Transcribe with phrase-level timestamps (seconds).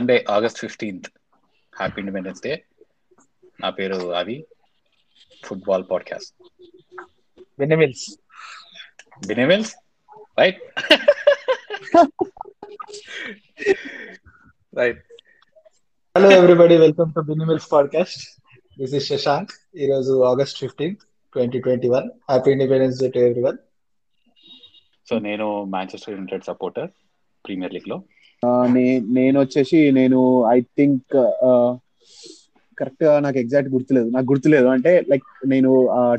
[0.00, 1.06] Sunday August fifteenth
[1.72, 2.52] happy Independence Day
[3.60, 4.36] నా పేరు అవి
[5.44, 6.32] ఫుట్బాల్ పాడ్కాస్ట్
[7.58, 8.04] విన్నమిల్స్
[9.26, 9.72] బినెవెల్స్
[10.38, 10.60] right
[14.72, 15.02] right
[16.16, 18.22] hello everybody welcome to బినిమిల్స్ podcast
[18.78, 23.58] this is Shashank ఈ రోజు August fifteenth twenty twenty one happy Independence Day to everyone
[25.08, 26.90] so నేను Manchester United supporter
[27.44, 27.98] Premier లీగ్లో.
[29.16, 30.18] నేను వచ్చేసి నేను
[30.52, 31.14] ఐ థింక్
[32.78, 34.08] కరెక్ట్గా నాకు ఎగ్జాక్ట్ గుర్తులేదు.
[34.14, 34.68] నాకు గుర్తులేదు.
[34.74, 35.70] అంటే లైక్ నేను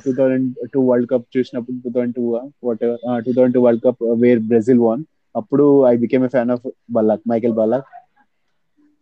[0.03, 2.25] two thousand two World Cup చూసినప్పుడు two thousand two
[2.67, 2.83] what
[3.25, 5.01] two thousand two World Cup where Brazil won
[5.35, 6.67] అప్పుడు I became a fan of
[6.97, 7.87] Ballack Michael Ballack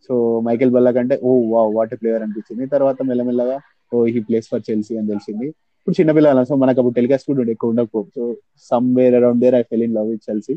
[0.08, 0.14] so
[0.48, 2.64] Michael Ballack అంటే ఓ వా వాట్ ప్లేయర్ అనిపించింది.
[2.74, 3.58] తర్వాత మెల్లమెల్లగా
[3.92, 5.46] oh he plays for Chelsea అని తెలిసింది.
[5.80, 8.22] ఇప్పుడు చిన్నపిల్లల సో మనకు అప్పుడు టెలికాస్ట్ కూడా ఎక్కువ ఉండకపో so
[8.98, 10.54] somewhere around there I fell in love with Chelsea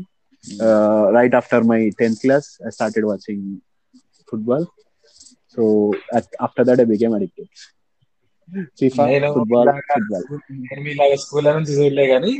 [0.60, 3.40] uh, right after my 10th class i started watching
[4.28, 4.62] football
[5.54, 5.62] so
[6.12, 7.48] at, after that i became addicted
[8.80, 10.24] fifa నేను football football
[10.64, 12.32] నేను మీలాగా school నుంచి చూడలే కానీ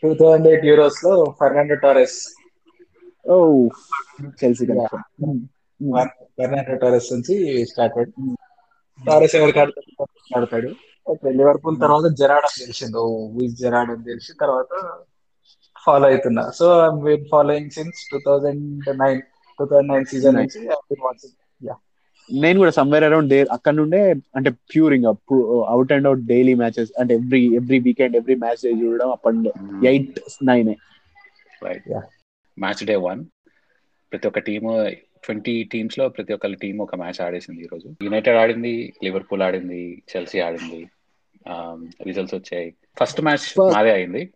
[0.00, 2.18] two thousand eight యూరోస్లో Fernando Torres
[3.24, 3.50] oh
[4.40, 5.02] chelsea connection
[6.38, 7.36] Fernando Torres నుంచి
[7.70, 8.10] started
[8.98, 10.04] టారెస్ ఎవరికి ఆడతాడు
[10.36, 10.70] ఆడతాడు
[11.06, 14.72] ఓకే లివర్పూల్ తర్వాత జెరాడ్ అని తెలిసింది ఓ వీస్ జెరాడ్ అని తెలిసి తర్వాత
[15.84, 16.50] ఫాలో అవుతున్నా.
[16.50, 19.20] So I'm following since two thousand nine
[19.58, 21.32] two thousand nine season నుంచి వాచింగ్
[22.32, 25.08] నేను కూడా సమ్వేర్ అరౌండ్ డే అక్కడ నుండే అంటే ప్యూర్ ఇంకా
[25.68, 29.36] out and out daily matches అంటే every every weekend every match చూడడం అప్పటి
[29.88, 30.74] eight nine
[31.64, 31.88] right.
[32.58, 33.24] Match day one
[34.12, 34.90] ప్రతి ఒక్క టీము
[35.24, 37.94] ట్వంటీ టీమ్స్లో ప్రతి ఒక్క టీం ఒక మ్యాచ్ ఆడేసింది ఈ రోజు.
[38.02, 40.86] యునైటెడ్ ఆడింది లివర్పూల్ ఆడింది చెల్సీ ఆడింది
[42.06, 42.74] రిజల్ట్స్ వచ్చాయి.
[43.00, 44.32] ఫస్ట్ మ్యాచ్ First- మాదే అయింది.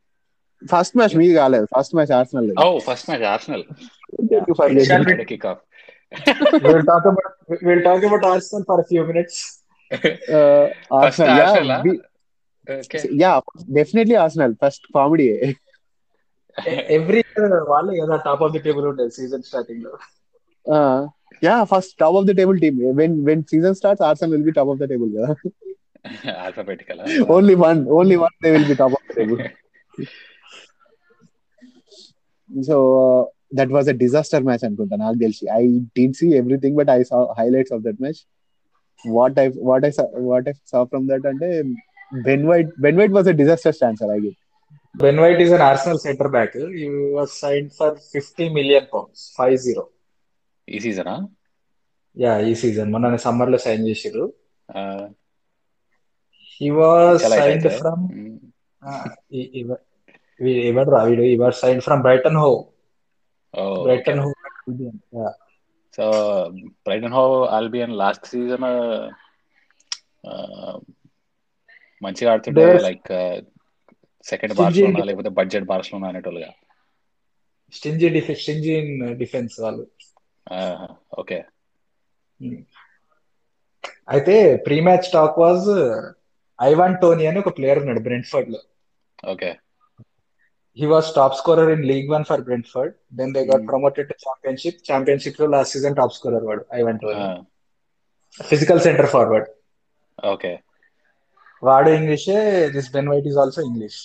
[0.63, 3.65] ఫస్ట్ మ్యాచ్ మీది కాలేదు first match Arsenal oh first match Arsenal
[4.89, 5.63] Shall we- kick off
[6.65, 7.33] we'll talk about
[7.67, 9.35] we'll talk about Arsenal for a few minutes.
[11.03, 11.73] First Arsenal
[12.67, 13.33] okay yeah
[13.79, 15.27] definitely Arsenal first comedy
[16.97, 17.21] every
[17.73, 19.93] వాళ్ళే కదా top of the table ఉండేది season స్టార్టింగ్లో.
[21.43, 24.71] Yeah first top of the table team when when season starts Arsenal will be top
[24.75, 25.31] of the table కదా.
[26.47, 27.01] Alphabetical
[27.37, 29.41] only one only one they will be top of the table
[32.51, 32.77] so
[33.55, 35.45] that was a disaster match అనుకుంటా నాకు తెలిసి.
[35.61, 35.63] I
[35.99, 38.21] didn't see everything but I saw highlights of that match
[39.05, 39.91] what I what I
[40.31, 41.49] what I saw from that అంటే
[42.13, 44.39] Ben White Ben White was a disaster స్టాన్సర్ I get
[44.95, 46.57] Ben White is an Arsenal centre back
[47.17, 49.85] was sign for fifty million pounds five zero
[50.69, 51.15] ఈ సీజనా
[52.17, 54.25] yeah ఈ season మొన్న సమ్మర్లో sign చేసిర్రు.
[56.53, 58.05] He was sign from
[60.41, 62.51] ఎవరు రా వీడు was sign from Brighton Hove
[63.83, 64.33] Brighton Hove
[65.97, 66.05] so
[66.85, 68.67] Brighton Hove Albion last season
[72.03, 73.09] మంచిగా ఆడుతుండే లైక్
[74.25, 76.51] సెకండ్ బార్సలోనా లేకపోతే బడ్జెట్ బార్సలోనా అనేటోళ్ళుగా
[77.73, 78.75] స్టింజీ డిఫెన్స్ స్టింజీ
[79.13, 79.87] డిఫెన్స్ వాళ్ళు.
[81.19, 81.45] ఓకే.
[84.09, 85.69] అయితే pre match talk was
[86.63, 88.61] Ivan Toney అని ఒక ప్లేయర్ ఉన్నాడు బ్రెంట్ఫర్డ్లో.
[89.31, 89.51] Okay.
[90.79, 93.71] He was top scorer in League One for Brentford then they got Hmm.
[93.71, 97.25] Promoted to Championship ఛాంపియన్షిప్లో last season top scorer వాడు Ivan Toney
[98.41, 99.49] physical centre forward
[100.19, 100.53] okay
[101.63, 102.37] వాడు ఇంగ్లీషే
[102.75, 104.01] this Ben White is also English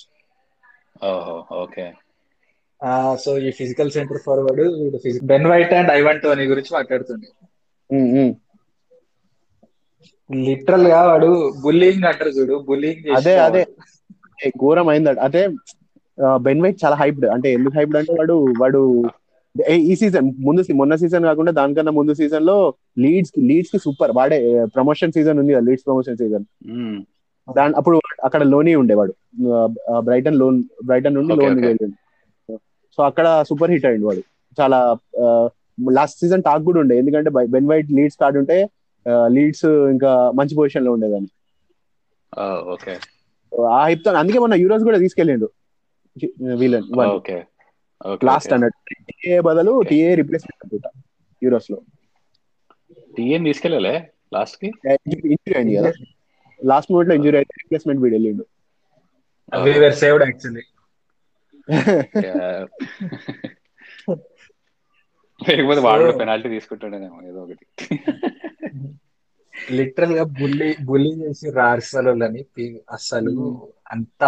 [1.06, 1.86] ఓహో okay
[3.20, 4.62] so ఈ physical centre forward
[5.32, 7.30] Ben White and Ivan Toney గురించి మాట్లాడుతుంది
[10.30, 11.30] లిటరల్గా వాడు
[11.64, 13.62] bullying అంటారు చూడు బుల్లింగ్ అదే, అదే.
[14.62, 15.42] ఘోరం అయింది అంటే
[16.48, 17.28] బెన్ వైట్ చాలా హైప్డ్.
[17.36, 18.82] అంటే ఎందుకు హైప్డ్ అంటే వాడు వాడు
[19.90, 22.56] ఈ సీజన్ ముందు మొన్న సీజన్ కాకుండా దానికన్నా ముందు సీజన్లో
[23.04, 24.12] లీడ్స్కి లీడ్స్కి సూపర్.
[24.18, 24.40] వాడే
[24.76, 26.46] ప్రమోషన్ సీజన్ ఉంది కదా లీడ్స్ ప్రమోషన్ సీజన్.
[27.48, 29.14] దాని అప్పుడు అక్కడ లోనీ ఉండేవాడు
[30.08, 30.58] బ్రైటన్ లోన్
[30.90, 31.60] బ్రైటన్ నుండి లోన్.
[31.68, 31.98] వెళ్ళింది
[32.98, 34.24] సో అక్కడ సూపర్ హిట్ అయింది వాడు.
[34.58, 34.80] చాలా
[35.98, 36.96] లాస్ట్ సీజన్ టాక్ కూడా ఉండే.
[37.02, 38.58] ఎందుకంటే బెన్ వైట్ లీడ్స్ కార్డ్ ఉంటే
[39.36, 41.32] లీడ్స్ ఇంకా మంచి పొజిషన్లో ఉండేదాన్ని
[42.74, 42.94] ఓకే.
[43.76, 45.48] ఆ హైప్తో అందుకే మొన్న యూరోస్ కూడా తీసుకెళ్ళిండు.
[46.62, 47.38] వీళ్ళని ఓకే
[48.30, 48.80] లాస్ట్ అన్నట్టు
[49.10, 50.90] టీఏ బదులు టీఏ రిప్లేస్మెంట్ అనుకుంటా
[51.42, 51.78] యూరోస్లో.
[53.18, 53.96] టీఎన్ తీసుకెళ్ళలే?
[54.34, 54.70] లాస్ట్కి?
[55.32, 55.92] ఇంజురీ అయింది కదా.
[56.60, 58.46] లాస్ట్ మూమెంట్లో ఇంజురీ అయితే రిప్లేస్మెంట్ వీడు వెళ్ళిండు.
[59.66, 60.64] వి వర్ సేవ్డ్ యాక్చువల్లీ
[65.42, 67.66] లేకపోతే వాడు పెనాల్టీ తీసుకుంటాడేమో ఏదో ఒకటి.
[69.78, 72.42] లిటరల్గా బుల్లి బుల్లి చేసి రార్సలని
[72.92, 73.34] అసలు
[73.94, 74.22] అంత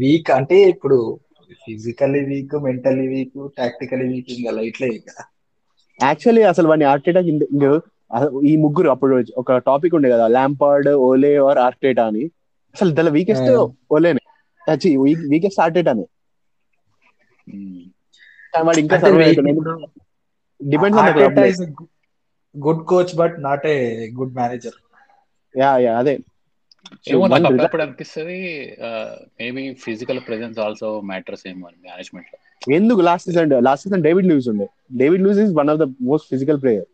[0.00, 0.98] వీక్ అంటే ఇప్పుడు
[1.62, 5.08] physically weak mentally weak tactically weak ఇంకా లైట్లే ఇక.
[6.00, 7.20] యాక్చువల్లీ అసలు వాడిని ఆర్టేటా
[8.44, 12.24] ఈ ముగ్గురు అప్పుడు ఒక టాపిక్ ఉండే కదా ల్యాంపార్డ్ ఓలే ఆర్ ఆర్టేటా అని.
[12.74, 13.50] అసలు దాని వీకెస్ట్.
[13.96, 14.22] ఓలేనే
[15.32, 16.04] వీకెస్ట్ ఆర్టేటానే
[18.60, 18.96] వాడు ఇంకా
[20.60, 21.08] depends on
[22.54, 23.76] good coach but not a
[24.18, 24.78] good manager
[25.54, 26.14] yeah yeah అదే.
[27.06, 28.36] ఏమో one నాకు అప్పుడప్పుడు అనిపిస్తుంది
[29.40, 32.38] maybe physical presence also matters ఏమో మేనేజ్మెంట్లో.
[32.74, 33.00] ఎందుకు?
[33.00, 34.66] Last season last season David Luiz ఉండే.
[34.96, 36.88] David Luiz is one of the most physical player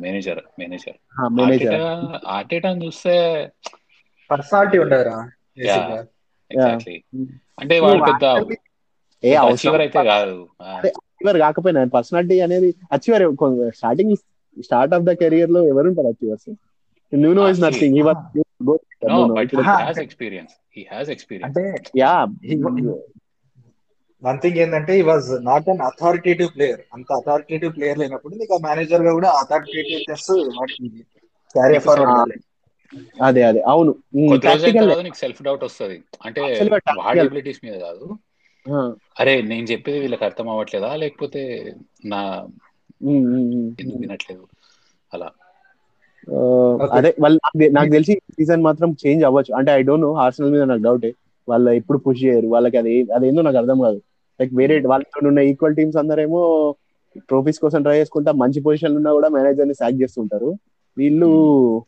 [0.00, 0.96] manager manager
[1.36, 1.82] manager
[2.30, 3.14] Arteta చూస్తే
[4.30, 5.18] పర్సనాలిటీ ఉండదురా
[5.60, 5.80] Yeah.
[6.50, 7.24] Exactly Mm.
[7.60, 8.24] అంటే వాళ్ళు పెద్ద
[9.22, 9.74] ఏ అవసరం.
[9.84, 10.36] అయితే కాదు.
[11.10, 13.24] అచీవర్ కాకపోయినా పర్సనాలిటీ అనేది achiever
[13.78, 14.14] starting
[14.56, 16.48] start of the కెరియర్లో ఎవరు ఉంటారు achievers
[17.12, 17.70] Nuno is Ah,
[18.60, 21.64] nothing no, but he Ah, has experience he has experience అంటే
[21.98, 22.12] యా
[24.22, 29.12] వన్ థింగ్ ఏంటంటే ఈ was not an authoritative player అంత అథారిటేటివ్ ప్లేయర్ లేనప్పుడు నీకు మేనేజర్గా
[29.12, 30.30] కూడా అథారిటేటివ్నెస్
[31.54, 32.34] క్యారీ ఫార్వర్డ్
[33.20, 33.92] అదే అదే అవును.
[34.44, 35.96] తర్వాత నీకు సెల్ఫ్ డౌట్ వస్తుంది.
[36.24, 36.40] అంటే
[36.70, 37.20] but వాడి.
[37.20, 38.06] ఎబిలిటీస్ మీద కాదు.
[39.20, 40.90] అరే నేను చెప్పేది వీళ్ళకి అర్థం అవ్వట్లేదా?
[40.94, 41.42] లేకపోతే
[42.04, 42.20] నా
[43.80, 44.44] ఎందుకు వినట్లేదు?
[45.12, 45.28] అలా.
[46.92, 49.54] అదే వాళ్ళు నాకు- నాకు తెలిసి సీజన్ మాత్రం చేంజ్ అవ్వచ్చు.
[49.54, 51.06] అంటే ఐ డోంట్ నో హార్సనల్ మీద నాకు డౌట్
[51.48, 52.46] వాళ్ళు ఎప్పుడు పుష్ చేయరు.
[52.46, 54.00] వాళ్ళకి అది అదేందో నాకు అర్థం కాదు.
[54.40, 56.74] లైక్ వేరే వాళ్ళతో ఉన్న ఈక్వల్ టీమ్స్ అందరేమో
[57.18, 60.54] ట్రోఫీస్ కోసం ట్రై చేసుకుంటా మంచి పొజిషన్ ఉన్నా కూడా మేనేజర్ని సాక్ చేస్తుంటారు.
[60.98, 61.82] వీళ్ళు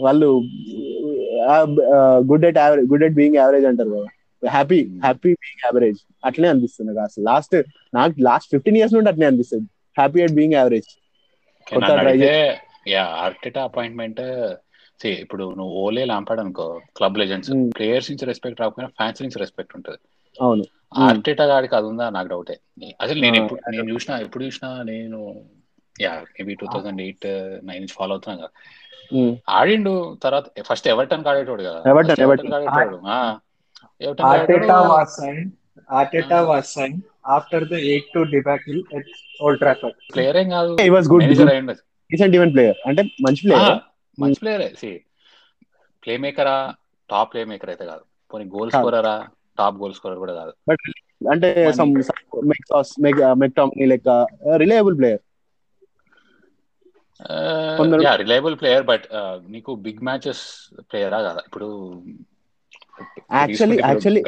[0.00, 0.42] వాళ్ళు
[2.26, 4.04] good at average good at being average అంటారు కదా.
[4.50, 7.24] హ్యాపీ హ్యాపీ బీయింగ్ యావరేజ్ అట్లనే అనిపిస్తుంది నాకు అసలు.
[7.24, 7.62] లాస్ట్
[7.94, 9.64] నాకు లాస్ట్ ఫిఫ్టీన్ ఇయర్స్ నుండి అట్లనే అనిపిస్తుంది.
[9.98, 10.84] హ్యాపీ ఎట్ బీయింగ్ యావరేజ్
[11.74, 12.54] కొత్త అడిగితే
[12.90, 14.22] యా ఆర్టెటా అపాయింట్మెంట్
[15.16, 16.64] ఇప్పుడు నువ్వు ఓలే లాంపాడు అనుకో
[16.96, 17.62] క్లబ్ లెజెండ్స్ Hmm.
[17.70, 20.00] ప్లేయర్స్ నుంచి రెస్పెక్ట్ రాకపోయినా ఫ్యాన్స్ నుంచి రెస్పెక్ట్ ఉంటుంది.
[20.36, 20.64] అవును.
[20.92, 21.02] Hmm.
[21.02, 22.10] ఆర్టెటా గాడికి అది ఉందా?
[22.10, 22.56] నాకు డౌటే
[23.00, 25.18] అసలు నేను ఎప్పుడు నేను చూసిన ఎప్పుడు చూసినా నేను
[25.96, 27.26] yeah maybe two thousand eight
[27.62, 28.50] nine నుంచి ఫాలో అవుతున్నా కదా.
[29.12, 29.32] ఉమ్.
[29.48, 31.80] ఆడిండు తర్వాత ఫస్ట్ ఎవరిటన్ ఆడేటోడు కదా.
[31.88, 32.52] First Everton.
[32.54, 32.98] ఆడేటోడు.
[34.30, 34.76] Arteta.
[34.92, 35.42] Was sign
[36.50, 36.74] was
[37.28, 39.10] after the eight two debacle at
[39.42, 40.72] Old Trafford player ఏం కాదు.
[40.74, 41.50] Manager good.
[41.50, 41.74] అయ్యిండు.
[42.10, 43.78] డీసెంట్ ఈవెంట్ ప్లేయర్ అంటే మంచి ప్లేయర్
[44.18, 44.90] మంచి ప్లేయరే సి
[46.02, 46.56] ప్లే మేకరా
[47.10, 48.02] టాప్ ప్లే మేకర్ అయితే కాదు.
[48.30, 48.70] పోనీ గోల్.
[48.76, 49.14] స్కోరరా
[49.58, 50.52] టాప్ గోల్ స్కోరర్ కూడా కాదు.
[50.68, 50.84] బట్
[51.32, 51.48] అంటే.
[51.78, 51.92] సమ్
[53.42, 54.08] మెక్టామ్నీ లెక్క
[54.62, 55.22] reliable player
[58.22, 59.06] reliable player but
[59.48, 60.44] నీకు బిగ్ మ్యాచెస్
[60.90, 61.42] ప్లేయరా కదా?
[61.46, 61.68] ఇప్పుడు
[63.34, 64.22] యాక్చువల్లీ యాక్చువల్లీ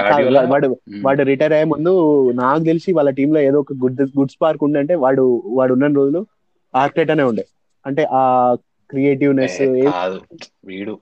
[0.53, 0.69] వాడు.
[1.07, 1.93] వాడు రిటైర్ అయ్యే ముందు
[2.41, 5.25] నాకు తెలిసి వాళ్ళ టీమ్లో ఏదో ఒక గుడ్ గుడ్ స్పార్క్ ఉందంటే వాడు
[5.59, 6.21] వాడు ఉన్న రోజులు
[6.75, 7.45] ఆర్టెట్ అనే ఉండే.
[7.87, 8.55] అంటే ఆ
[8.91, 10.21] క్రియేటివ్నెస్ ఏ, కాదు.
[10.65, 11.01] వీడు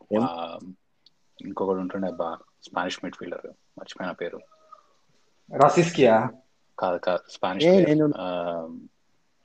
[1.41, 4.41] ఇంకొకడు ఉంటుండే అబ్బా స్పానిష్ మిడ్ ఫీల్డర్ మర్చిపోయిన పేరు.
[5.57, 6.29] రాసిస్కియా?
[6.79, 8.89] కాదు కాదు స్పానిష్ నేను-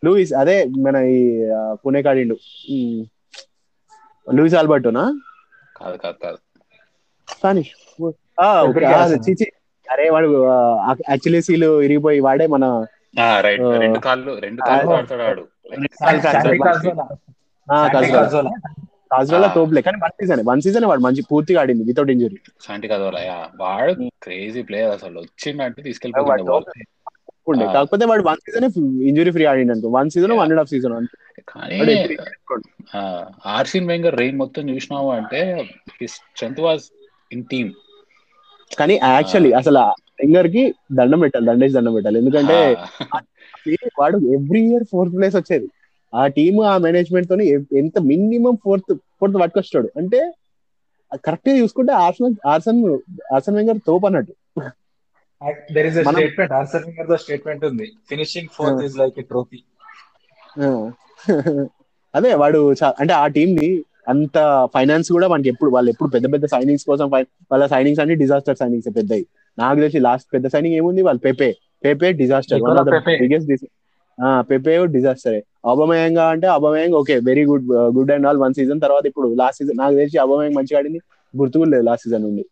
[0.05, 2.37] లూయిస్ అదే మన ఈ పుణే కాడిండు.
[4.33, 5.19] లూయిస్ ఆల్బర్టోనా?
[5.77, 6.37] కాదు కాదు కాదు.
[7.29, 7.69] స్పానిష్.
[9.29, 9.51] చిచి.
[9.91, 10.43] అరే వాడు
[11.09, 12.85] అక్చులేసీలు ఇరిగిపోయి వాడే మన.
[13.41, 14.97] రెండు కాళ్ళు రెండు కాళ్ళు ఆ.
[14.97, 15.47] ఆడతాడు
[17.87, 18.51] కాజోలా
[19.11, 19.47] కాజోలా.
[19.55, 23.37] తోపులే కానీ వన్ సీజన్ వన్ సీజన్ వాడు మంచి పూర్తిగా ఆడింది without injury Santi Cazorla yeah.
[23.61, 23.91] వాడు
[24.23, 25.17] క్రేజీ ప్లేయర్ అసలు.
[25.23, 25.81] వచ్చిందంటే
[27.47, 27.65] ఉండే.
[27.65, 27.73] ఆ.
[27.73, 28.65] కాకపోతే వాడు వన్ సీజన్
[29.09, 30.93] ఇంజరీ ఫ్రీ ఆడిండు అనుకో one season one and half season
[31.51, 31.95] కానీ.
[33.53, 35.41] ఆర్సిన్ వెంగర్ రెయిన్ మొత్తం చూసినావు అంటే
[36.13, 36.85] స్ట్రెంత్ వాజ్
[37.31, 37.69] ఇన్ టీమ్
[38.71, 39.81] కానీ యాక్చువల్లీ అసలు
[40.19, 40.63] ఫింగర్కి
[40.93, 42.17] దండం పెట్టాలి దండేసి దండం పెట్టాలి.
[42.19, 42.57] ఎందుకంటే
[43.99, 45.67] వాడు ఎవ్రీ ఇయర్ ఫోర్త్ ప్లేస్ వచ్చేది.
[46.13, 47.45] ఆ టీమ్ ఆ మేనేజ్మెంట్ తోని
[47.77, 50.19] ఎంత మినిమం ఫోర్త్ ఫోర్త్ పట్టుకొస్తాడు అంటే
[51.25, 52.79] కరెక్ట్గా చూసుకుంటే ఆర్సన్ ఆర్సన్
[53.33, 54.33] ఆర్సన్ వెంగర్ తోపు అన్నట్టు.
[55.73, 57.87] దెర్ ఇస్ మనం- statement Arsene Wenger though statement ఉంది.
[58.09, 59.59] Finishing fourth is like a trophy.
[62.13, 62.59] అదే వాడు
[62.99, 63.69] అంటే ఆ టీం ని
[64.07, 64.37] అంత
[64.73, 67.07] ఫైనాన్స్ కూడా మనకి ఎప్పుడు వాళ్ళు ఎప్పుడు పెద్ద పెద్ద సైనింగ్స్ కోసం
[67.51, 69.25] వాళ్ళ సైనింగ్స్ అన్ని డిజాస్టర్ సైనింగ్స్ పెద్దవి
[69.57, 71.01] నాకు తెలిసి లాస్ట్ పెద్ద సైనింగ్ ఏముంది?
[71.01, 71.49] వాళ్ళు Pepe
[71.85, 73.15] Pepe disaster one of the Pepe.
[73.21, 73.51] Biggest
[74.49, 75.37] Pepe disaster
[75.71, 77.65] అబమయంగా అంటే Aubameyang okay very good
[77.97, 80.99] good and all one season తర్వాత ఇప్పుడు లాస్ట్ సీజన్ నాకు తెలిసి అబమయంగ్ మంచిగా ఆడింది.
[81.33, 82.43] గుర్తుకు లేదు లాస్ట్ సీజన్ నుండి.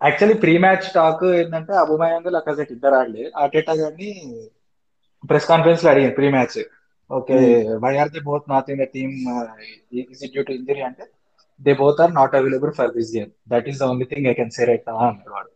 [0.00, 3.24] యాక్చువల్లీ ప్రీ మ్యాచ్ టాక్ ఏంటంటే అబుమయాంగ్ లకాజెట్ ఇద్దరు ఆడలే.
[3.42, 4.10] ఆర్టెటా గారిని
[5.24, 6.58] ప్రెస్ కాన్ఫరెన్స్లో అడిగింది pre match
[7.10, 7.36] okay
[7.84, 9.14] why are they both not in the team
[10.12, 11.04] is it due to injury అంటే
[11.60, 14.52] they both are not available for this game that is the only thing I can
[14.58, 15.50] say right అన్నాడు వాడు.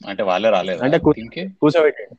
[0.00, 0.80] అంటే వాళ్ళే రాలేదు?
[0.86, 2.14] అంటే కూర్చోబెట్టాడు.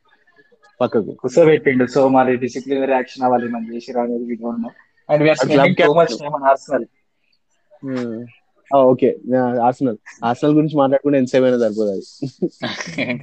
[0.80, 1.12] పక్కకు.
[1.22, 1.86] కూర్చోబెట్టిండు.
[1.96, 4.72] సో మరి డిసిప్లినరీ యాక్షన్ అవ్వాలి మనం చేసి రాలేదు we don't know
[5.10, 6.86] and spending too much on Arsenal
[8.72, 9.10] okay.
[9.68, 9.98] Arsenal
[10.30, 12.06] Arsenal గురించి మాట్లాడుకుంటే ఎంతసేపు అయినా సరిపోదు అది.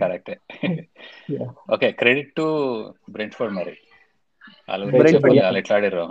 [0.01, 0.35] కరెక్టే.
[1.75, 2.47] ఓకే క్రెడిట్ టు
[3.17, 3.75] బ్రెంట్ఫోర్డ్ మరి.
[4.69, 6.05] వాళ్ళ ఎట్లా ఆడారు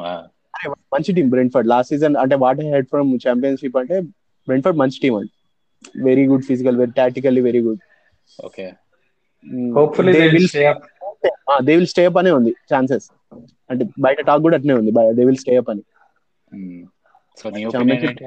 [0.94, 3.96] మంచి టీం బ్రెంట్ఫర్డ్ లాస్ట్ సీజన్ అంటే వాట్ హెడ్ ఫ్రమ్ ఛాంపియన్షిప్ అంటే
[4.48, 5.34] బ్రెంట్ఫర్డ్ మంచి టీం అండి
[6.04, 7.82] very good physical very tactically very good
[8.48, 8.65] okay.
[9.77, 10.84] Hopefully they will stay up
[11.67, 13.08] they will stay up అనే ఉంది ఛాన్సెస్
[13.70, 14.91] అంటే బయట టాక్ కూడా అట్నే ఉంది.
[15.17, 15.84] దే విల్ స్టే అప్ అని.
[17.38, 18.17] సో నీ opinion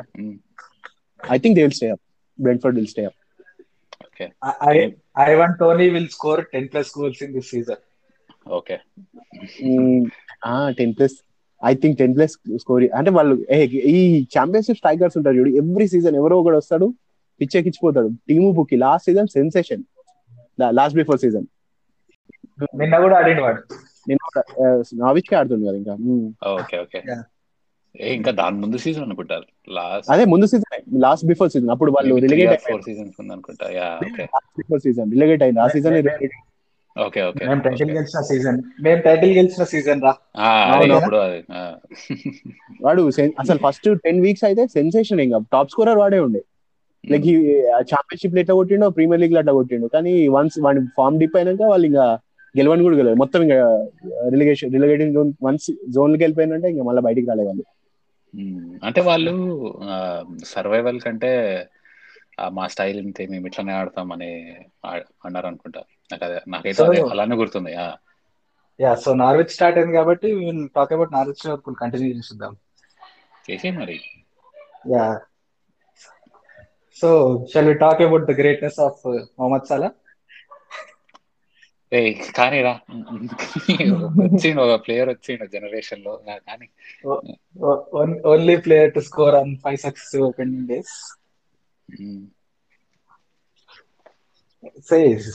[1.21, 2.02] I think they will stay up
[2.38, 3.17] Brentford will stay up
[4.07, 4.26] okay
[4.73, 4.76] I
[5.31, 7.78] Ivan Tony will score 10 plus goals in this season.
[8.59, 8.76] Okay
[10.78, 11.17] ten plus
[11.62, 13.59] I think ten plus score అంటే వాళ్ళు ఏ,
[13.93, 13.99] ఈ
[14.37, 15.50] Championship strikers ఉంటారు చూడు.
[15.62, 16.87] Every season ఎవరో ఒకడు వస్తాడు.
[17.40, 19.85] పిచ్చెక్కిచ్చిపోతాడు team book last season sensation
[20.78, 21.47] last before season
[22.80, 23.61] నిన్న కూడా ఆడిండు వాడు.
[24.09, 24.21] నేను
[25.02, 25.95] నావిచ్కి ఆడుతుంది కదా ఇంకా.
[26.61, 27.00] ఓకే ఓకే.
[28.16, 29.47] ఇంకా దాని ముందు సీజన్ అనుకుంటారు.
[29.76, 33.66] లాస్ట్ అదే ముందు సీజన్ లాస్ట్ బిఫోర్ సీజన్ అప్పుడు వాళ్ళు రిలిగేట్ ఫోర్ సీజన్స్ ఉంది అనుకుంటా.
[33.78, 34.26] Yeah okay.
[34.61, 35.61] Before season relegate అయింది.
[35.64, 35.97] ఆ సీజన్
[36.97, 37.42] ఓకే ఓకే.
[37.49, 40.12] మేము టైటిల్ గెలిచిన సీజన్ మేము టైటిల్ గెలిచిన సీజన్ రా?
[40.99, 41.18] ఇప్పుడు.
[42.87, 43.02] వాడు
[43.42, 45.38] అసలు ఫస్ట్ టెన్ వీక్స్ అయితే సెన్సేషన్ ఇంకా.
[45.54, 46.42] టాప్ స్కోరర్ వాడే ఉండే.
[47.05, 47.35] లైక్ ఈ
[47.90, 49.87] ఛాంపియన్షిప్ ఎట్లా కొట్టిండో ప్రీమియర్ లీగ్లో అట్లా కొట్టిండు.
[49.95, 52.07] కానీ వన్స్ వాడి ఫామ్ డిప్ అయినాక వాళ్ళు ఇంకా
[52.55, 53.57] గెలవని కూడా గెలవాలి మొత్తం ఇంకా
[54.35, 57.64] రిలిగేషన్ రిలిగేటింగ్ జోన్ వన్స్ జోన్లోకి వెళ్ళిపోయినంటే ఇంకా మళ్ళీ బయటికి రాలే వాళ్ళు.
[58.35, 58.64] మ్మ్.
[58.87, 59.35] అంటే వాళ్ళు
[60.52, 61.31] సర్వైవల్ కంటే
[62.52, 64.31] మా స్టైల్ ఇంతే మేము ఇట్లానే ఆడతాం అని
[65.26, 65.81] అన్నారు అనుకుంటా.
[66.11, 67.73] నాకు అదే నాకైతే అదే అలానే గుర్తుంది
[68.81, 70.28] యా సో నార్విచ్ స్టార్ట్ అయింది కాబట్టి
[70.76, 71.43] టాక్ అబౌట్ నార్విచ్
[71.81, 72.52] కంటిన్యూ చేసిద్దాం
[73.49, 73.97] చేసి మరి?
[74.93, 75.05] Yeah
[77.00, 77.09] so
[77.52, 79.02] shall we talk about the greatness of
[79.38, 79.90] Mohamed Salah
[81.93, 82.00] ఏ
[82.37, 82.73] కానీ రా
[84.23, 86.12] వచ్చిండు ఒక ప్లేయర్ వచ్చిండు జనరేషన్లో.
[86.49, 86.67] కానీ.
[88.33, 90.97] Only player to score on five successive opening days.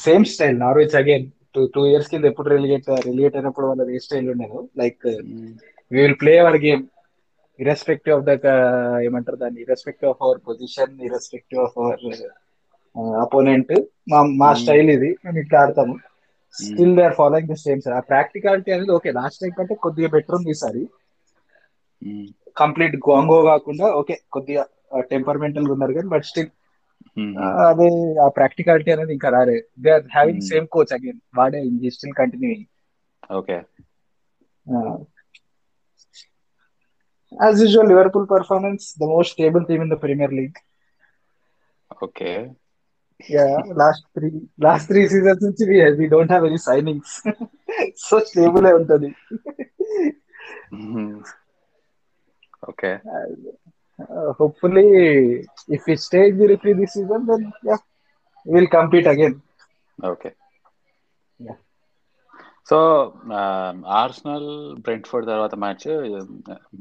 [0.05, 4.29] Same style Norwich again two two years కింద ఎప్పుడు రిలిగేట్ రిలిగేట్ అయినప్పుడు వాళ్ళ ఏ స్టైల్
[4.29, 4.59] ఉండేది.
[4.81, 5.07] Like.
[5.91, 6.83] We will play our game
[7.63, 8.31] irrespective of the
[9.07, 9.59] ఏమంటారు దాన్ని?
[9.65, 12.01] Irrespective of our position irrespective of our
[13.21, 13.71] opponent
[14.11, 14.59] మా మా Hmm.
[14.61, 15.09] స్టైల్ ఇది.
[15.23, 15.93] మేము ఇట్లా ఆడతాము.
[16.55, 20.09] Still they are following the same sir ఆ ప్రాక్టికాలిటీ అనేది ఓకే లాస్ట్ టైం కంటే కొద్దిగా
[20.15, 20.83] బెటర్ ఉంది ఈసారి.
[22.57, 24.63] కంప్లీట్ గోంగో కాకుండా ఓకే కొద్దిగా
[25.11, 26.51] టెంపర్మెంటల్ ఉన్నారు కానీ బట్ స్టిల్
[27.17, 27.33] మ్మ్.
[27.65, 27.87] అదే
[28.23, 30.49] ఆ ప్రాక్టికాలిటీ అనేది ఇంకా రాలే they are having Hmm.
[30.51, 32.51] Same coach again వాడే still continue
[33.33, 33.57] okay
[37.38, 40.58] As usual Liverpool performance the most stable team in the premier league
[41.90, 42.30] okay
[43.28, 43.44] yeah
[43.78, 44.28] last three
[44.64, 45.64] last three seasons నుంచి
[45.98, 47.14] we don't have any signings
[48.02, 49.10] so stable ఉంటది
[50.76, 51.18] hmm.
[52.62, 52.90] Okay
[54.38, 54.86] hopefully
[55.76, 57.76] if you stay the referee this season then yeah
[58.46, 59.38] will compete again
[59.98, 60.36] okay Yeah.
[62.69, 62.77] So
[64.01, 64.49] Arsenal
[64.83, 65.87] Brentford తర్వాత match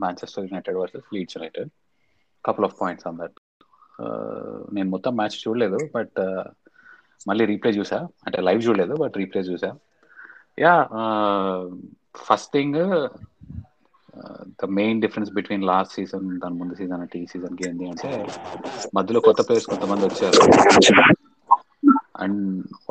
[0.04, 1.70] Manchester United versus Leeds United.
[2.44, 3.38] Couple of points on that
[4.76, 6.18] నేను మొత్తం match చూడలేదు but
[7.28, 7.98] మళ్ళీ replay చూసా.
[8.26, 9.70] అంటే live చూడలేదు but replay చూసా.
[10.58, 10.74] Yeah
[12.26, 12.78] first thing
[14.60, 18.10] the main difference between last season దాని ముందు సీజన్ అంటే ఈ సీజన్కి ఏంటి అంటే
[18.96, 20.40] మధ్యలో కొత్త ప్లేయర్స్ కొంతమంది వచ్చారు.
[22.22, 22.40] అండ్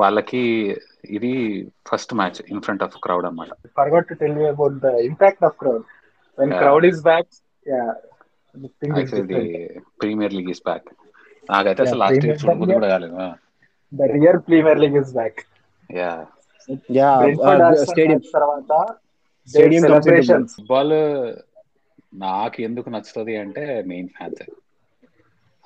[0.00, 0.42] వాళ్ళకి
[1.16, 1.32] ఇది
[1.90, 3.52] first match in front of crowd అన్నమాట.
[3.80, 5.84] Forgot to tell you about the impact of crowd.
[6.38, 6.52] When.
[6.62, 7.30] Crowd is back
[7.66, 7.82] yeah
[8.84, 9.44] actually
[10.02, 10.88] Premier League is back
[11.48, 12.78] నాకైతే అసలు లాస్ట్ Premier ఇయర్ చూడబుద్ధి League.
[12.78, 13.16] కూడా కాలేదు.
[13.92, 15.40] The real Premier League is back
[15.90, 16.10] yeah
[16.98, 17.10] yeah
[17.84, 18.72] stadium తర్వాత
[19.48, 20.94] into celebrations football
[22.24, 24.42] నాకు ఎందుకు నచ్చుతుంది అంటే మెయిన్ ఫ్యాన్స్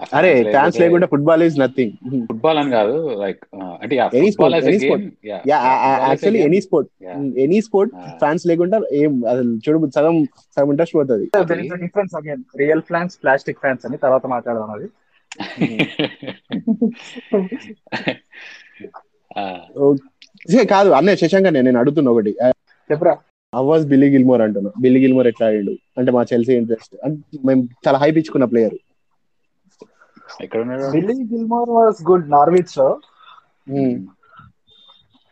[0.00, 1.92] అరే ఫ్యాన్స్ లేకుండా ఫుట్బాల్ ఈజ్ నథింగ్
[2.28, 3.38] ఫుట్బాల్ అని కాదు లైక్
[3.82, 3.94] అంటే
[4.26, 5.02] football any sport.
[5.50, 5.58] Yeah
[6.04, 6.88] actually any sport
[7.44, 10.16] any sport fans లేకుండా ఏం అసలు చూడు సగం
[10.56, 11.26] సగం ఇంట్రెస్ట్ పోతుంది.
[11.84, 14.88] Difference again real fans plastic fans అని తర్వాత మాట్లాడదాం అది.
[20.50, 22.32] ఏ, కాదు అన్నయ్య శశాంక్ నేను అడుగుతున్నా ఒకటి.
[22.90, 23.14] చెప్పరా?
[23.52, 24.70] అవాజ్ బిల్లీ గిల్మోర్ అంటున్నా.
[24.82, 25.72] బిల్లీ గిల్మోర్ ఎట్లా ఆడిండు?
[25.98, 26.94] అంటే మా చెల్సీ ఇంట్రెస్ట్
[27.46, 28.76] మేము చాలా హైప్ ఇచ్చుకున్న ప్లేయర్
[30.42, 32.26] ఎక్కడ ఉన్నాడు బిల్లీ గిల్మోర్ వాస్ గుడ్.
[32.32, 32.88] నార్విచ్లో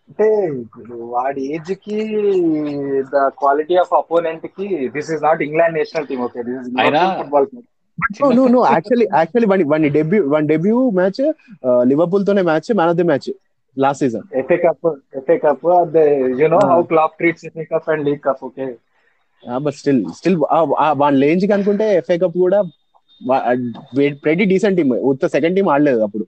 [0.08, 1.98] అంటే ఇప్పుడు వాడి ఏజ్కి
[3.12, 6.42] the quality of అపోనెంట్కి this is not England national team okay?
[6.48, 6.68] This is
[7.20, 7.46] football
[8.36, 11.20] no no actually actually one one debut one debut match
[11.90, 13.28] Liverpool తోనే match man of the match
[13.76, 14.86] last season FA Cup
[15.20, 15.64] FA Cup
[16.40, 18.66] you know how Klopp treats FA Cup and League Cup okay
[19.60, 20.38] but still still
[21.00, 22.60] వాళ్ళ రేంజ్కి అనుకుంటే FA cup కూడా
[24.22, 26.24] pretty decent team ఉత్త second team ఆడలేదు అప్పుడు.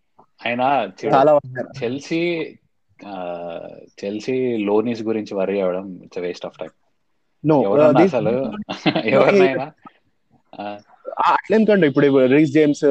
[1.06, 1.32] చాలా
[1.80, 2.22] Chelsea
[3.98, 4.36] Chelsea
[4.66, 6.72] లోనీస్ గురించి worry అవ్వడం ఇట్స్ వేస్ట్ ఆఫ్ టైం
[8.04, 8.32] అసలు
[9.14, 9.66] ఎవరినైనా
[10.52, 10.64] ఆ,
[11.32, 12.82] అట్లెందుకంటే ఇప్పుడు Reece James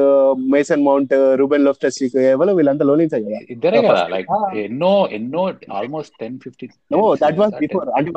[0.50, 1.98] Mason Mount Ruben Loftus
[2.30, 4.28] ఎవరు వీళ్ళంతా లోనించాయి కదా ఇద్దరే కదా లైక్.
[4.64, 8.12] ఎన్నో ఎన్నో almost ten fifty no that was before అంటే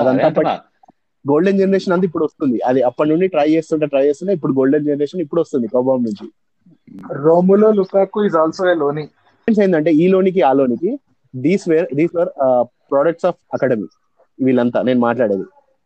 [0.00, 0.54] అదంతా
[1.28, 2.60] గోల్డెన్ జనరేషన్ అంతా ఇప్పుడు వస్తుంది.
[2.66, 6.30] అది అప్పటి నుండి ట్రై చేస్తుంటే ట్రై చేస్తుంటే ఇప్పుడు గోల్డెన్ జనరేషన్ ఇప్పుడు వస్తుంది కౌబామ్ నుంచి.
[7.12, 9.08] Romelu Lukaku is also a loanee
[9.62, 10.98] ఏంటంటే ఈ లోనికి ఆ లోనికి
[11.36, 12.28] these were these were
[12.90, 13.86] products of academy
[14.42, 15.42] వీళ్ళంతా నేను మాట్లాడేది.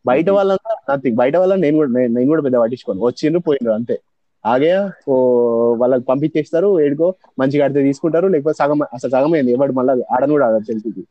[0.07, 0.35] బయట Mhm.
[0.35, 3.01] వాళ్ళంతా నథింగ్ బయట వాళ్ళని నేను కూడా నేను- కూడా పెద్ద పట్టించుకోను.
[3.01, 3.99] వచ్చిండ్రు పోయిండ్రు అంతే.
[4.47, 5.15] ఆగే ఓ
[5.75, 9.53] వాళ్ళకి పంపించేస్తారు ఏడుకో మంచిగా ఆడితే తీసుకుంటారు లేకపోతే సగం అసలు సగం అయింది.
[9.53, 11.07] ఎవడు మళ్ళీ ఆడను కూడా ఆడదు చెల్సీకి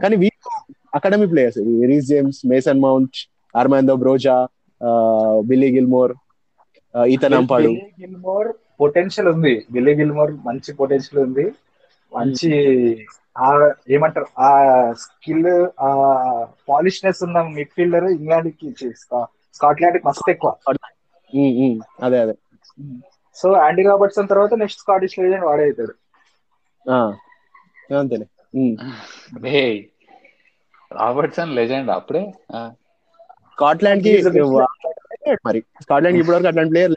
[0.00, 4.48] కానీ వీళ్ళు academy players Reece James Mason Mount Armando Broja
[5.44, 6.12] Billy Gilmour
[7.08, 7.68] Ethan Ampadu
[8.00, 9.66] Gilmour potential ఉంది.
[9.72, 11.52] బిల్లీ గిల్మోర్ మంచి పొటెన్షియల్ ఉంది.
[12.14, 13.06] మంచి
[13.38, 14.50] ఆ ఏమంటారు ఆ
[14.92, 15.90] స్కిల్ ఆ
[16.68, 18.74] పాలిష్నెస్ ఉన్న మిడ్ ఫీల్డర్ ఇంగ్లాండ్కి
[19.54, 20.54] స్కాట్లాండ్కి మస్తు ఎక్కువ.
[22.00, 22.34] అదే అదే.
[23.34, 25.94] సో యాండీ రాబర్ట్సన్ తర్వాత నెక్స్ట్ స్కాటిష్ లెజెండ్ వాడే అవుతాడు.
[26.90, 27.12] ఆ,
[27.98, 28.26] అంతేలే.
[30.92, 32.32] రాబర్ట్సన్ లెజెండ్ అప్పుడే?
[33.60, 34.12] స్కాట్లాండ్కి
[35.46, 35.60] మరి.
[35.84, 36.94] స్కాట్లాండ్కి ఇప్పటివరకు అట్లాంటి player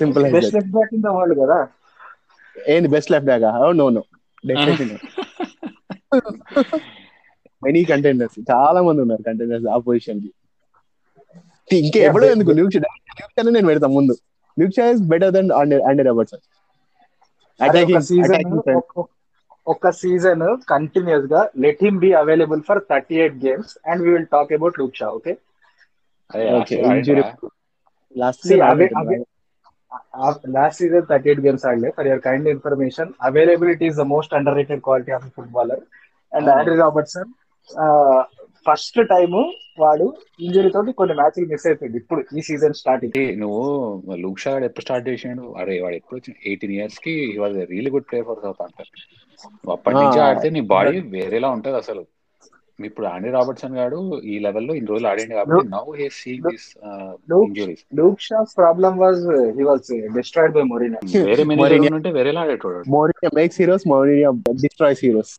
[0.00, 1.58] simple best left back in the world కదా.
[2.56, 3.44] ఏంది best left back
[3.80, 4.02] no no
[4.44, 4.86] definitely
[7.62, 10.30] many contenders చాలా మంది ఉన్నారు కంటెండర్స్ ఆ పొజిషన్కి.
[11.70, 12.52] ఇంకా ఎప్పుడో ఎందుకు?
[12.58, 14.14] ల్యూక్ ల్యూక్ నేను పెడతాం ముందు.
[14.56, 15.50] Luke Shaw is better than
[15.90, 16.42] Andy Robertson
[17.60, 18.62] అరే ఒక సీజన్ అటాకింగ్
[19.68, 24.52] ఒక సీజన్ కంటిన్యూస్గా let him be available for thirty eight games and we will talk
[24.58, 25.32] about Luke Shaw okay?
[28.16, 28.42] Last
[30.80, 35.12] season thirty eight games ఆడలే for your kind information availability is the most underrated quality
[35.16, 35.82] of footballer
[36.32, 36.48] and.
[36.56, 37.30] Andy Robertson
[38.66, 39.32] first time
[39.82, 40.06] వాడు
[40.46, 41.98] injury తోటి కొన్ని మ్యాచ్లు miss అయిపోయింది.
[42.02, 43.62] ఇప్పుడు ఈ season starting నువ్వు
[44.24, 45.44] Luke Shaw ఎప్పుడు start చేసిండు?
[45.60, 48.90] అరే వాడు ఎప్పుడు వచ్చిన ఎయిటీన్ ఇయర్స్కి was really good player for Southampton
[49.74, 50.18] అప్పటి నుంచి.
[50.26, 52.02] ఆడితే నీ బాడీ వేరేలా ఉంటది అసలు.
[52.78, 56.68] ఇప్పుడు ఆండీ రాబర్ట్సన్ గాడు ఈ లెవెల్లో ఇన్ని రోజులు ఆడిండు కాబట్టి now he seeing this
[57.42, 59.22] injuries Luke Shaw's problem was
[59.56, 61.86] he was destroyed by Mourinho వేరే మేనేజర్.
[61.92, 62.82] ఉంటే వేరేలా ఆడేటోడు.
[62.92, 64.30] Mourinho makes heroes Mourinho
[64.64, 65.34] destroys heroes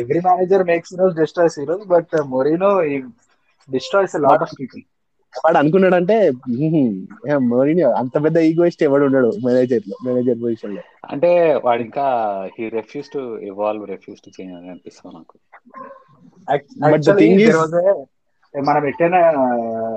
[0.00, 2.70] every manager makes heroes destroys heroes but Mourinho
[3.68, 4.82] destroys lot of people
[5.34, 6.16] వాడు అనుకున్నాడంటే
[7.50, 10.82] మోరియా అంత పెద్ద egoist ఎవడు ఉండడు మేనేజర్లో manager పొజిషన్లో.
[11.12, 11.30] అంటే
[11.66, 12.06] వాడు ఇంకా
[12.54, 15.36] he refuse to evolve refuse to change అని అనిపిస్తుంది నాకు.
[16.84, 18.06] But the thing is-
[18.54, 19.18] మనం ఎట్టైనా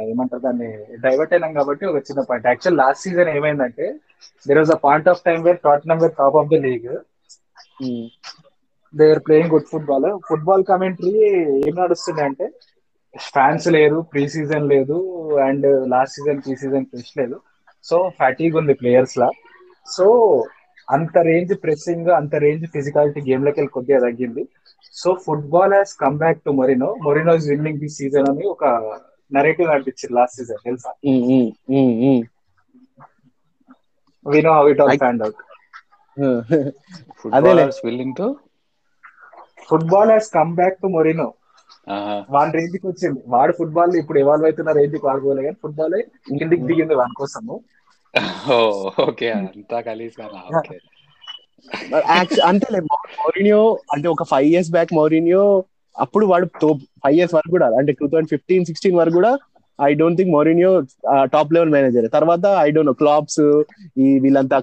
[0.10, 0.68] ఏమంటారు దాన్ని
[1.04, 3.86] డైవర్ట్ అయినాం కాబట్టి ఒక చిన్న పాయింట్ యాక్చువల్ లాస్ట్ సీజన్ ఏమైందంటే
[4.46, 6.88] there was a point of time where that number top of the league
[8.94, 11.14] they are playing good football football commentary
[11.62, 12.48] ఏం నడుస్తుంది అంటే
[13.16, 14.98] ఫ్యాన్స్ లేరు ప్రీ సీజన్ లేదు
[15.48, 17.38] and last season preseason test లేదు.
[17.86, 19.30] So fatigue ఉంది players లా.
[19.88, 20.06] So
[20.88, 24.44] అంత range pressing అంత రేంజ్ ఫిజికాలిటీ గేమ్లోకి వెళ్ళి కొద్దిగా తగ్గింది.
[25.02, 28.64] So football has come back to Mourinho Mourinho is winning this season అని ఒక
[29.32, 30.92] నరేటివ్ అనిపించింది లాస్ట్ సీజన్ తెలుసా?
[34.26, 35.42] We know how it all panned out
[37.86, 38.28] willing to
[39.70, 41.28] football has come back to Mourinho
[42.34, 43.20] వాడి రేంజ్కి వచ్చింది.
[43.28, 45.96] వాడు ఫుట్బాల్ ఇప్పుడు evolve అవుతున్న రేంజ్కి వాడుకోలే కానీ ఫుట్బాల్
[46.30, 47.56] కిందికి దిగింది వాడి కోసము.
[49.04, 49.28] ఓకే.
[49.36, 50.18] అంతా కలిసి
[50.60, 50.78] ఓకే.
[52.48, 52.80] అంతేలే.
[53.18, 53.62] మౌరినియో
[53.94, 55.44] అంటే ఒక ఫైవ్ ఇయర్స్ బ్యాక్ మౌరినియో
[55.96, 56.46] అప్పుడు వాడు
[57.04, 59.32] ఫైవ్ ఇయర్స్ వరకు కూడా అంటే టూ థౌసండ్ ఫిఫ్టీన్ సిక్స్టీన్ వరకు కూడా
[59.80, 60.72] I don't think Mourinho
[61.34, 63.40] top level manager తర్వాత ఐ డోంట్ నో క్లాబ్స్
[63.98, 64.58] ఈ వీళ్ళంతా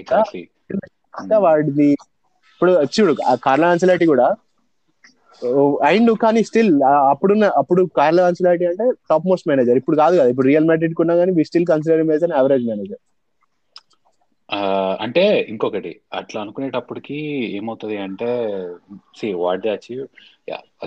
[0.00, 0.42] ఎగ్జాక్ట్లీ
[1.40, 1.90] వాడిది
[2.60, 4.28] ఇప్పుడు చూడు ఆ కార్లా ఆన్సలాటి కూడా
[5.88, 6.70] అయిండు కానీ స్టిల్
[7.10, 11.14] అప్పుడున్న అప్పుడు కార్లా ఆన్సలాటి అంటే టాప్ మోస్ట్ మేనేజర్ ఇప్పుడు కాదు కదా ఇప్పుడు రియల్ మ్యాడ్రిడ్ కున్నా
[11.20, 13.00] కానీ we still consider as an average manager
[15.04, 17.16] అంటే ఇంకొకటి అట్లా అనుకునేటప్పటికి
[17.58, 18.28] ఏమవుతుంది అంటే
[19.18, 20.04] సి వాట్ ది అచీవ్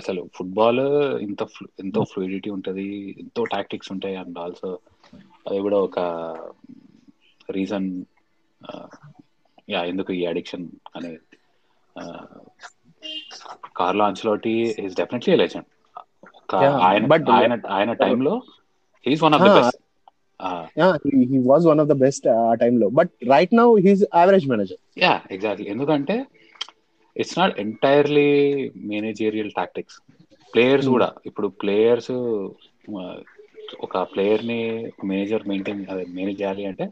[0.00, 0.84] అసలు ఫుట్బాల్
[1.26, 1.42] ఇంత
[1.82, 2.86] ఎంతో ఫ్లూయిడిటీ ఉంటది
[3.22, 4.70] ఎంతో టాక్టిక్స్ ఉంటాయి అండ్ ఆల్సో
[5.46, 5.98] అది కూడా ఒక
[7.48, 7.88] రీజన్
[9.68, 10.64] యా ఎందుకు ఈ అడిక్షన్
[10.96, 11.20] అనేది.
[13.76, 15.68] Carlo Ancelotti is definitely legend
[16.86, 18.34] ఆయన but- ఆయన ఆయన టైంలో
[19.06, 19.52] he's one of the.
[19.58, 19.78] Best
[21.30, 25.12] he was one of the best ఆ టైంలో but right now he's average manager yeah
[25.30, 26.16] exactly ఎందుకంటే
[27.16, 28.28] it's not entirely
[28.86, 29.98] managerial tactics
[30.52, 30.88] players.
[30.88, 32.12] కూడా ఇప్పుడు players
[33.80, 34.60] ఒక ప్లేయర్ని
[35.04, 36.84] మేనేజర్ మెయింటైన్ అదే మేనేజ్ చేయాలి అంటే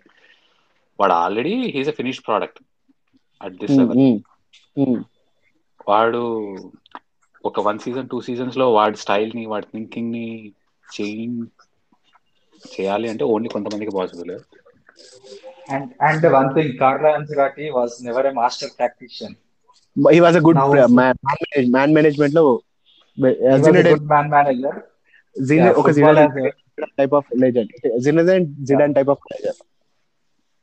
[0.99, 2.61] వాడు already he's a finish product
[3.41, 3.99] at this level
[5.87, 6.23] వాడు
[7.45, 10.27] ఒక వన్ సీజన్ టూ సీజన్స్లో వాడి స్టైల్ని వాడి థింకింగ్ని
[10.87, 11.41] చేంజ్
[12.63, 14.33] చేయాలి అంటే ఓన్లీ కొంతమందికి possible
[16.09, 16.25] and
[18.05, 19.37] never a master tactician
[19.97, 20.43] he was a
[21.95, 22.45] మేనేజ్మెంట్లో
[26.99, 29.61] type of legend Zinedine type of legend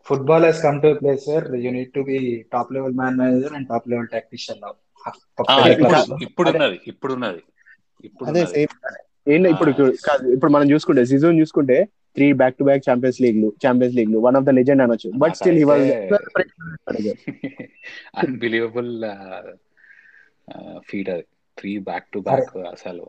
[0.07, 2.17] football has come to a place where you need to be
[2.51, 4.73] top level man manager and top level tactician now.
[5.51, 7.41] అదే, ఇప్పుడు ఇప్పుడు- ఇప్పుడున్నది ఇప్పుడున్నది
[8.29, 8.41] అదే
[9.27, 9.71] ఏంటి ఇప్పుడు
[10.33, 11.77] ఇప్పుడు మనం చూసుకుంటే సీజన్ చూసుకుంటే
[12.15, 15.57] three back to back Champions లీగ్లు Champions లీగ్లు వన్ ఆఫ్ ద లెజెండ్ అనొచ్చు బట్ స్టిల్
[18.17, 18.91] అన్బిలీవబుల్
[20.89, 21.25] ఫీట్ అది.
[21.57, 23.03] త్రీ బ్యాక్ టు బ్యాక్ అసలు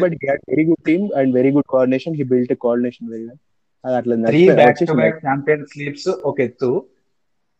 [0.00, 0.14] but
[0.50, 3.40] very good team and very good coordination he built coordination very well
[3.84, 4.92] అది అట్లా three back to.
[4.92, 6.86] Back Champions League ఒక ఎత్తు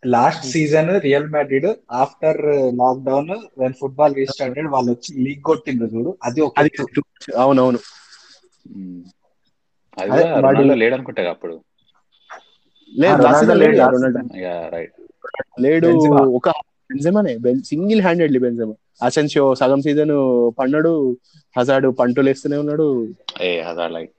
[0.07, 2.41] last season Real Madrid after
[2.75, 6.17] lockdown when football restarted వాళ్ళు వచ్చి league కొట్టిండ్రు చూడు.
[6.23, 6.55] అది ఒక
[7.39, 7.79] అవునవును.
[9.99, 11.61] వాడి- రొనాల్డో లేడనుకుంటా అప్పుడు.
[12.99, 15.03] లేదు సీజన్ లేడు, లేడు.
[15.61, 15.89] లేడు.
[16.31, 18.75] ఒక బెంజెమానే సింగిల్ హ్యాండెడ్లీ బెంజెమా.
[19.03, 20.11] అసెన్షియో సగం సీజన్
[20.59, 21.17] పన్నాడు
[21.59, 23.09] హజార్డ్ పంటులు వేస్తూనే ఉన్నాడు.
[23.41, 24.11] ఏ Hazard like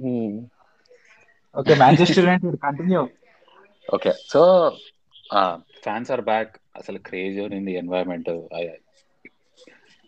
[0.00, 0.46] um.
[1.56, 3.00] Okay Manchester United continue
[3.88, 4.40] okay so
[5.84, 8.30] fans are back అసలు క్రేజ్ ఉంది ఎన్వైరన్మెంట్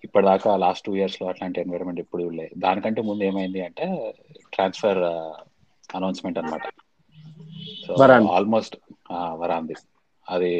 [0.04, 3.86] ఇప్పటిదాకా లాస్ట్ టూ ఇయర్స్లో అట్లాంటి ఎన్వైరన్మెంట్ ఎప్పుడు లేదు దానికంటే ముందు ఏమైంది అంటే
[4.52, 5.00] ట్రాన్స్ఫర్
[5.90, 6.66] అనౌన్స్మెంట్ అనమాట
[7.84, 7.90] సో.
[8.34, 8.74] ఆల్మోస్ట్
[9.40, 9.74] వరాంది
[10.26, 10.50] అది.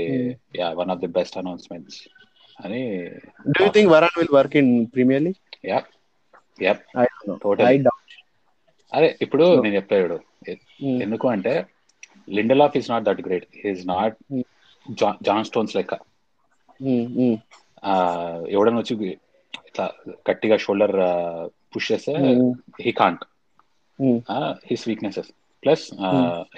[0.58, 1.98] Yeah one of the best announcements
[2.58, 2.80] అని
[3.50, 5.78] do you think Varane will work in Premier League yeah
[7.84, 8.14] doubt
[8.92, 9.46] అదే ఇప్పుడు.
[9.64, 10.18] నేను చెప్పాడు
[11.02, 11.52] ఎందుకు అంటే
[12.28, 14.44] Lindelof is not that great is not Hmm.
[15.26, 15.94] John Stones లెక్క.
[17.82, 17.92] ఆ,
[18.50, 18.94] ఎవడన్నా వచ్చి
[19.68, 19.86] ఇట్లా
[20.28, 20.94] గట్టిగా షోల్డర్
[21.72, 22.12] పుష్ చేస్తే
[22.80, 23.24] he can't
[24.68, 25.30] his weaknesses
[25.62, 25.84] plus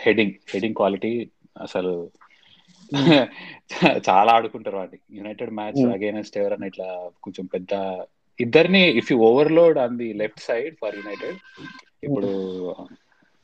[0.03, 1.13] heading heading quality
[1.61, 1.93] అసలు
[4.07, 5.93] చాలా ఆడుకుంటారు వాటి యునైటెడ్ మ్యాచ్ Hmm.
[5.93, 6.89] అగైనెస్ట్ ఎవరన్నా ఇట్లా
[7.25, 7.73] కొంచెం పెద్ద
[8.39, 11.39] ఇద్దరిని if you overload on the left side for United
[12.03, 12.29] ఇప్పుడు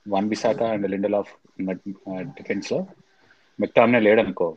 [0.07, 1.31] Wan Bissaka and Lindelof
[2.37, 2.79] డిఫెన్స్లో
[3.59, 4.49] మెక్టామ్నే లేడనుకో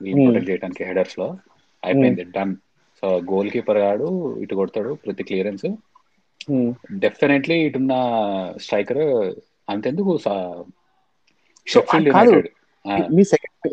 [0.00, 0.26] వీళ్ళు Hmm.
[0.26, 1.26] ప్రొటెక్ట్ చేయడానికి హెడర్స్లో
[1.82, 2.52] అయిపోయింది డన్
[3.02, 4.08] సో గోల్ కీపర్ గాడు
[4.42, 5.66] ఇటు కొడతాడు ప్రతి క్లియరెన్స్.
[7.02, 7.92] డెఫినెట్లీ ఇటున్న
[8.62, 9.02] స్ట్రైకర్
[9.68, 10.12] అంతెందుకు
[13.12, 13.66] మీ సెకండ్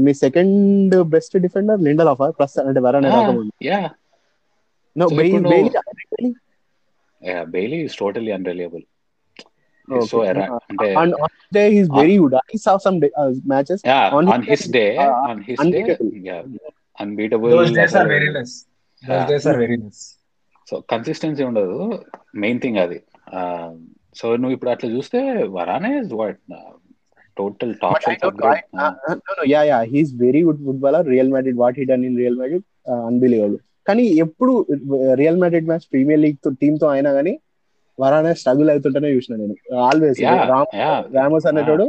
[0.00, 3.80] మీ second best defender Lindelof ప్రస్తుతం అంటే రాకముందు yeah.
[4.96, 5.60] No Bailly
[7.52, 8.84] Bailly is totally unreliable
[9.98, 10.18] so
[21.44, 22.02] ఉండదు.
[22.34, 23.00] మెయిన్ థింగ్ అది.
[24.14, 26.02] సో నువ్వు ఇప్పుడు అట్లా చూస్తే Varane
[27.36, 28.10] total top
[29.48, 34.66] yeah very good football Real Madrid what he done in Real Madrid unbelievable కానీ ఎప్పుడు
[35.12, 37.38] రియల్ మ్యాడ్రిడ్ మ్యాచ్ ప్రీమియర్ లీగ్తో టీమ్తో అయినా గానీ
[38.00, 39.54] వరానే స్ట్రగుల్ అవుతుంటేనే చూసిన నేను.
[39.80, 40.20] ఆల్వేస్
[41.16, 41.86] రామోస్ అనేటోడు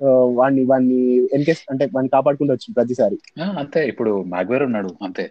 [0.00, 1.00] uh, వాడిని వాడిని
[1.34, 3.18] ఎన్కేస్ అంటే వాడిని కాపాడుకుంటూ వచ్చింది ప్రతిసారి.
[3.58, 3.80] అంతే.
[3.88, 5.26] ఇప్పుడు మ్యాగ్వేర్ ఉన్నాడు అంతే.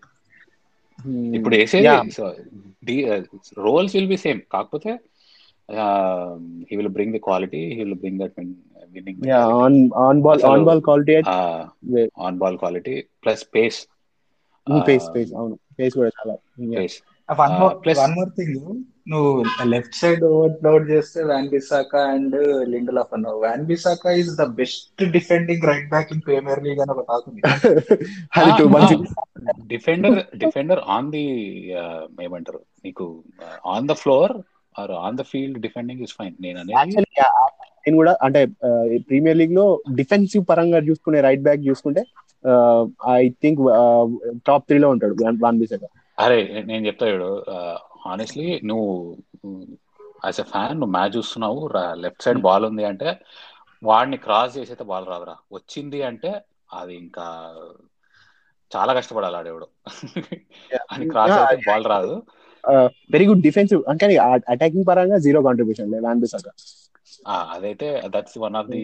[1.35, 3.23] ఇప్పుడు వేసేది Yeah.
[3.59, 4.91] Roles will be same కాకపోతే
[6.69, 8.33] he will bring the quality he will bring that
[8.91, 11.15] winning on on ball on ball quality
[12.19, 13.79] on ball quality plus pace
[14.87, 15.55] pace pace అవును.
[15.79, 16.35] పేస్ కూడా చాలా.
[17.83, 18.57] Plus- వన్ మోర్ థింగ్
[19.07, 19.31] నువ్వు
[19.65, 22.35] left side overload చేస్తే Wan Bissaka and
[22.73, 23.37] Lindelof అన్నావు.
[23.43, 27.41] Wan Bissaka is the best defending right back in Premier League అని ఒక talk ఉంది
[29.73, 31.25] defender defender on the
[32.25, 32.61] ఏమంటారు?
[32.85, 33.05] నీకు
[33.73, 34.33] on the floor
[34.75, 37.05] or on the field defending is fine నేను అనేది
[37.85, 38.41] నేను కూడా అంటే
[39.07, 39.63] ప్రీమియర్ లీగ్లో
[39.99, 42.01] డిఫెన్సివ్ పరంగా చూసుకునే రైట్ బ్యాక్ చూసుకుంటే
[43.13, 43.61] ఐ థింక్
[44.45, 45.85] టాప్ త్రీ లో ఉంటాడు వాన్ బిసాక
[46.17, 46.37] అరే
[46.69, 47.29] నేను చెప్తా చూడు
[48.01, 48.89] ఆనెస్ట్లీ నువ్వు
[50.25, 51.59] యాజ్ ఎ ఫ్యాన్ నువ్వు మ్యాచ్ చూస్తున్నావు
[51.95, 53.09] లెఫ్ట్ సైడ్ బాల్ ఉంది అంటే
[53.81, 55.35] వాడిని క్రాస్ చేసైతే బాల్ రాదురా.
[55.51, 56.31] వచ్చింది అంటే
[56.73, 57.25] అది ఇంకా
[58.71, 59.67] చాలా కష్టపడాలి ఆడేవాడు.
[60.91, 62.15] అని క్రాస్ అయితే బాల్ రాదు.
[63.09, 64.05] వెరీ గుడ్ డిఫెన్సివ్ అంటే
[64.47, 66.47] అటాకింగ్ పరంగా జీరో కాంట్రిబ్యూషన్ బిసాక
[67.25, 68.83] ఆ, అదైతే that's one of the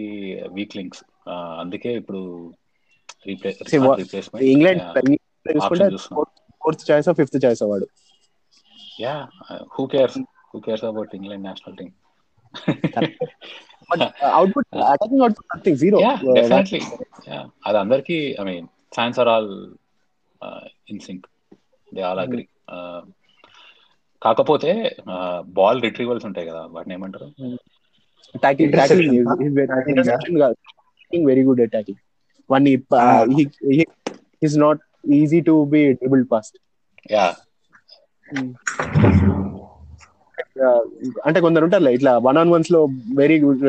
[0.54, 1.04] weak links
[1.60, 2.22] అందుకే ఇప్పుడు
[4.48, 4.82] England
[6.62, 7.88] fourth choice fifth choice వాడు.
[8.98, 9.14] Yeah
[9.74, 10.18] who cares
[10.52, 11.94] who cares about England national team
[14.34, 16.82] output attacking output nothing zero yeah definitely
[17.30, 19.52] yeah అది అందరికి I mean fans are all
[20.88, 21.26] in sync
[21.88, 22.46] they all agree
[24.22, 24.72] కాకపోతే
[25.58, 27.28] ball retrievals ఉంటాయి కదా వాటిని ఏమంటారు?
[28.36, 29.02] Attacking Interception.
[29.26, 30.56] Attacking Attacking, interception కాదు
[31.12, 32.00] very good attacking
[32.50, 32.66] one
[33.00, 33.22] Ah.
[34.42, 34.82] Is not
[35.20, 36.58] easy to be dribble past
[37.12, 37.26] yeah
[41.28, 42.80] అంటే కొందరు ఉంటారు ఇట్లా one on వన్స్లో
[43.16, 43.64] very good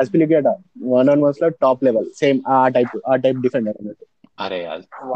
[0.00, 0.48] Azpilicueta
[0.88, 4.06] one on వన్స్లో top level same ఆ టైప్ ఆ టైప్ డిఫెండర్ అన్నట్టు
[4.38, 4.58] అరే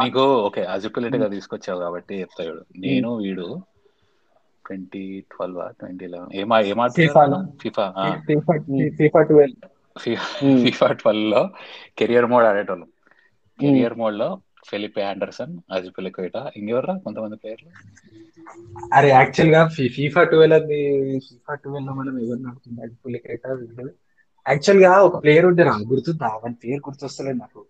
[0.03, 3.47] నీకు ఓకే అజిపిలిటీ గా తీసుకొచ్చావు కాబట్టి చెప్తాడు నేను వీడు
[4.65, 6.57] ట్వంటీ ట్వెల్వ్ ట్వంటీ లెవెన్ ఏమా.
[6.63, 7.87] ఏమాడుతున్నా FIFA
[8.99, 9.59] FIFA twelve
[10.41, 10.59] Hmm.
[10.65, 11.41] FIFA ట్వెల్వ్లో
[11.99, 12.89] కెరియర్ మోడ్ ఆడేటోళ్ళం.
[13.59, 14.29] కెరియర్ మోడ్లో
[14.69, 17.71] ఫెలిపే ఆండర్సన్ అజిపిలికోయిట ఇంకెవర్రా కొంతమంది ప్లేయర్లు
[18.95, 23.93] అరే యాక్చువల్గా ఫీఫా ట్వెల్వ్ అది ఫీఫా ట్వెల్వ్లో మనం ఎవరు నడుతుంది పులికేట వీళ్ళు
[24.49, 27.65] యాక్చువల్గా ఒక ప్లేయర్ ఉండే నాకు గుర్తుందా వాని పేరు గుర్తొస్తలేదు నాకు.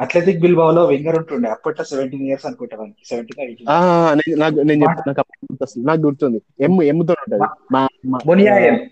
[0.00, 1.50] అథ్లెటిక్ బిల్బాలో వింగర్ ఉంటుండే.
[1.50, 3.08] అప్పట్లో సెవెంటీన్ ఇయర్స్ అనుకుంటా వానికి.
[3.08, 5.86] సెవెంటీన్ ఎయిటీన్ ఆ, నేను- నాకు నేను చెప్తాను నాకు అప్పుడు గుర్తొస్తుంది.
[5.86, 6.42] నాకు గుర్తుంది.
[6.60, 7.42] ఎమ్ ఉంటది.
[8.26, 8.88] మునియాయన్.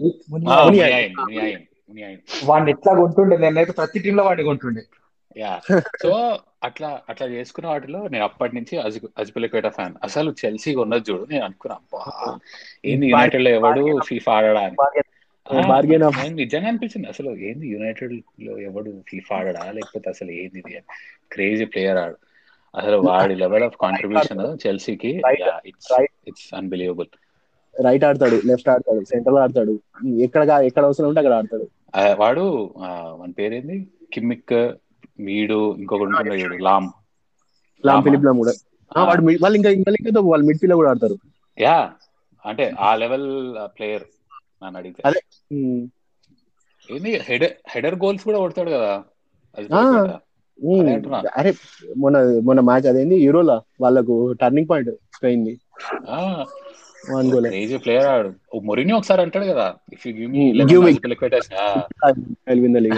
[2.44, 3.36] వాడిని ఎట్లా కొంటుండే?
[3.36, 4.82] నేనైతే ప్రతి టీమ్లో వాడిని కొంటుండే.
[5.36, 5.60] యా.
[6.02, 6.10] సో
[6.64, 9.94] అట్లా అట్లా చేసుకున్న వాటిలో నేను అప్పటి నుంచి అజి అజిపిలికోయిట ఫ్యాన్.
[10.02, 12.38] అసలు చెల్సీ ఉన్నది చూడు నేను అనుకున్నా అబ్బా
[12.84, 14.62] ఏంది యునైటెడ్లో ఎవడు ఫీఫా ఆడడా.
[16.28, 19.72] నిజంగా అనిపించింది అసలు ఏంది యునైటెడ్లో ఎవడు ఫీఫా ఆడడా?
[19.72, 20.80] లేకపోతే అసలు ఏంది ఇది?
[21.32, 22.16] క్రేజీ ప్లేయర్ ఆడు.
[22.74, 25.22] అసలు వాడి లెవెల్ ఆఫ్ కాంట్రిబ్యూషన్ చెల్సీకి.
[25.66, 25.92] ఇట్స్.
[26.28, 27.10] ఇట్స్ అన్బిలీవబుల్
[27.74, 29.72] రైట్ ఆడతాడు లెఫ్ట్ ఆడతాడు సెంటర్ ఆడతాడు.
[30.18, 31.66] ఎక్కడ ఎక్కడ అవసరం ఉంటే అక్కడ ఆడతాడు.
[32.20, 32.44] వాడు
[33.18, 33.76] వాని పేరేంది?
[34.12, 34.52] కిమ్మిక్
[35.18, 36.88] వీడు ఇంకొకటి ఉంటుండే లామ్.
[37.86, 38.02] లామ్?
[38.02, 38.52] ఫిలిప్ లామ్ కూడా.
[38.96, 41.16] ఆ, వాడు వాళ్ళు ఇంకా ఇంకా ఇంకా వాళ్ళు మిడ్ ఫీల్డ్ కూడా ఆడతారు.
[41.60, 41.92] యా
[42.46, 44.02] అంటే ఆ లెవెల్ ప్లేయర్
[44.64, 45.02] నన్ను అడిగితే.
[45.04, 45.20] అదే.
[46.90, 49.02] ఏంది హెడర్ హెడర్ గోల్స్ కూడా కొడతాడు కదా.
[51.36, 51.52] అరే
[51.96, 53.16] మొన్న మొన్న మ్యాచ్ అదేంది?
[53.16, 55.60] యూరోలా వాళ్ళకు turning point Spain the
[57.10, 58.58] one goal crazy player ఆడు.
[58.62, 60.98] మొరిని ఒకసారి అంటాడు కదా if you give me Hmm, give me-
[62.08, 62.94] eleven win the league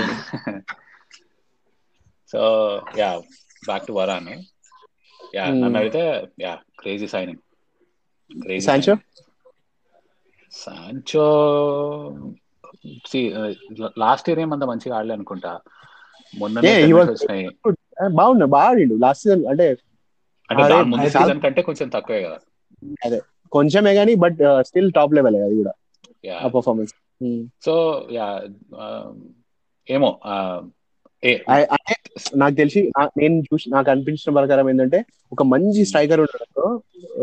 [2.31, 2.41] so
[2.99, 3.11] yeah
[3.63, 4.29] back to Varane
[5.35, 5.45] yeah.
[5.55, 6.03] నన్ను అయితే
[6.43, 7.43] yeah crazy signing
[8.31, 8.95] crazy Sancho
[10.53, 11.25] Sancho
[14.03, 15.53] last year ఏమంత మంచిగా ఆడలే అనుకుంటా
[16.35, 16.61] మొన్న
[18.17, 18.95] బాగున్నాడు బాగా ఆడిండు.
[19.05, 19.67] లాస్ట్ సీజన్ అంటే
[20.49, 22.39] అంటే అదే, ముందు సీజన్ కంటే కొంచెం తక్కువే కదా.
[23.53, 25.73] కొంచెమే గానీ బట్ స్టిల్ టాప్ లెవెల్ అది కూడా.
[26.25, 26.93] యా ఆ పర్ఫార్మెన్స్
[27.63, 27.75] సో
[28.13, 28.27] యా
[29.89, 30.37] ఏమో అంటే
[32.37, 36.83] నాకు తెలిసి నేను చూసి నాకు అనిపించిన ప్రకారం ఏంటంటే ఒక మంచి స్ట్రైకర్ ఉండడంతో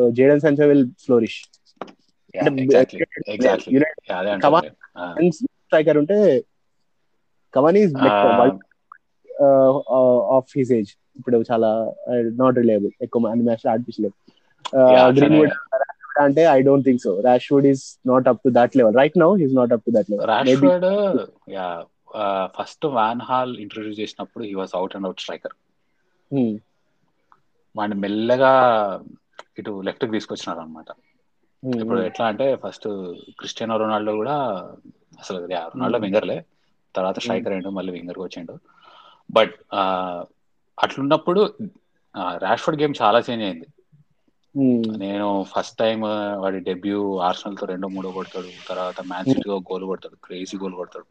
[0.09, 1.43] Jadon Sancho will flourish
[5.65, 6.43] striker ఉంటే
[7.53, 7.77] కవన్
[10.31, 11.93] ఆఫ్ హిస్ ఏజ్ ఇప్పుడు చాలా
[12.31, 14.13] నాట్ రిలయబుల్ ఎక్కువ అన్ని మ్యాచ్ ఆడిపించలేదు.
[15.17, 15.53] గ్రీన్వుడ్
[16.21, 19.55] అంటే I don't think so Rashford is not up to that level right now he's
[19.55, 20.27] not up to that level
[22.55, 25.55] first Van Gaal introduce చేసినప్పుడు he was out and out striker
[27.75, 28.51] వాడిని మెల్లగా
[29.59, 30.89] ఇటు లెఫ్ట్కి తీసుకొచ్చినారు అనమాట
[31.63, 32.87] ఇప్పుడు ఎట్లా అంటే ఫస్ట్
[33.39, 34.35] క్రిస్టియానో రొనాల్డో కూడా
[35.21, 35.37] అసలు
[35.73, 36.37] రొనాల్డో వింగర్లే
[36.95, 38.55] తర్వాత స్ట్రైకర్ అయ్యిండు మళ్ళీ వింగర్ వచ్చిండు.
[39.29, 39.55] బట్
[40.77, 41.41] అట్లున్నప్పుడు
[42.45, 43.67] రాష్ఫర్డ్ గేమ్ చాలా చేంజ్ అయింది.
[45.01, 45.99] నేను ఫస్ట్ టైం
[46.43, 51.07] వాడి డెబ్యూ ఆర్సనల్తో రెండో మూడో కొడతాడు తర్వాత మ్యాన్ సిటీలో గోల్ కొడతాడు క్రేజీ గోల్ కొడతాడు.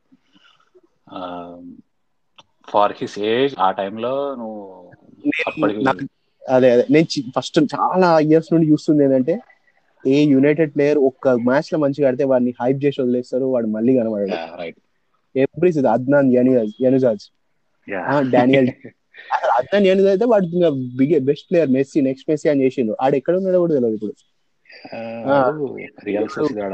[2.69, 4.93] ఫార్ హిస్ ఏజ్ ఆ టైంలో నువ్వు
[6.43, 6.85] అదే అదే.
[6.91, 9.41] నేను ఫస్ట్ చాలా ఇయర్స్ నుండి చూస్తుంది ఏంటంటే
[10.05, 14.59] ఏ యునైటెడ్ ప్లేయర్ ఒక్క మ్యాచ్లో మంచిగా ఆడితే వాడిని హైప్ చేసి వదిలేస్తారు వాడు మళ్ళీ కనబడాడు.
[14.59, 14.77] Right
[15.35, 17.31] every season Adnan Januzaj
[18.31, 18.69] Daniel
[19.59, 22.97] Adnan Januzaj అయితే వాడు ఇంకా big best player Messi next Messi అని చేసిండు.
[23.01, 24.13] ఆడు ఎక్కడ ఉన్నాడో కూడా తెలియదు ఇప్పుడు.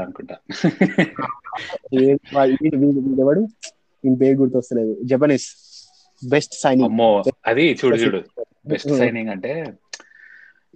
[0.01, 0.39] అనుకుంటా.
[4.03, 4.93] ఈయన పేరు గుర్తొస్తలేదు.
[5.11, 5.47] జపనీస్
[6.21, 7.09] బెస్ట్ సైనింగ్ అమ్మో
[7.51, 8.19] అది చూడు చూడు.
[8.71, 9.53] బెస్ట్ సైనింగ్ అంటే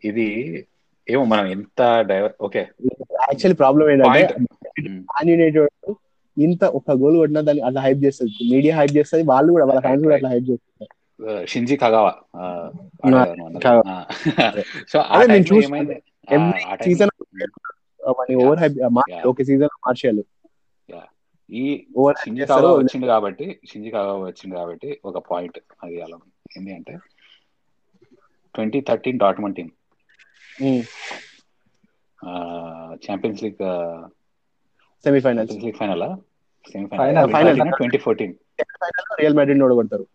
[0.10, 0.28] ఇది
[1.08, 2.62] ఏమో మనం ఎంత డైవర్ ఓకే.
[3.28, 4.22] యాక్చువల్లీ ప్రాబ్లం ఏంటంటే
[4.90, 5.70] మ్యాన్ యునైటెడ్
[6.38, 8.32] ఇంత ఒక గోల్ కొట్టినా దాన్ని అట్లా హైప్ చేస్తుంది.
[8.52, 9.24] మీడియా హైప్ చేస్తుంది.
[9.32, 10.92] వాళ్ళు కూడా వాళ్ళ ఫ్యాన్స్ కూడా అట్లా హైప్ చేస్తారు
[11.52, 12.14] షింజీ కగావా.
[14.92, 15.38] సో వాడిని
[18.44, 18.78] ఓవర్ హైప్.
[19.32, 20.22] ఒక సీజన్ మార్షల్
[21.50, 26.02] ఈ ఓవర్ హైప్ షింజీ చేస్తారు కాగా వచ్చింది కాబట్టి షింజీ కాగా వచ్చింది కాబట్టి ఒక పాయింట్ అది
[26.02, 26.18] అలా.
[26.58, 26.98] ఏంటి అంటే
[28.56, 29.72] twenty thirteen Dortmund team
[32.96, 33.64] Champions League
[35.44, 36.04] Champions League final.
[36.68, 37.72] Semifinal.
[37.78, 38.34] Twenty fourteen
[39.20, 40.08] Real Madrid ఓడగొడతారు.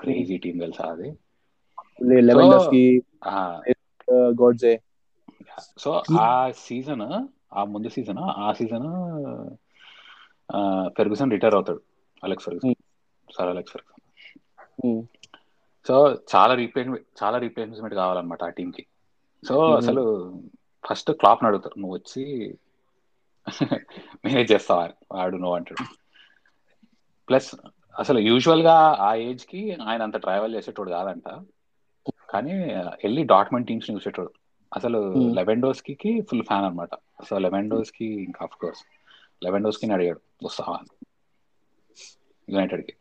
[0.00, 1.08] Crazy team తెలుసా అది?
[3.24, 3.60] ఆ,
[4.12, 4.80] గోడ్జే
[5.78, 7.02] సో ఆ సీజన్
[7.54, 8.52] ఆ ముందు సీజన్ ఆ?
[8.52, 8.86] సీజన్
[10.96, 11.80] ఫెర్గుసన్ రిటైర్ అవుతాడు
[12.24, 12.74] Alex Ferguson.
[13.28, 14.00] Sir Alex Ferguson.
[14.86, 15.02] Um,
[15.86, 15.94] so
[16.34, 18.86] చాలా రీప్లేస్మెంట్ చాలా రీప్లేస్మెంట్ కావాలన్నమాట ఆ టీంకి.
[19.42, 19.72] సో.
[19.72, 20.02] అసలు
[20.86, 22.24] ఫస్ట్ క్లాప్ అడుగుతారు నువ్వు వచ్చి
[24.24, 24.88] మేనేజ్ చేస్తావా.
[25.12, 25.84] వాడు నువ్వు అంటాడు.
[27.28, 27.48] ప్లస్
[27.98, 31.28] అసలు యూజువల్గా ఆ ఏజ్కి ఆయన అంత ట్రావెల్ చేసేటోడు కాదంట.
[32.30, 32.52] కానీ
[33.02, 34.32] వెళ్ళి డాట్మెంట్ టీమ్స్ చూసేటోడు.
[34.72, 35.34] అసలు Hmm.
[35.34, 36.88] లెవెండోస్కి కి ఫుల్ ఫ్యాన్ అనమాట
[37.22, 38.82] సో లెవెండోస్కి ఇంకా ఆఫ్ కోర్స్
[39.42, 40.78] లెవెండోస్కి అడిగాడు వస్తావా
[42.48, 42.94] యునైటెడ్కి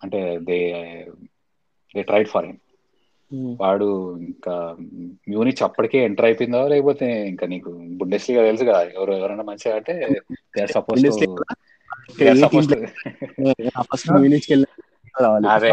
[0.00, 0.58] అంటే they
[1.94, 2.58] they tried for him.
[3.60, 3.86] వాడు
[4.26, 4.54] ఇంకా
[5.28, 6.98] మ్యూనిచ్ అప్పటికే ఎంటర్ అయిపోయిందో లేకపోతే
[7.30, 9.94] ఇంకా నీకు బుండెస్లీగా తెలుసు కదా ఎవరు ఎవరైనా మంచిగా అంటే
[10.54, 11.02] దే ఆర్ సపోజ్
[15.54, 15.72] అదే.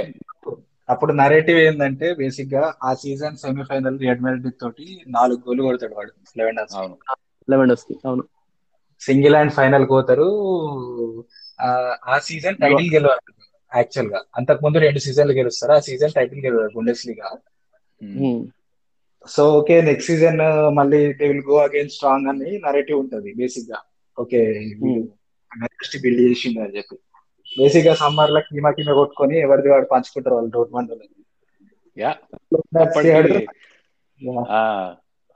[0.90, 6.96] అప్పుడు నరేటివ్ ఏంటంటే బేసిక్గా ఆ సీజన్ సెమీఫైనల్ మెడ్రిడ్ తోటి నాలుగు గోల్ కొడతాడు వాడు లెవెన్ అవును.
[7.48, 8.24] లెవెండోస్కి అవును.
[9.02, 10.28] సింగిల్ అండ్ ఫైనల్ పోతారు
[11.60, 11.68] ఆ,
[12.06, 13.22] ఆ సీజన్ టైటిల్ గెలవాలి
[13.72, 15.74] యాక్చువల్గా అంతకు ముందు రెండు సీజన్లు గెలుస్తారు.
[15.74, 16.74] ఆ సీజన్ టైటిల్ గెలవాలి
[17.08, 17.30] Bundesliga
[19.26, 20.40] so okay next season
[20.78, 23.80] మళ్ళీ they will go again strong అని నరేటివ్ ఉంటది బేసిక్గా
[24.18, 24.40] ఓకే
[25.52, 26.96] నెక్స్ట్ బిల్డ్ చేసింది అని చెప్పి.
[27.52, 30.92] బేసిక్గా సమ్మర్లో కీమా కీమా కొట్టుకొని ఎవరిది వాడు పంచుకుంటారు వాళ్ళు డోర్మండ్
[31.98, 32.12] యా.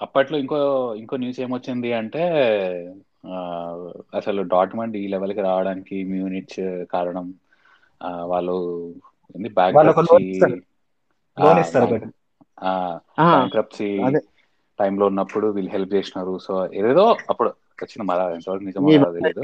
[0.02, 2.24] అప్పట్లో ఇంకో ఇంకో న్యూస్ ఏమొచ్చింది అంటే
[4.18, 7.34] అసలు డాట్మండ్ ఈ లెవెల్కి రావడానికి మ్యూనిచ్ కారణం
[8.04, 8.94] వాళ్ళు
[13.32, 13.98] బ్యాంక్రప్సీ.
[14.80, 16.38] టైంలో ఉన్నప్పుడు వీళ్ళు హెల్ప్ చేసినారు.
[16.38, 19.42] సో ఏదేదో అప్పుడు వచ్చిన మరా ఎంతవరకు నిజమో తెలియదు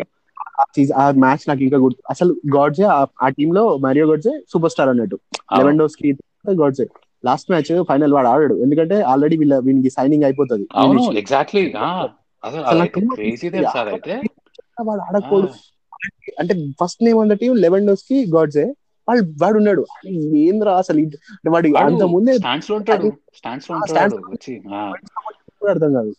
[0.94, 5.20] ఆ మ్యాచ్ నాకు ఇంకా గుర్తు అసలు గాడ్జే ఆ- ఆ టీమ్లో మారియో గాడ్జే సూపర్ స్టార్ అన్నట్టు.
[5.58, 6.14] Lewandowski
[6.62, 6.86] Götze.
[7.24, 8.56] Last match final వాడు ఆడాడు.
[8.66, 10.66] ఎందుకంటే ఆల్రెడీ వీళ్ళ వీనికి సైనింగ్ అయిపోతుంది.
[10.84, 11.64] అవును ఎగ్జాక్ట్లీ
[14.90, 15.50] వాడు ఆడకూడదు
[16.42, 18.66] అంటే ఫస్ట్ నేమ్ అన్న టీం లెవెండోస్కి గాడ్జే
[19.08, 19.84] వాడు వాడు ఉన్నాడు.
[20.46, 21.00] ఏంద్రా అసలు
[21.54, 22.34] వాడు అంత ముందే
[25.74, 26.12] అర్థం కాదు.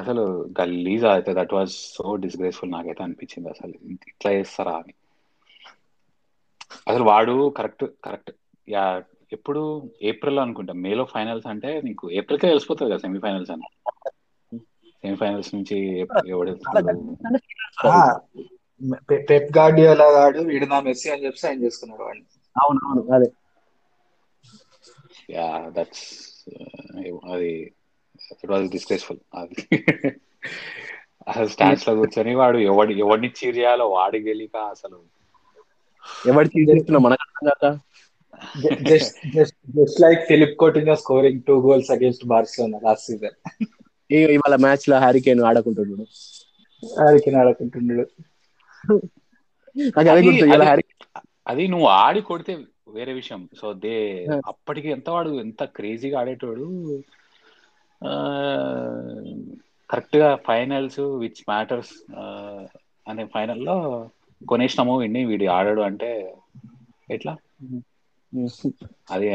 [0.00, 0.22] అసలు
[0.60, 3.74] గలీజ్ అయితే దట్ వాజ్ సో డిస్గ్రేస్ఫుల్ నాకైతే అనిపించింది అసలు.
[4.12, 4.94] ఇట్లా చేస్తారా అని.
[6.88, 8.30] అసలు వాడు కరెక్ట్ కరెక్ట్
[8.68, 8.84] యా
[9.36, 9.62] ఎప్పుడు
[10.02, 10.72] ఏప్రిల్ అనుకుంటా.
[10.84, 13.66] మేలో ఫైనల్స్ అంటే నీకు ఏప్రిల్కే తెలిసిపోతుంది కదా సెమీఫైనల్స్ అని.
[15.04, 15.76] సెమీఫైనల్స్ నుంచి
[16.28, 16.52] ఎవడు
[19.28, 22.26] పెప్ గార్డియోలా గాడు వీడు నా మెస్సీ అని చెప్పి సైన్ చేసుకున్నాడు వాడిని.
[22.56, 23.28] అవును అవును అదే.
[25.30, 26.06] యా దట్స్
[27.32, 27.50] అది
[28.34, 29.58] ఇట్ వాజ్ డిస్గ్రేస్ఫుల్ అది.
[31.28, 34.98] అసలు స్టాండ్స్లో కూర్చొని వాడు ఎవడి ఎవడిని చీర్ చేయాలో వాడికి తెలియక అసలు.
[36.28, 37.74] ఎవరు చేస్తున్నా మనకు అర్థం
[38.72, 39.28] just
[39.74, 43.64] just like Philippe Coutinho scoring two goals against Barcelona last season
[44.10, 46.06] ఈ- ఇవాళ మ్యాచ్లో హ్యారికేన్ ఆడుకుంటున్నాడు.
[47.00, 48.06] ఆడికి ఆడుకుంటున్నాడు.
[51.48, 53.48] అదే నువ్వు ఆడి కొడితే వేరే విషయం.
[53.60, 54.26] So they.
[54.46, 57.02] అప్పటికి ఎంత వాడు ఎంత క్రేజీగా ఆడేటోడు
[59.90, 62.12] కరెక్ట్గా ఫైనల్స్ విచ్ మ్యాటర్స్
[63.08, 64.08] అనే ఫైనల్లో
[64.48, 66.34] కొనేసినాము విన్ని వీడి ఆడాడు అంటే
[67.10, 67.36] ఎట్లా?
[69.10, 69.26] అది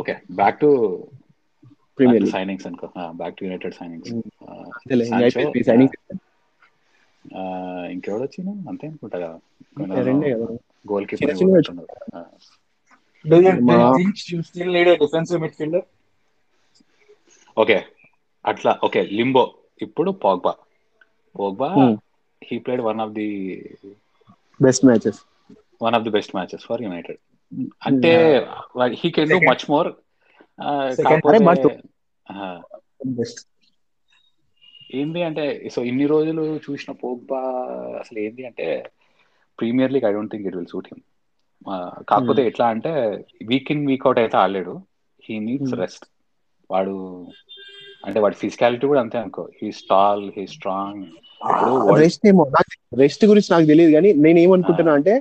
[0.00, 0.68] okay back to
[1.98, 2.86] Premier signings అనుకో.
[3.14, 4.12] Back to United signings.
[7.94, 9.38] ఇంకెవడు వచ్చిన అంతే అనుకుంటా కదా.
[10.86, 11.34] గోల్ కీపర్
[17.56, 17.76] ఓకే
[18.44, 19.44] అట్లా ఓకే లింబో.
[19.80, 20.52] ఇప్పుడు Pogba
[21.34, 21.70] Pogba.
[22.42, 23.28] He played one of the
[24.60, 25.20] best matches
[25.84, 27.20] one of the best matches for United
[27.88, 28.12] అంటే
[29.00, 29.90] he can do much more
[34.94, 37.40] ఏంది అంటే సో ఇన్ని రోజులు చూసిన పోగ్బా
[38.02, 38.66] అసలు ఏంది అంటే
[39.58, 41.02] Premier League I don't think it will suit him
[42.10, 42.92] కాకపోతే ఎట్లా అంటే
[43.50, 44.74] వీక్ ఇన్ వీక్ అవుట్ అయితే ఆడలేడు.
[45.22, 45.80] He needs Hmm.
[45.82, 46.04] రెస్ట్
[46.70, 46.94] వాడు
[48.04, 49.42] అంటే వాడి ఫిజికాలిటీ కూడా అంతే అనుకో.
[49.58, 51.04] He still he strong
[52.00, 52.44] rest ఏమో.
[53.02, 55.14] రెస్ట్ గురించి నాకు తెలియదు కానీ నేను ఏమనుకుంటున్నా అంటే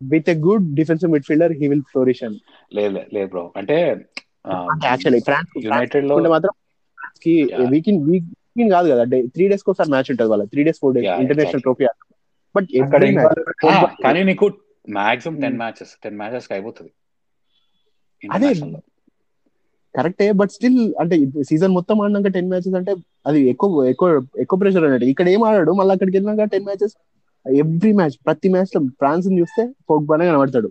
[0.00, 2.40] with a good defensive midfielder he will flourish అని
[2.78, 3.76] లేదు లేదు, బ్రో అంటే
[4.90, 6.54] యాక్చువల్లీ ఫ్రాన్స్ యునైటెడ్లో మాత్రం
[6.98, 7.34] France కి.
[7.72, 8.28] వీక్ ఇన్ వీక్
[8.62, 9.02] ఇన్ కాదు కదా.
[9.34, 10.44] త్రీ డేస్ ఒకసారి మ్యాచ్ ఉంటుంది వాళ్ళ.
[10.52, 11.64] Three days four days international.
[11.66, 11.86] Trophy
[12.54, 12.68] but
[14.04, 14.46] కానీ నీకు
[14.98, 15.56] మాక్సిమం టెన్.
[15.62, 16.92] మ్యాచెస్ టెన్ మ్యాచెస్కి అయిపోతుంది.
[18.22, 18.50] అదే.
[19.94, 21.14] కరెక్టే బట్ స్టిల్ అంటే
[21.48, 22.92] సీజన్ మొత్తం ఆడినాక టెన్ మ్యాచెస్ అంటే
[23.28, 24.08] అది ఎక్కువ ఎక్కువ
[24.42, 25.06] ఎక్కువ ప్రెషర్ అన్నట్టు.
[25.12, 25.72] ఇక్కడ ఏం ఆడాడు?
[25.80, 26.94] మళ్ళీ అక్కడికి వెళ్ళినాక టెన్ మ్యాచెస్
[27.56, 30.68] ఎవ్రీ మ్యాచ్ ప్రతి మ్యాచ్లో ఫ్రాన్స్ చూస్తే పోగ్బానే కనబడతాడు.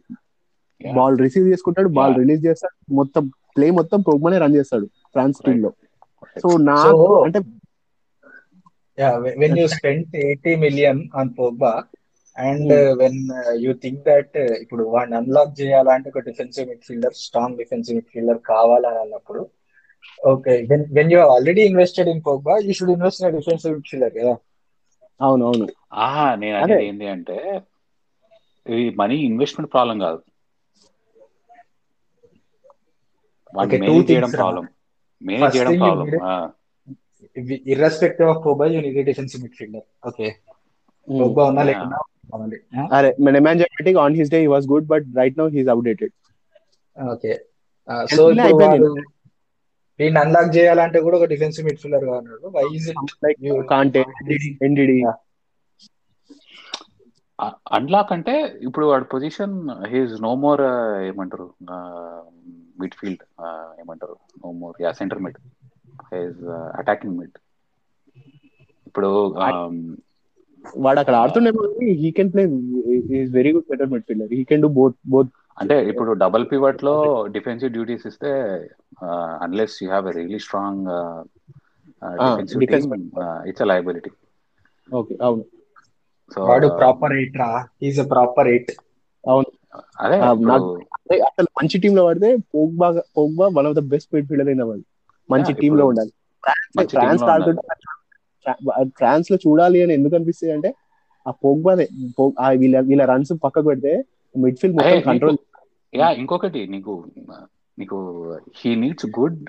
[0.81, 2.15] బాల్ రిసీవ్ చేసుకుంటాడు బాల్.
[2.21, 3.23] రిలీజ్ చేస్తాడు మొత్తం
[3.55, 5.71] ప్లే మొత్తం పోగ్బానే రన్ చేస్తాడు ఫ్రాన్స్ టీమ్లో
[6.43, 7.41] సో నాకు అంటే
[8.97, 11.71] Yeah, when you spent 80 million on Pogba
[12.35, 12.77] and Hmm.
[12.77, 17.57] uh, when uh, you think that uh, ఇప్పుడు వాడిని అన్లాక్ చేయాలంటే ఒక defensive midfielder strong
[17.57, 19.41] defensive midfielder కావాలని అన్నప్పుడు
[20.27, 24.33] okay when when you already invested in Pogba you should invest in defensive midfielder కదా
[25.19, 25.65] అవును అవును
[26.01, 26.79] ఆహా నేను అదే.
[26.79, 27.37] అనేది ఏంటి అంటే
[28.65, 30.19] ఇది మనీ ఇన్వెస్ట్మెంట్ ప్రాబ్లం కాదు.
[33.77, 34.65] మేనేజ్ చేయడం problem.
[35.21, 36.09] Manage problem
[37.67, 40.27] irrespective of Pogba you need defensive midfielder okay.
[41.49, 41.63] ఉన్నా.
[41.63, 41.99] లేకున్నా
[44.01, 46.13] on his day he was good but right now he's outdated
[46.95, 47.33] okay.
[48.11, 48.59] So ఇప్పుడు
[49.99, 54.01] దీన్ని అన్లాక్ చేయాలంటే కూడా ఒక డిఫెన్సివ్ మిడ్ఫీల్డర్ కావాలన్నాడు why is it like You- Kanté
[54.61, 54.97] Ndidi.
[57.71, 58.33] Unlock అంటే
[58.67, 59.55] ఇప్పుడు వాడి పొజిషన్
[59.89, 60.61] హీస్ నో మోర్
[61.07, 61.45] ఏమంటారు
[62.79, 63.23] మిడ్ ఫీల్డ్
[63.81, 65.37] ఏమంటారు no more yeah centre mid
[66.11, 66.41] he's
[66.79, 67.37] attacking mid
[68.87, 69.09] ఇప్పుడు
[70.81, 71.63] వాడు అక్కడ ఆడుతుండేమో
[71.99, 72.43] he can play
[73.17, 76.93] is very good better midfielder he can do both both అంటే ఇప్పుడు డబుల్ పివట్లో
[77.27, 78.31] డిఫెన్సివ్ డ్యూటీస్ ఇస్తే
[79.41, 80.87] unless you have a really strong
[83.47, 84.11] it's a liability
[84.89, 85.43] okay అవును.
[86.31, 87.49] So వాడు proper eight రా.
[87.81, 88.71] ఈజ్ ప్రాపర్ ఎయిట్
[89.23, 89.49] అవును.
[89.99, 92.87] అదే నాకు- అదే అసలు మంచి టీమ్లో పడితే Pogba
[93.17, 94.83] Pogba one of the best midfielder అయిన వాడు.
[95.29, 96.11] మంచి టీమ్లో ఉండాలి.
[96.91, 97.23] ఫ్రాన్స్
[98.97, 100.69] ఫ్రాన్స్లో చూడాలి అని ఎందుకు అనిపిస్తుంది అంటే
[101.25, 101.85] ఆ పోగ్బానే
[102.17, 103.93] పో- ఆ వీళ్ళ వీళ్ళ రన్స్ పక్కకు పెడితే
[104.35, 105.39] మిడ్ ఫీల్డ్ మొత్తం కంట్రోల్
[105.93, 106.93] యా ఇంకొకటి నీకు
[107.77, 107.97] నీకు
[108.59, 109.39] హీ నీడ్స్ గుడ్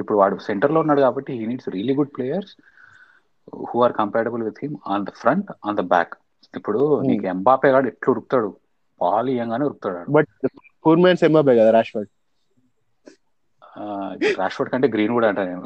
[0.00, 2.52] ఇప్పుడు వాడు సెంటర్లో ఉన్నాడు కాబట్టి he needs really good players
[3.66, 6.14] who are compatible with him on the front on the back
[6.54, 8.50] ఇప్పుడు నీకు ఎంబాపే గాడు ఎట్లు ఉరుకుతాడు?
[9.00, 10.00] బాల్ ఇయ్యంగానే ఉరుకుతాడు.
[10.16, 10.30] బట్
[10.84, 12.10] ఫోర్ మ్యాన్స్ ఎంబాబే కదా రాష్వర్డ్
[13.74, 13.82] ఆ,
[14.40, 15.62] రాష్ఫోర్డ్ కంటే గ్రీన్ కూడా అంటా నేను.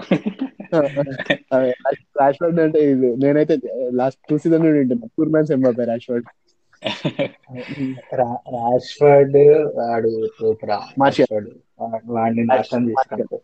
[2.20, 2.80] రాష్వర్డ్ అంటే
[3.22, 3.54] నేనైతే
[4.00, 4.64] last two season
[5.34, 5.50] performance
[5.92, 6.26] Rashford
[8.14, 9.36] Rashford
[9.76, 10.30] వాడు.
[10.66, 11.50] రాష్ఫర్డ్
[12.06, 13.40] వాడిని నాశనం చేసుకుంటాడు.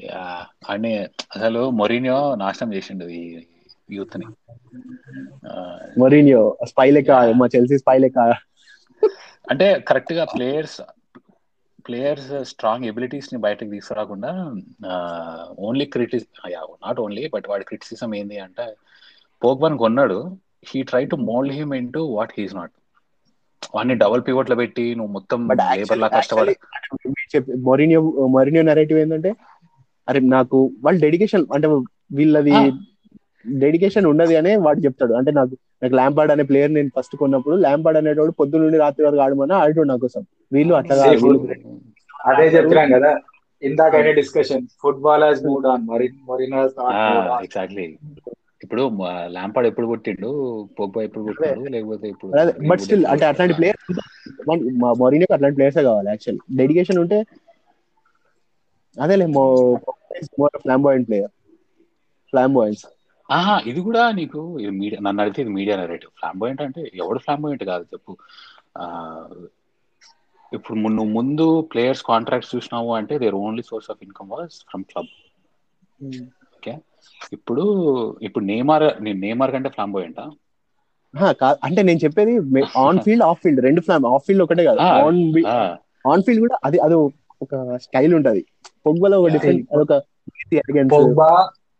[0.00, 3.46] యా, అని అసలు మొరీనియో నాశనం చేసిండు ఈ
[3.90, 4.26] యూత్ని
[5.98, 7.10] మొరీనియో స్పై లెక్క.
[7.10, 8.18] మా చెల్సీ స్పై లెక్క.
[9.50, 10.80] అంటే కరెక్ట్గా ప్లేయర్స్
[11.88, 14.54] ప్లేయర్స్ స్ట్రాంగ్ ఎబిలిటీస్ని బయటకు తీసుకురాకుండా
[15.58, 16.50] only critics
[16.86, 18.74] not only but వాడి క్రిటిసిజం ఏంది అంటే
[19.44, 20.36] పోగ్బన్ కొన్నాడు.
[20.62, 22.74] He try to mould him into what he's not
[23.74, 26.50] వాడిని డబుల్ పివట్లో పెట్టి నువ్వు మొత్తం బట్ లేబర్ లా కష్టపడ
[27.68, 28.00] మొరీనియో
[28.36, 29.30] మొరీనియో నెరేటివ్ ఏంటంటే
[30.08, 31.68] అరే నాకు వాళ్ళ డెడికేషన్ అంటే
[32.18, 32.52] వీళ్ళది.
[33.58, 35.12] డెడికేషన్ ఉండదు అనే వాడు చెప్తాడు.
[35.18, 35.52] అంటే నాకు
[35.82, 39.88] నాకు ల్యాంపార్డ్ అనే ప్లేయర్ నేను ఫస్ట్ కొన్నప్పుడు ల్యాంపార్డ్ అనేటోడు పొద్దు నుండి రాత్రి వరకు ఆడమని ఆడటోడు
[39.92, 40.22] నా కోసం.
[40.52, 41.04] వీళ్ళు అట్లా
[42.30, 43.10] అదే చెప్తున్నాం కదా
[43.62, 46.62] ఇందాకనే discussion football has moved on మరి మొరినో
[47.38, 47.86] ఎగ్జాక్ట్లీ
[48.62, 48.82] ఇప్పుడు
[49.34, 50.30] ల్యాంపాడ్ ఎప్పుడు కొట్టిండు?
[50.76, 51.62] పోగ్బా ఎప్పుడు కొట్టాడు?
[51.74, 52.30] లేకపోతే ఇప్పుడు
[52.70, 53.54] బట్ స్టిల్ అంటే అట్లాంటి?
[53.58, 53.78] ప్లేయర్
[55.00, 57.18] మొరీనియోకి అట్లాంటి ప్లేయర్స్ కావాలి యాక్చువల్ డెడికేషన్ ఉంటే
[58.96, 61.32] అదేలే మోర్ ఫ్లాంబాయింట్ ప్లేయర్
[62.32, 62.86] ఫ్లాంబాయింట్స్
[63.28, 64.40] ఆహా ఇది కూడా నీకు
[64.78, 68.12] మీడియా నన్ను అడిగితే ఇది మీడియా నెరేటివ్ ఫ్లాంబోయింట్ అంటే ఎవడు ఫ్లాంబోయింట్ కాదు చెప్పు.
[70.52, 75.10] ఇప్పుడు నువ్వు ముందు ప్లేయర్స్ కాంట్రాక్ట్స్ చూసినావు అంటే their only source of income was from club
[76.56, 76.72] okay
[77.36, 77.64] ఇప్పుడు
[78.22, 78.86] ఇప్పుడు నేమార్
[79.20, 80.24] నేమార్ కంటే ఫ్లాంబోయింటా
[81.62, 82.32] అంటే నేను చెప్పేది
[82.80, 84.80] ఆన్ ఫీల్డ్ ఆఫ్ ఫీల్డ్ రెండు ఫ్లామ్ ఆఫ్ ఫీల్డ్ ఒకటే కాదు.
[84.98, 85.20] ఆన్
[86.04, 86.96] ఆన్ ఫీల్డ్ కూడా అది అది
[87.40, 87.52] ఒక
[87.84, 88.42] స్టైల్ ఉంటది
[88.86, 89.30] పొగ్బలో ఒక.
[89.34, 89.94] డిఫరెంట్ అదొక.
[90.94, 91.30] Pogba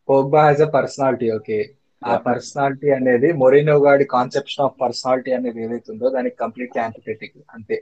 [0.09, 1.59] Pogba has a personality okay
[2.03, 2.16] ఆ.
[2.26, 7.76] పర్సనాలిటీ అనేది మొరినో గాడి కాన్సెప్షన్ ఆఫ్ పర్సనాలిటీ అనేది ఏదైతే ఉందో దానికి కంప్లీట్ యాంటిథెటిక్ అంతే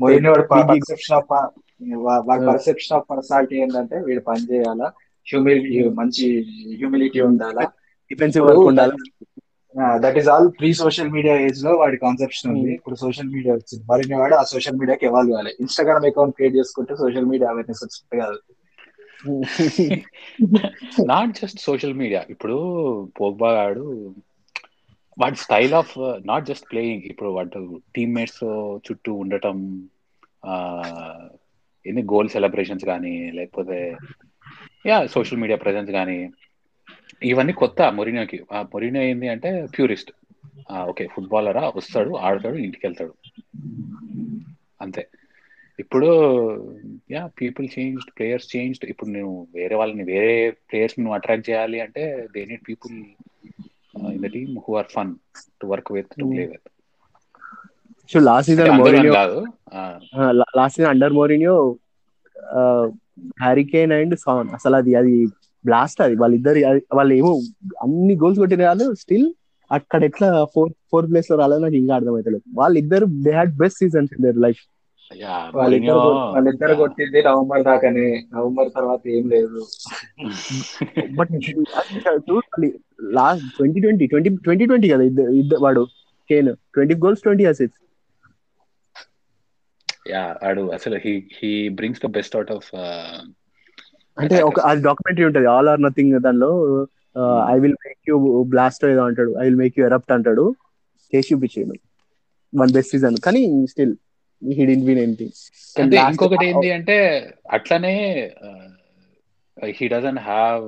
[0.00, 0.32] మొరినో.
[0.72, 1.50] పర్సెప్షన్ ఆఫ్ వాడి
[2.34, 2.48] Yeah.
[2.50, 4.88] పర్సెప్షన్ ఆఫ్ పర్సనాలిటీ ఏంటంటే వీడు పని చేయాలా
[5.30, 6.26] హ్యూమిలిటీ మంచి
[6.76, 7.64] హ్యూమిలిటీ ఉండాలా?
[8.10, 8.96] డిఫెన్సివ్ వర్క్ ఉండాలి?
[9.94, 12.66] That is all pre social media ఏజ్లో వాడి కాన్సెప్షన్ ఉంది.
[12.66, 12.74] Hmm.
[12.74, 13.84] ఇప్పుడు సోషల్ మీడియా వచ్చింది.
[13.90, 18.16] మరిన్ని వాడు ఆ సోషల్ మీడియాకి ఎవాల్వ్ కావాలి ఇన్స్టాగ్రామ్ అకౌంట్ క్రియేట్ చేసుకుంటే సోషల్ మీడియా అవేర్నెస్ వచ్చినట్టు
[18.24, 18.38] కాదు.
[21.06, 22.56] నాట్ జస్ట్ సోషల్ మీడియా ఇప్పుడు
[23.20, 24.14] పోగ్బా గాడు
[25.18, 25.94] వాడి style of
[26.26, 28.44] not just playing ఇప్పుడు వాడు టీమ్మేట్స్
[28.76, 29.88] చుట్టూ ఉండటం
[31.86, 33.96] ఎన్ని గోల్ సెలబ్రేషన్స్ కానీ లేకపోతే
[34.84, 36.18] యా సోషల్ మీడియా ప్రెజెన్స్ కానీ
[37.22, 38.38] ఇవన్నీ కొత్త మొరినోకి.
[38.52, 40.10] ఆ మొరినో ఏంది అంటే ప్యూరిస్ట్
[40.90, 43.14] ఓకే ఫుట్బాలరా వస్తాడు ఆడతాడు ఇంటికి వెళ్తాడు
[44.80, 45.02] అంతే.
[45.78, 46.08] ఇప్పుడు
[47.10, 50.34] yeah people change players change ఇప్పుడు నేను వేరే వాళ్ళని వేరే
[50.68, 52.02] ప్లేయర్స్ నువ్వు అట్రాక్ట్ చేయాలి అంటే
[52.34, 52.94] they need people
[54.08, 55.10] in the team who are fun
[55.60, 56.68] to work with to play with
[58.10, 58.70] so last season
[60.54, 61.56] last season under Mourinho
[63.40, 65.14] Harry Kane and Son అసలు అది అది
[65.64, 66.14] బ్లాస్ట్ అది.
[66.16, 66.60] వాళ్ళిద్దరు
[66.92, 67.32] వాళ్ళు ఏమో
[67.82, 69.26] అన్ని గోల్స్ కొట్టిన వాళ్ళు స్టిల్
[69.70, 74.24] అక్కడ ఎట్లా ఫోర్త్ ఫోర్త్ ప్లేస్లో రాలేదు నాకు ఇంకా అర్థమవుతలేదు వాళ్ళిద్దరు they had best seasons in
[74.26, 74.62] their life
[75.56, 78.06] వాళ్ళిద్దరు కొట్టింది నవంబర్ దాకానే.
[78.34, 79.60] నవంబర్ తర్వాత ఏం లేదు.
[81.18, 81.32] But
[83.14, 85.04] last twenty twenty twenty twenty twenty కదా
[85.34, 85.82] ఇద్దరు వాడు
[86.30, 87.78] Kane twenty goals twenty assists
[90.06, 92.68] yeah ఆడు అసలు he he brings the best out of
[94.16, 96.50] అంటే ఒక అది డాక్యుమెంటరీ ఉంటది ఆల్ ఆర్ నథింగ్ దానిలో
[97.50, 98.16] I will make you
[98.52, 100.44] blast ఏదో అంటాడు I will make you erupt అంటాడు
[101.12, 101.76] చేసి చూపించాడు
[102.52, 103.42] వన్ బెస్ట్ సీజన్ కానీ
[103.72, 103.94] still
[104.42, 105.34] he didn't win anything.
[105.76, 106.96] అంటే ఇంకొకటి ఏంటి అంటే
[107.56, 107.94] అట్లనే
[109.72, 110.64] హీ డజన్ హ్యావ్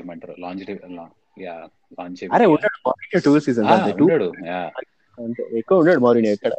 [0.00, 0.62] ఏమంటారు లాంజ్
[1.38, 1.54] యా
[1.98, 2.78] లాంజ్ అరే ఉన్నాడు
[3.26, 4.04] టూ సీజన్ టూ.
[4.04, 4.60] ఉన్నాడు యా.
[5.58, 6.52] ఎక్కువ ఉన్నాడు మౌరిని ఎక్కడ?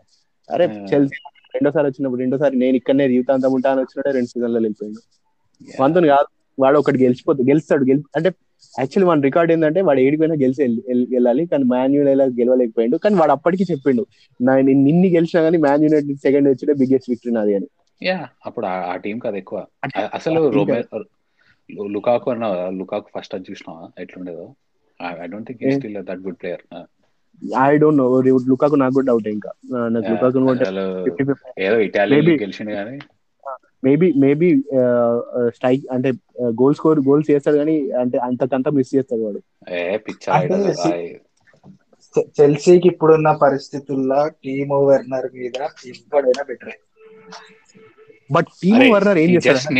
[0.49, 0.65] అరే.
[0.89, 1.17] చెల్సీ
[1.55, 5.01] రెండోసారి వచ్చినప్పుడు రెండోసారి నేను ఇక్కడనే జీవితాంతం ఉంటాను వచ్చినట్టే రెండు సీజన్లో వెళ్ళిపోయాడు.
[5.83, 6.25] వంతుని కాదు
[6.59, 8.31] వాడు ఒకటి గెలిచిపోతే గెలుస్తాడు గెలి అంటే
[8.79, 11.45] యాక్చువల్లీ మన రికార్డ్ ఏంటంటే వాడు ఏడిపోయినా గెలిచి వెళ్ళి- వెళ్ళి- వెళ్ళాలి.
[11.45, 12.97] కానీ మ్యాన్ యునైటెడ్ గెలవలేకపోయాడు.
[12.97, 14.05] కానీ వాడు అప్పటికి చెప్పిండు
[14.41, 17.67] నేను నిన్ని గెలిచినా కానీ మ్యాన్ యునైటెడ్ సెకండ్ వచ్చిన బిగ్గెస్ట్ విక్టరీ నాది అని.
[18.03, 19.65] యా అప్పుడు ఆ- టీం కదా ఎక్కువ.
[20.13, 20.49] అసలు
[21.83, 23.89] లుకాకు అన్న లుకాకు ఫస్ట్ అది చూసినావా?
[23.99, 24.55] ఎట్లుండేదో?
[25.23, 25.63] I don't think?
[25.73, 26.75] Still that good player
[27.61, 28.05] I don't know
[28.47, 29.51] Lukaku నాకు కూడా డౌట్ ఇంకా.
[29.89, 30.39] నాకు లుకాకు
[33.83, 34.47] మేబీ మేబీ
[35.49, 36.09] స్ట్రైక్ అంటే
[36.61, 39.39] గోల్ స్కోర్ గోల్స్ చేస్తాడు కానీ అంటే అంతకంతా మిస్ చేస్తాడు వాడు.
[42.37, 45.57] చెల్సీకి ఇప్పుడున్న పరిస్థితుల్లో టీమ్ వెర్నర్ మీద
[45.87, 46.75] ఎవ్వడైనా బెటర్
[48.29, 49.73] బట్ టీమ్ వర్నర్ ఏం చేస్తాడు?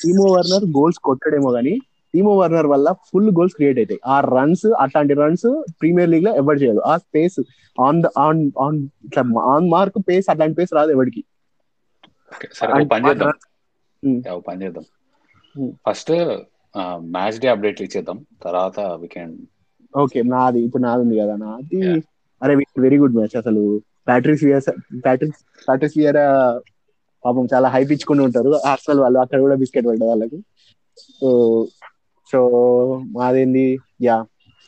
[0.00, 1.74] టీమో వర్నర్ గోల్స్ కొట్టడేమో కానీ
[2.16, 5.46] టీమో వర్నర్ వల్ల ఫుల్ గోల్స్ క్రియేట్ అవుతాయి ఆ రన్స్ అట్లాంటి రన్స్
[5.80, 7.38] ప్రీమియర్ లీగ్లో ఎవరు చేయదు ఆ space
[7.78, 11.22] on the on on ఇట్లా ఆన్ మార్క్ పేస్ అట్లాంటి పేస్ రాదు ఎవరికి.
[14.46, 14.84] పని చేద్దాం.
[15.86, 16.12] ఫస్ట్
[17.14, 18.18] మ్యాచ్ డే అప్డేట్లు ఇచ్చేద్దాం.
[18.46, 19.36] తర్వాత వీకెండ్
[19.94, 21.80] ఓకే నాది ఇప్పుడు నాది ఉంది కదా నాది.
[22.42, 22.54] అరే
[22.84, 23.62] వెరీ గుడ్ మ్యాచ్ అసలు.
[24.08, 24.64] Patrick Vieira
[25.04, 25.36] Patrick
[25.68, 26.20] Patrick Vieira
[27.24, 28.50] పాపం చాలా హైప్ ఇచ్చుకుని ఉంటారు.
[28.74, 30.38] అసలు వాళ్ళు అక్కడ కూడా బిస్కెట్ పడ్డ వాళ్ళకి.
[31.16, 31.28] So
[32.30, 32.38] so
[33.16, 33.66] మాదేంది
[34.02, 34.16] yeah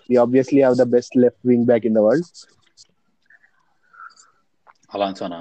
[0.09, 2.29] we obviously have the best left wing back in the world
[4.95, 5.39] అలాన్సోనా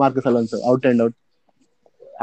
[0.00, 1.18] Marcus Alonso out and out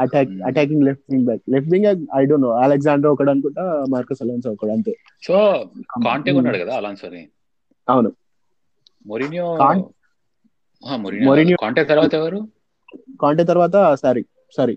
[0.02, 0.44] attack Hmm.
[0.48, 1.86] Attacking left wing back left wing
[2.16, 4.92] I don't know Alexander ఒకడు అనుకుంటా Marcus Alonso ఒకడు అంతే.
[5.22, 5.34] So
[6.04, 7.22] కాంటే ఉన్నాడు కదా అలాన్సోని
[7.88, 8.10] అవును.
[9.06, 9.46] మొరినియో
[11.26, 12.38] మొరినియో కాంటే తర్వాత ఎవరు?
[13.22, 14.22] కాంటే తర్వాత సారీ
[14.54, 14.74] సారీ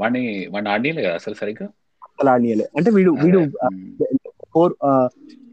[0.00, 0.22] వాడిని
[0.52, 1.66] వాడిని ఆడియలే కదా అసలు సరిగ్గా?
[2.28, 3.40] ఆడియలే అంటే వీడు వీడు
[4.54, 4.72] ఫోర్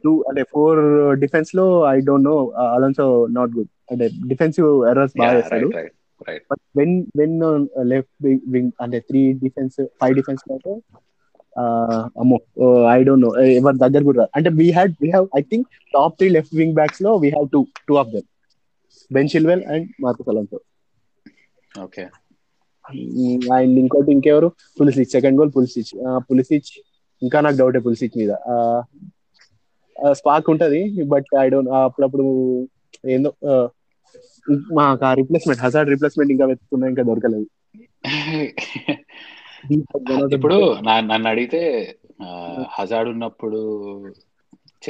[0.03, 0.79] టూ అంటే ఫోర్
[1.23, 2.35] డిఫెన్స్లో I don't know
[2.75, 3.07] Alonso
[3.37, 3.71] not good.
[3.91, 5.69] అంటే డిఫెన్సివ్ ఎర్రర్స్ బాగా చేస్తాడు.
[6.77, 7.35] వెన్ వెన్
[7.91, 8.15] లెఫ్ట్
[8.53, 10.73] వింగ్ అంటే త్రీ డిఫెన్స్ ఫైవ్ డిఫెన్స్ అయితే
[12.21, 12.37] అమ్మో
[12.95, 14.23] ఐ డోంట్ నో ఎవరి దగ్గర కూడా.
[14.37, 17.61] అంటే we had we have I think top three left wing బ్యాక్స్లో we have two
[17.89, 18.27] two of them
[19.11, 20.59] Ben Chilwell and Marcus Alonso
[21.85, 22.03] okay
[23.53, 24.51] and ఇంకోటి ఇంకెవరు?
[24.81, 25.05] Pulisic.
[25.05, 26.21] Second goal Pulisic.
[26.31, 26.81] Pulisic.
[27.23, 28.35] ఇంకా నాకు డౌటే పులిసిచ్ మీద.
[30.11, 32.67] స్పాక్ ఉంటది బట్ ఐ డోంట్ అప్పుడప్పుడు
[33.09, 33.33] ఏందో
[34.73, 37.45] మాకు ఆ రిప్లేస్మెంట్ హజార్డ్ రిప్లేస్మెంట్ ఇంకా వెతుకున్నా ఇంకా దొరకలేదు.
[40.33, 41.95] ఇప్పుడు నా- నన్ను అడిగితే
[42.69, 44.03] హజార్డ్ ఉన్నప్పుడు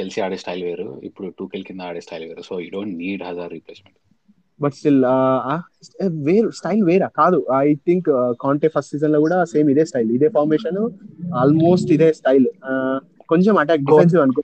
[0.00, 2.42] చెల్సీ ఆడే స్టైల్ వేరు ఇప్పుడు టూకెల్ కింద ఆడే స్టైల్ వేరు.
[2.42, 3.98] So you don't need Hazard replacement
[4.60, 5.00] but still
[6.26, 7.08] వేరు స్టైల్ వేరా?
[7.16, 8.08] కాదు ఐ థింక్
[8.40, 10.78] కాంటే ఫస్ట్ సీజన్లో కూడా సేమ్ ఇదే స్టైల్ ఇదే ఫార్మేషన్
[11.36, 12.46] ఆల్మోస్ట్ ఇదే స్టైల్
[13.30, 14.42] కొంచెం అటాక్ డిఫెన్సివ్ అనుకో.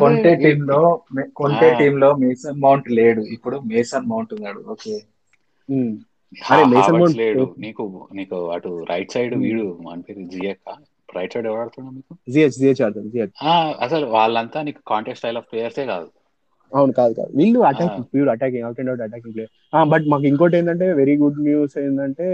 [0.00, 0.78] కొంటే టీమ్లో
[1.34, 1.66] కొంటే.
[1.80, 3.22] టీమ్లో మేసన్ మౌంట్ లేడు.
[3.34, 4.60] ఇప్పుడు మేసన్ మౌంట్ ఉన్నాడు.
[4.68, 4.94] ఓకే
[6.48, 7.42] అరే, Mason Mount- లేడు.
[7.58, 10.68] నీకు నీకు అటు రైట్ సైడ్ వీడు మన పేరు జియక్క
[11.08, 15.36] రైట్ సైడ్ ఎవరు ఆడుతున్నాడు మీకు జిహెచ్ జిహెచ్ ఆడతారు జిహెచ్ ఆ, అసలు వాళ్ళంతా నీకు కాంటాక్ట్ స్టైల్
[15.36, 16.08] ఆఫ్ ప్లేయర్సే కాదు.
[16.72, 17.32] అవును కాదు కాదు.
[17.32, 18.06] వీళ్ళు attacking.
[18.12, 19.52] Pure attacking out and out attacking player
[19.92, 22.26] but మాకు ఇంకోటి ఏంటంటే వెరీ గుడ్ న్యూస్ ఏంటంటే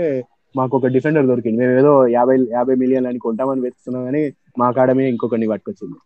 [0.55, 1.59] మాకు ఒక డిఫెండర్ దొరికింది.
[1.61, 4.23] మేము ఏదో యాభై యాభై మిలియన్ అని కొంటామని వెతుకున్నాం కానీ
[4.59, 5.99] మా అకాడమీ ఇంకొకరిని పట్టుకొచ్చింది.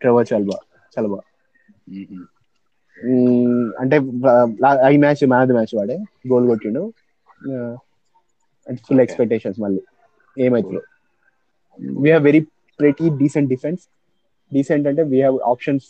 [0.00, 0.58] ట్రెవర్ చల్బా
[0.92, 1.20] చల్బా
[3.82, 3.96] అంటే
[4.90, 5.96] ఈ మ్యాచ్ మ్యాచ్ మ్యాచ్ వాడే.
[6.30, 6.82] గోల్ కొట్టిండు.
[8.86, 9.02] ఫుల్.
[9.04, 9.82] ఎక్స్పెక్టేషన్స్ మళ్ళీ.
[10.36, 10.82] ఏమైతుందో.
[11.98, 12.40] We have very
[12.80, 13.82] pretty decent defence
[14.52, 15.86] decent అంటే వీ హ్యావ్ ఆప్షన్స్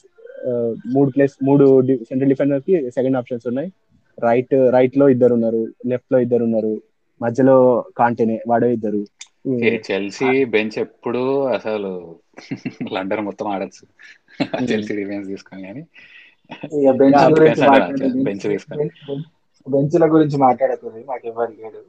[0.94, 3.70] మూడు ప్లేస్ మూడు సెంట్రల్ డిఫెండర్కి సెకండ్ ఆప్షన్స్ ఉన్నాయి.
[4.18, 6.82] రైట్ రైట్లో ఇద్దరు ఉన్నారు లెఫ్ట్లో ఇద్దరు ఉన్నారు
[7.20, 9.04] మధ్యలో కాంటేనే వాడే ఇద్దరు.
[9.86, 11.20] చెల్సీ బెంచ్ ఎప్పుడు
[11.56, 11.90] అసలు
[12.94, 13.84] లండన్ మొత్తం ఆడచ్చు.
[14.66, 15.82] చెల్సీ డిఫెన్స్ తీసుకొని కానీ.
[18.20, 18.86] బెంచ్ తీసుకొని.
[19.66, 21.80] బెంచ్ల గురించి మాట్లాడకూడదు మాకు ఎవరు లేడు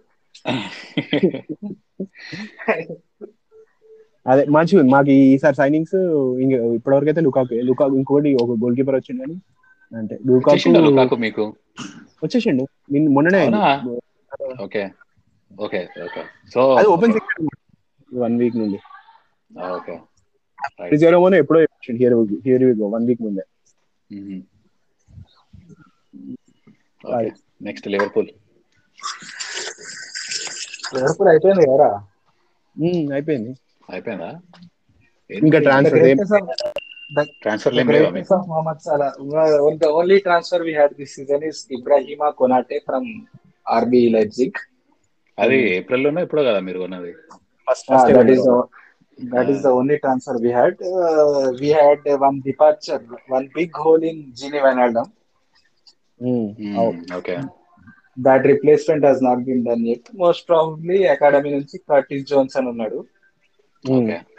[4.27, 5.97] అదే మంచిగా ఉంది మాకు ఈసారి సైనింగ్స్
[6.43, 9.35] ఇంకా ఇప్పటివరకు అయితే లుకాకు లుకాకు ఇంకోటి ఒక గోల్ కీపర్ వచ్చింది కానీ
[9.91, 11.43] అంటే లుకాకు మీకు?
[12.23, 12.63] వచ్చేసిండు.
[12.91, 13.41] నిన్న- మొన్ననే
[14.59, 14.83] ఓకే.
[15.51, 16.21] Okay okay.
[16.53, 17.13] సో అది ఓపెన్
[18.11, 18.79] వన్ వీక్ నుండి
[19.71, 19.95] ఓకే.
[20.97, 21.59] జీరో మొన్న ఎప్పుడో
[21.93, 22.15] హియర్
[22.45, 23.43] హియర్ వన్ వీక్ ముందే.
[27.61, 28.29] నెక్స్ట్ లివర్పూల్
[30.95, 31.89] లివర్పూల్ అయిపోయింది కదా
[32.75, 33.51] ఉమ్, అయిపోయింది.
[33.89, 34.29] అయిపోయిందా?
[35.29, 36.03] ఇంకా transfer
[40.65, 43.07] we had season is Ibrahima Konate from
[43.65, 44.59] RB Leipzig
[45.37, 47.11] అది ఏప్రిల్లోనే ఇప్పుడు కదా మీరు కొన్నది.
[47.67, 47.89] First
[49.17, 50.81] that the only transfer we had
[51.61, 54.59] we had one departure one big hole in Gini
[57.17, 57.35] okay
[58.17, 62.99] that replacement has not been done at most probably academy నుంచి Curtis Jones అని ఉన్నాడు.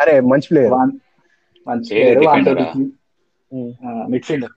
[0.00, 0.72] అరే మంచి ప్లేయర్
[1.66, 1.90] మంచి
[3.82, 3.90] ఆ?
[4.12, 4.54] మిడ్ఫీల్డర్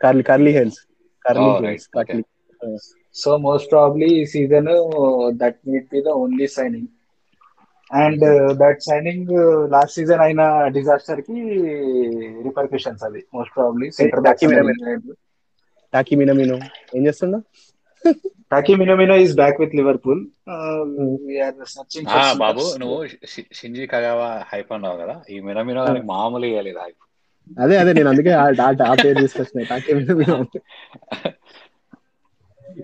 [0.00, 0.78] కార్లీ కార్లీ హెల్స్
[1.24, 1.44] కార్లీ.
[2.60, 4.68] హెల్స్ సో మోస్ట్ ప్రాబ్లీ ఈ season
[5.36, 6.88] that might be the only signing
[7.90, 8.24] and
[8.60, 9.30] that signing
[9.72, 10.42] last season అయిన
[10.76, 11.38] డిజాస్టర్కి
[12.44, 14.38] రిపర్కషన్స్ అది most probably centre back.
[15.92, 16.56] Takumi Minamino
[16.96, 17.36] ఏం చేస్తుండ?
[18.50, 20.20] Takumi Minamino is back with Liverpool
[22.38, 22.96] బాబు నువ్వు
[23.52, 25.14] షింజీ కగావా హైప్ అన్నావు కదా.
[25.30, 27.00] ఈ మినమినో దానికి మామూలు ఇవ్వలేదు హైప్
[27.58, 28.50] అదే అదే నేను అందుకే ఆ-
[28.94, 29.62] పేరు తీసుకొచ్చిన.
[29.64, 30.36] Takumi Minamino.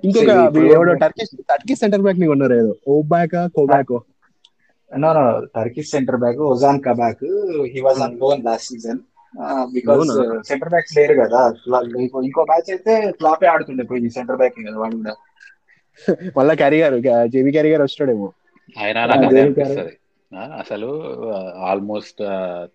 [0.05, 0.31] ఇంకొక
[0.71, 2.73] ఎవడో టర్కిష్ టర్కిష్ సెంటర్ బ్యాక్ని కొన్నారు ఏదో.
[2.89, 3.99] ఓ బ్యాక్ కోబాకో
[4.91, 5.23] no no
[5.55, 7.25] Turkish centre back Ozan Kabak
[7.73, 9.01] he was on loan last season
[9.73, 10.11] because?
[10.49, 11.41] Centre backs లేరు కదా.
[12.25, 15.14] ఇంకో- మ్యాచ్ అయితే ఫ్లాపే ఆడుతుండే పోయి సెంటర్ బ్యాక్ కదా వాడు కూడా.
[16.36, 18.32] మళ్ళా క్యారీ గారు జేబీ క్యారీ గారు వస్తాడేమో.
[18.78, 19.99] అయినా నాకు అదే అదే అనిపిస్తుంది.
[20.38, 21.20] ఆ, అసలు
[21.55, 22.18] ఆల్మోస్ట్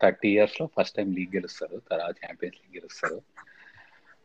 [0.04, 3.22] థర్టీ ఇయర్స్లో ఫస్ట్ టైం లీగ్ గెలుస్తారు తర్వాత ఛాంపియన్స్ లీగ్ గెలుస్తారు.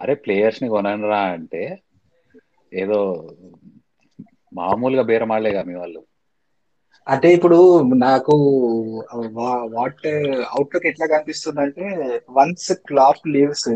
[0.03, 1.79] అరే ప్లేయర్స్ని కొనరా అంటే
[2.75, 3.31] ఏదో
[4.55, 6.03] మామూలుగా బేరమాడలేగా మీ వాళ్ళు.
[7.09, 8.33] అంటే ఇప్పుడు నాకు
[9.73, 10.07] వాట్
[10.51, 11.85] అవుట్లుక్ ఎట్లా కనిపిస్తుంది అంటే
[12.31, 13.69] వన్స్ క్లాప్ లీవ్స్.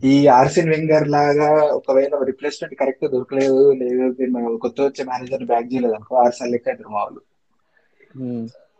[0.00, 1.48] ఈ ఆర్సిన్ వెంగర్ లాగా
[1.78, 4.04] ఒకవేళ రిప్లేస్మెంట్ కరెక్ట్ దొరకలేదు లేదు
[4.64, 7.20] కొత్త వచ్చే మేనేజర్ బ్యాక్ చేయలేదు అనుకో ఆర్సన్ లెక్క అవుతారు మా వాళ్ళు.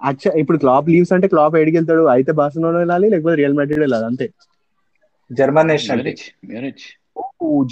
[0.01, 2.05] అచ్చా ఇప్పుడు క్లాప్ లీవ్స్ అంటే క్లాప్ ఎడికి వెళ్తాడు?
[2.15, 4.07] అయితే బార్సిలోనా వెళ్ళాలి లేకపోతే రియల్ మాడ్రిడ్ వెళ్ళాలి?
[4.11, 4.27] అంతే.
[5.31, 6.03] German national
[6.51, 6.87] Munich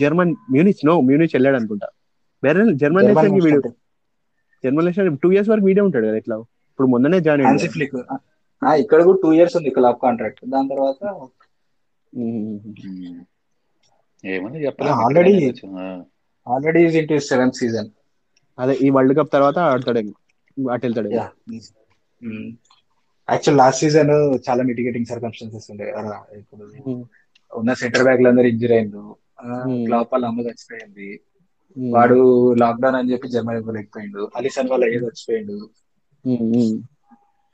[0.00, 1.88] German Munich no Munich వెళ్ళాడు అనుకుంటా.
[2.42, 3.70] వేరే జర్మన్ నేషన్కి వీడు.
[4.64, 6.36] జర్మన్ నేషన్ టూ ఇయర్స్ వరకు వీడే ఉంటాడు కదా ఇట్లా
[6.70, 7.86] ఇప్పుడు మొన్ననే జాయిన్ అయ్యాడు.
[8.82, 11.02] ఇక్కడ కూడా టూ ఇయర్స్ ఉంది క్లాప్ కాంట్రాక్ట్ దాని తర్వాత.
[14.24, 16.02] ఏమని చెప్పలేదు Ah, already- ఆ.
[16.48, 17.88] Already is into seventh season
[18.58, 20.12] అదే ఈ వరల్డ్ కప్ తర్వాత ఆడతాడేమో
[20.70, 21.08] అటు వెళ్తాడు.
[21.08, 21.30] యా
[23.30, 24.10] యాక్చువల్ లాస్ట్ సీజన్
[24.50, 25.94] చాలా మిటిగేటింగ్ సర్కమ్స్టాన్సెస్ ఉండే
[26.38, 27.04] ఇప్పుడు Hmm.
[27.54, 29.16] ఉన్న సెంటర్ బ్యాక్ అందరూ ఇంజరీ అయిండు
[29.66, 29.84] Hmm.
[29.84, 31.20] క్లాప్ వాళ్ళ అమ్మ చచ్చిపోయింది.
[31.90, 34.30] వాడు లాక్డౌన్ అని చెప్పి జర్మనీ పోలేకపోయిండు.
[34.36, 35.70] అలిసన్ వాళ్ళ ఏదో చచ్చిపోయిండు.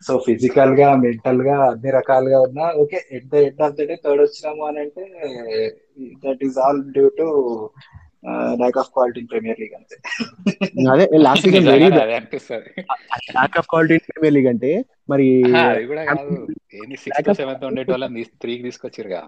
[0.02, 4.62] సో ఫిజికల్గా మెంటల్గా అన్ని రకాలుగా ఉన్నా okay at the end of the day third వచ్చినాము
[4.68, 5.04] అని అంటే
[6.24, 7.26] that is all due to
[8.60, 9.96] lack of quality in Premier League అంతే.
[10.92, 11.86] అదే లాస్ట్ సీజన్ వెరీ
[12.18, 12.70] అనిపిస్తుంది.
[13.36, 14.70] Lack of quality Premier League అంటే
[15.12, 15.26] మరి
[15.62, 16.36] అది కూడా కాదు.
[16.80, 19.22] ఏంది సిక్స్త్ సెవెంత్ ఉండేటోళ్ళని త్రీకి తీసుకొచ్చిరుగా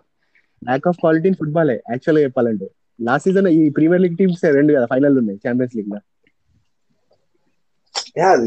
[0.62, 2.68] lack of quality in football యాక్చువల్గా చెప్పాలంటే.
[2.98, 6.00] లాస్ట్ సీజన్ ఈ ప్రీమియర్ లీగ్ టీమ్స్ రెండు కదా ఫైనల్ ఉన్నాయి ఛాంపియన్స్ లీగ్లో.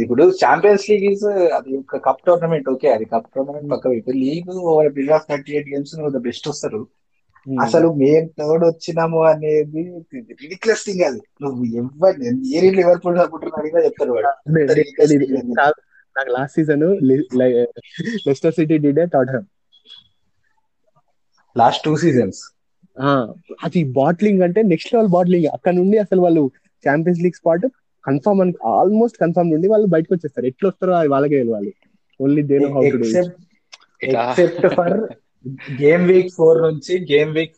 [0.03, 1.25] ఇప్పుడు ఛాంపియన్స్ లీగ్ ఇస్
[1.57, 5.51] అది ఒక కప్ టోర్నమెంట్ ఓకే అది కప్ టోర్నమెంట్ పక్క ఇప్పుడు league over period of thirty
[5.55, 6.81] eight games the best వస్తారు.
[7.47, 9.83] అసలు మేం థర్డ్ వచ్చినాము అనేది
[10.41, 11.21] రిడిక్లస్ థింగ్ అది.
[11.43, 14.31] నువ్వు ఎవరు ఏ లివర్పూల్ సపోర్టర్ అడిగినా చెప్తారు వాడు.
[16.15, 16.83] నాకు లాస్ట్ సీజన్
[18.27, 19.45] లెస్టర్ సిటీ డిడే టాటన్
[21.55, 22.41] లాస్ట్ టూ సీజన్స్
[23.65, 26.43] అది బాట్లింగ్ అంటే నెక్స్ట్ లెవెల్ బాట్లింగ్ అక్కడ నుండి అసలు వాళ్ళు
[26.83, 27.65] ఛాంపియన్స్ లీగ్ స్పాట్
[28.09, 30.45] కన్ఫర్మ్ అని ఆల్మోస్ట్ కన్ఫర్మ్ నుండి వాళ్ళు బయటకు వచ్చేస్తారు.
[30.51, 31.71] ఎట్లా వస్తారో అది వాళ్ళకే తెలియాలి
[32.19, 33.09] only they know how to do
[34.13, 34.95] except for
[35.81, 37.55] game week four నుంచి game week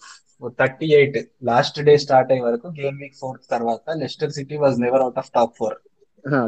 [0.60, 5.04] thirty eight last day start అయ్యే వరకు గేమ్ వీక్ ఫోర్ తర్వాత Leicester City was never
[5.06, 5.78] out of top four.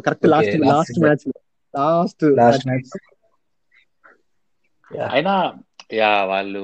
[0.06, 1.00] Correct last last last.
[1.04, 1.26] Match.
[1.74, 2.92] Last last match.
[5.12, 5.34] అయినా
[5.94, 6.64] yeah వాళ్ళు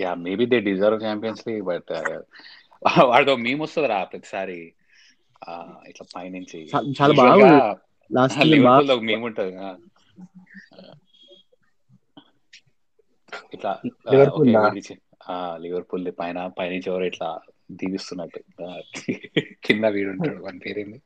[0.00, 1.92] yeah maybe they deserve Champions League but
[3.10, 4.58] వాడితో మేము వస్తుందిరా ప్రతిసారి.
[5.90, 6.58] ఇట్లా పైనుంచి
[6.98, 7.50] చాలా బాగా
[8.10, 9.52] లాస్ట్ లివర్పూల్ ఒక మేము ఉంటుంది
[13.52, 13.72] ఇట్లా?
[15.64, 17.28] లివర్పూల్ పైన పైనుంచి ఎవరు ఇట్లా
[17.72, 18.40] దీవిస్తున్నట్టు
[19.66, 20.98] కింద వీడు ఉంటాడు వాని పేరేంది?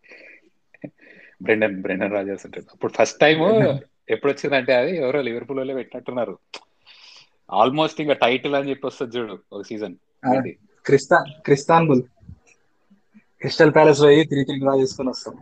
[1.40, 3.38] బ్రెండన్ బ్రెండన్ రాజర్స్ ఉంటాడు అప్పుడు ఫస్ట్ టైం
[4.14, 6.34] ఎప్పుడు వచ్చిందంటే అది ఎవరో లివర్పూల్ వాళ్ళే పెట్టినట్టున్నారు.
[7.50, 9.94] ఆల్మోస్ట్ ఇంకా టైటిల్ అని చెప్పి వస్తుంది చూడు ఒక సీజన్
[10.86, 12.02] క్రిస్తా క్రిస్తాన్బుల్.
[13.40, 15.34] క్రిస్టల్ ప్యాలెస్ పోయి త్రీ త్రీ డ్రా చేసుకొని వస్తాం.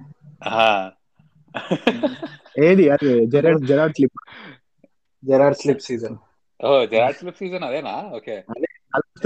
[2.65, 2.89] ఏది?
[2.91, 4.19] అది Gerrard Gerrard clip
[5.25, 6.17] Gerrard slip season.
[6.65, 7.95] ఓ జెరాడ్ స్లిప్ సీజన్ అదేనా?
[8.15, 8.37] ఓకే.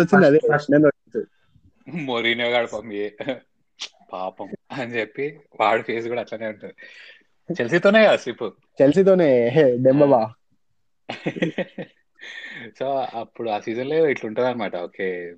[0.01, 0.41] వచ్చింది అదే
[0.71, 0.91] నేను
[1.89, 3.13] మొరీనియో గాడు పంపి.
[4.13, 6.75] పాపం అని చెప్పి వాడి ఫేస్ కూడా అట్లనే ఉంటుంది.
[7.51, 8.47] చెల్సీతోనే కదా స్లిప్.
[8.83, 9.31] చెల్సీతోనే.
[9.77, 10.23] డెంబబా
[12.79, 15.35] సో అప్పుడు ఆ సీజన్లో ఇట్లుంటది అనమాట ఓకే.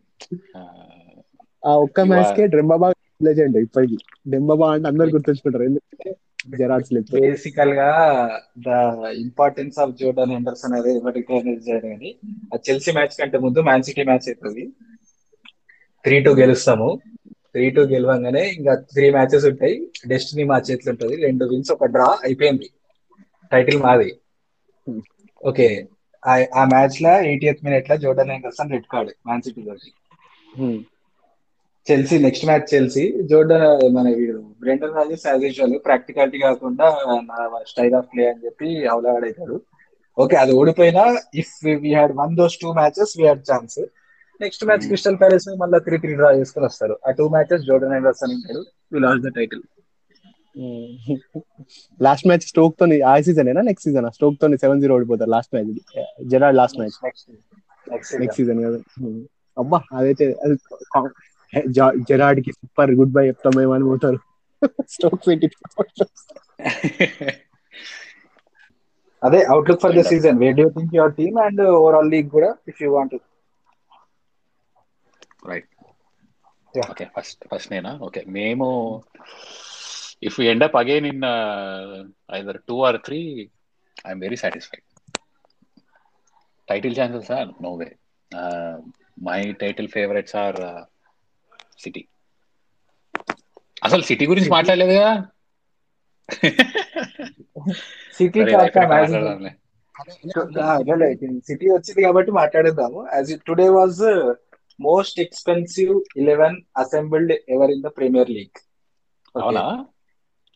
[0.56, 0.60] ఆ,
[1.66, 2.88] ఆ ఒక్క మ్యాచ్ కే డెంబబా
[3.20, 3.98] లెజెండ్ ఇప్పటికి.
[4.32, 5.64] డెంబబా అంటే అందరు గుర్తుంచుకుంటారు.
[5.70, 6.10] ఎందుకంటే
[6.52, 7.08] జెరాడ్ స్లిప్.
[7.14, 7.88] బేసికల్గా
[8.60, 8.70] the
[9.24, 11.00] importance of Jordan Henderson అనేది
[11.66, 12.10] చేయడం కానీ
[12.52, 14.64] ఆ చెల్సీ మ్యాచ్ కంటే ముందు మ్యాన్ సిటీ మ్యాచ్ అవుతుంది
[16.04, 16.88] త్రీ టూ గెలుస్తాము.
[17.54, 19.76] త్రీ టూ గెలవంగానే ఇంకా త్రీ మ్యాచెస్ ఉంటాయి.
[20.12, 21.16] డెస్టినీ మా చేతిలో ఉంటుంది.
[21.26, 22.68] రెండు విన్స్ ఒక డ్రా అయిపోయింది.
[23.52, 24.10] టైటిల్ మాది.
[25.40, 25.68] ఓకే.
[26.52, 29.62] ఆ మ్యాచ్లో ఎయిటీఎత్ మినిట్లో Jordan Henderson red card Man City
[31.86, 33.64] Chelsea next match Chelsea Jordan
[33.96, 36.86] మన వీడు బ్రెండన్ రాజెస్ యాజ్ యూజువల్ ప్రాక్టికాలిటీ కాకుండా
[37.28, 37.38] నా
[37.70, 39.56] స్టైల్ ఆఫ్ ప్లే అని చెప్పి అవలాడైతాడు
[40.16, 41.04] ఓకే అది ఓడిపోయినా
[41.42, 41.52] if
[41.82, 43.78] we had one those two matches we had chance
[44.40, 44.84] next match.
[44.90, 46.94] Crystal Palace మళ్ళీ త్రీ త్రీ డ్రా చేసుకుని వస్తారు.
[47.06, 48.60] ఆ టూ మ్యాచెస్ జోర్డన్ హెండర్సన్ ఉంటాడు
[48.92, 49.62] we lost the title
[52.00, 53.62] last match Stoke తోని ఆ సీజన్ ఏనా?
[53.68, 55.68] నెక్స్ట్ సీజన్ స్టోక్ తోని seven zero ఓడిపోతారు last match
[56.32, 56.96] Gerrard last match
[58.22, 58.78] next season కదా.
[59.56, 60.24] అబ్బా అదైతే
[61.52, 64.18] అది కా- హే, జా- జెరాడ్కి సూపర్ గుడ్ బై చెప్తామేమో అని పోతారు
[64.88, 65.46] స్టోక్ ట్వంటీ
[69.22, 70.10] అదే outlook for the Kind of.
[70.12, 73.16] Season what do think your team and overall league కూడా if you want
[75.50, 75.68] right
[76.74, 76.88] Yeah.
[76.90, 78.66] Okay first first నేనా ఓకే మేము
[80.22, 81.24] if end up again in
[82.32, 83.18] either two or three
[84.04, 84.84] I'm very satisfied
[86.68, 87.88] title chances are no way
[89.22, 90.60] my title favourites are
[91.82, 92.02] City.
[93.86, 95.12] అసలు City గురించి మాట్లాడలేదు కదా?
[98.18, 98.40] City.
[101.48, 103.00] City వచ్చింది కాబట్టి మాట్లాడేద్దాము.
[103.16, 104.02] As today was
[104.88, 108.58] most expensive eleven assembled ever in the Premier League
[109.34, 109.64] అవునా?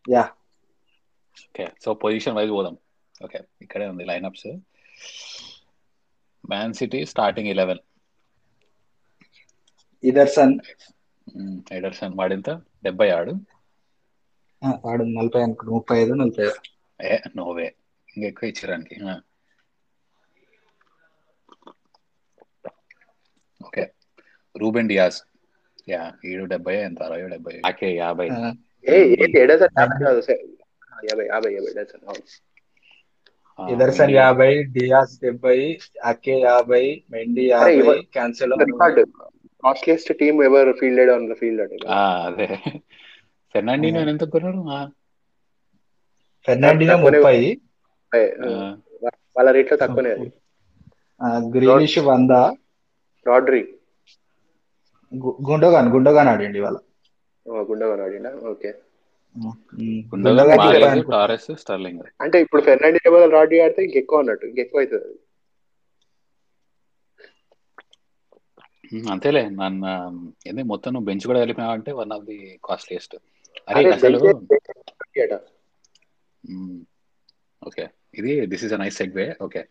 [0.04, 0.24] Yeah
[1.48, 2.76] okay so position wise పోదాం.
[3.24, 4.48] Okay ఇక్కడే ఉంది lineups
[6.44, 7.82] Man City starting eleven
[10.02, 10.54] Ederson
[11.72, 12.50] Ederson వాడింత
[12.84, 13.32] డెబ్బై ఆడు.
[14.84, 16.58] వాడు నలభై అనుకుంటు ముప్పై ఐదు నలభై ఐదు
[17.00, 17.66] ఏ నోవే
[18.08, 18.96] ఇంకా ఎక్కువ ఇచ్చారానికి
[23.60, 23.84] ఓకే.
[24.54, 25.18] Ruben Dias.
[25.88, 27.02] యా ఏడు డెబ్బై ఎంత?
[27.02, 27.62] అరవై డెబ్బై.
[27.66, 28.28] ఆకే యాభై.
[33.58, 35.58] ఎడసన్ యాభై డియాస్ డెబ్బై
[36.04, 37.74] అకే యాభై మెండి యాభై
[38.12, 39.00] Cancelo record.
[39.64, 42.48] Costliest team ever fielded on the field అంటే ఆ, అదే.
[43.54, 44.60] ఫెర్నాండినో ఎంత కొన్నాడు?
[44.70, 44.80] ఆ,
[46.48, 47.36] ఫెర్నాండినో ముప్పై.
[49.36, 50.28] వాళ్ళ రేట్లో తక్కువనే అది.
[51.54, 52.32] గ్రీనిష్ వంద.
[53.26, 53.62] రాడ్రీ.
[55.46, 56.76] గుండోగాన్ గుండోగాన్ ఆడండి ఇవాళ.
[57.68, 58.30] గుండగా ఆడిండా?
[58.50, 58.70] ఓకే.
[60.12, 61.02] గుండోగన్, గుండోగాన్
[62.24, 65.18] అంటే ఇప్పుడు ఫెర్నాండీ బదులు రాడ్రీ ఆడితే ఇంకెక్కువ అన్నట్టు ఇంకెక్కువ అవుతుంది అది.
[68.58, 68.73] ఉమ్,
[69.10, 69.42] అంతేలే.
[69.52, 69.90] నన్ను
[70.46, 73.14] ఏంది మొత్తం నువ్వు బెంచ్ కూడా వెళ్ళిపోయావంటే వన్ ఆఫ్ ది కాస్ట్లీయెస్ట్
[73.68, 74.18] అరే అసలు
[75.24, 75.34] అట.
[77.62, 77.84] ఓకే.
[78.14, 79.62] ఇది this is a nice segue okay.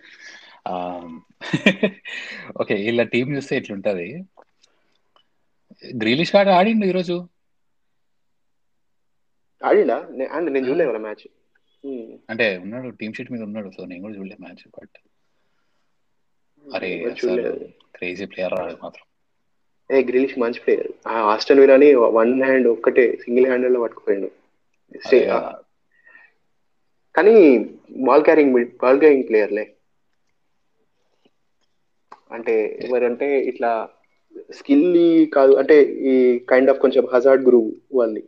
[2.61, 4.07] Okay వీళ్ళ టీం చూస్తే ఇట్లుంటది.
[5.97, 7.15] గ్రీలిష్ కార్డ్ ఆడిండు ఈరోజు?
[9.61, 9.97] ఆడిండా?
[10.31, 11.25] అంటే నేను చూడలేదు మ్యాచ్
[12.29, 14.97] అంటే ఉన్నాడు టీమ్ షీట్ మీద ఉన్నాడు సో నేను కూడా చూడలేదు మ్యాచ్ బట్
[16.65, 16.91] అరే
[17.95, 19.05] క్రేజీ ప్లేయర్ రాడు మాత్రం.
[19.89, 24.29] ఏ గ్రిలిష్ మంచి ప్లేయర్ ఆ ఆస్టన్ విలాని వన్ హ్యాండ్ ఒక్కటే సింగిల్ హ్యాండ్లో పట్టుకుపోయాడు.
[27.15, 27.35] కానీ
[28.05, 29.65] బాల్ క్యారింగ్ బాల్ క్యారింగ్ ప్లేయర్లే
[32.31, 32.53] అంటే
[32.83, 33.71] ఎవరంటే ఇట్లా
[34.49, 34.85] స్కిల్
[35.33, 36.15] కాదు అంటే ఈ
[36.49, 38.23] కైండ్ ఆఫ్ కొంచెం హజార్డ్ గురువు వాళ్ళని.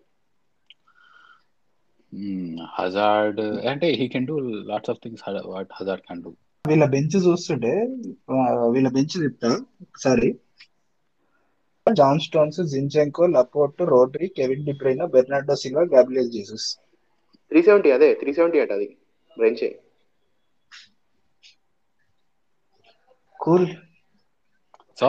[2.76, 4.36] హజార్డ్ అంటే he can do
[4.70, 6.32] lots of things what Hazard can do
[6.70, 7.72] వీళ్ళ బెంచ్ చూస్తుంటే
[8.74, 9.52] వీళ్ళ బెంచ్ చెప్తా
[9.86, 10.30] ఒకసారి.
[11.88, 16.68] John Stones Zinchenko Laporte Rodri Kevin De Bruyne Bernardo Silva Gabriel Jesus.
[17.52, 18.88] Three seventy అదే త్రీ సెవెంటీ అట అది
[19.38, 19.70] బ్రెంచే
[23.40, 23.68] కూల్.
[25.00, 25.08] సో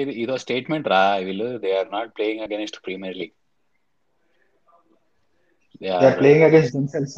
[0.00, 3.34] ఇది ఇదో స్టేట్మెంట్ రా వీళ్ళు they are not playing against Premier League
[5.82, 7.16] they are playing against themselves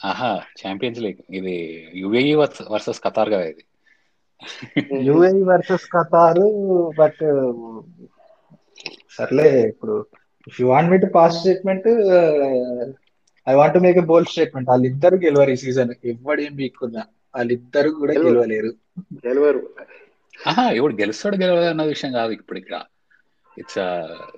[0.00, 0.30] ఆహా
[0.60, 1.56] Champions League ఇది
[2.02, 2.34] UAE
[2.74, 3.64] versus Qatar కదా ఇది.
[5.08, 6.46] యుఏ వర్సెస్ ఖతారు
[6.98, 7.22] బట్
[9.16, 9.94] సర్లే ఇప్పుడు
[10.46, 11.88] if you want me to pass statement
[13.46, 17.02] I want to make a bold statement వాళ్ళిద్దరు గెలవరు ఈ season ఎవడు ఏం బీక్కున్నా
[17.34, 18.30] వాళ్ళిద్దరు కూడా గెలవరు.
[18.30, 18.70] గెలవలేరు.
[19.26, 19.60] గెలవరు.
[20.48, 22.76] ఆహా ఎవడు గెలుస్తాడు గెలవదు అన్న విషయం కాదు ఇప్పుడు ఇక్కడ.
[23.58, 23.80] It's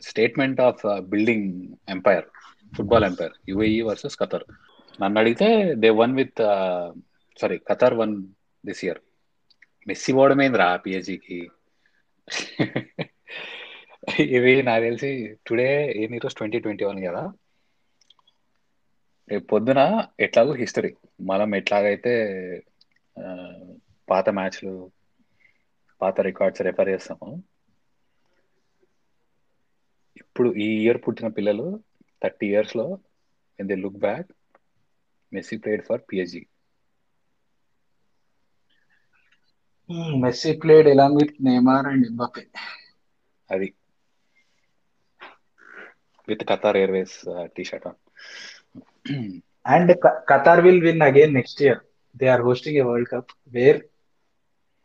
[0.09, 0.83] statement of
[1.13, 1.49] building
[1.89, 2.27] empire
[2.73, 4.45] football empire UAE versus Qatar.
[4.99, 5.49] నన్ను అడిగితే
[5.83, 6.41] they won with
[7.41, 8.15] sorry Qatar won
[8.65, 9.01] this year.
[9.87, 11.39] Messi పోవడమేందిరా పిఎస్జికి
[14.37, 15.11] ఇవి నాకు తెలిసి
[15.47, 15.69] టుడే
[16.03, 17.23] ఏం ఈరోజు ట్వంటీ ట్వంటీ వన్ కదా.
[19.31, 19.81] రేపు పొద్దున
[20.27, 20.91] ఎట్లాగో హిస్టరీ.
[21.31, 22.13] మనం ఎట్లాగైతే
[24.09, 24.73] పాత మ్యాచ్లు
[26.01, 27.29] పాత రికార్డ్స్ రెఫర్ చేస్తాము
[30.23, 31.67] ఇప్పుడు ఈ ఇయర్ పుట్టిన పిల్లలు
[32.23, 32.87] థర్టీ ఇయర్స్లో
[33.59, 34.31] in they look back
[35.33, 36.43] Messi played for PSG
[40.23, 42.45] Messi played along with Neymar and Mbappe
[43.49, 43.69] అది.
[46.29, 47.15] With Qatar Airways
[47.55, 47.87] T shirt
[49.67, 49.91] and
[50.31, 51.81] Qatar will win again next year
[52.15, 53.81] they are hosting a world cup where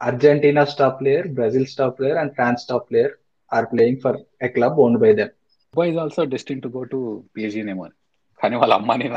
[0.01, 3.13] Argentina star player Brazil star player and France star player
[3.51, 5.31] are playing for a club owned by them
[5.73, 6.99] boy is also destined to go to
[7.35, 7.95] PSG నేమో అని
[8.39, 9.07] కానీ వాళ్ళ అమ్మని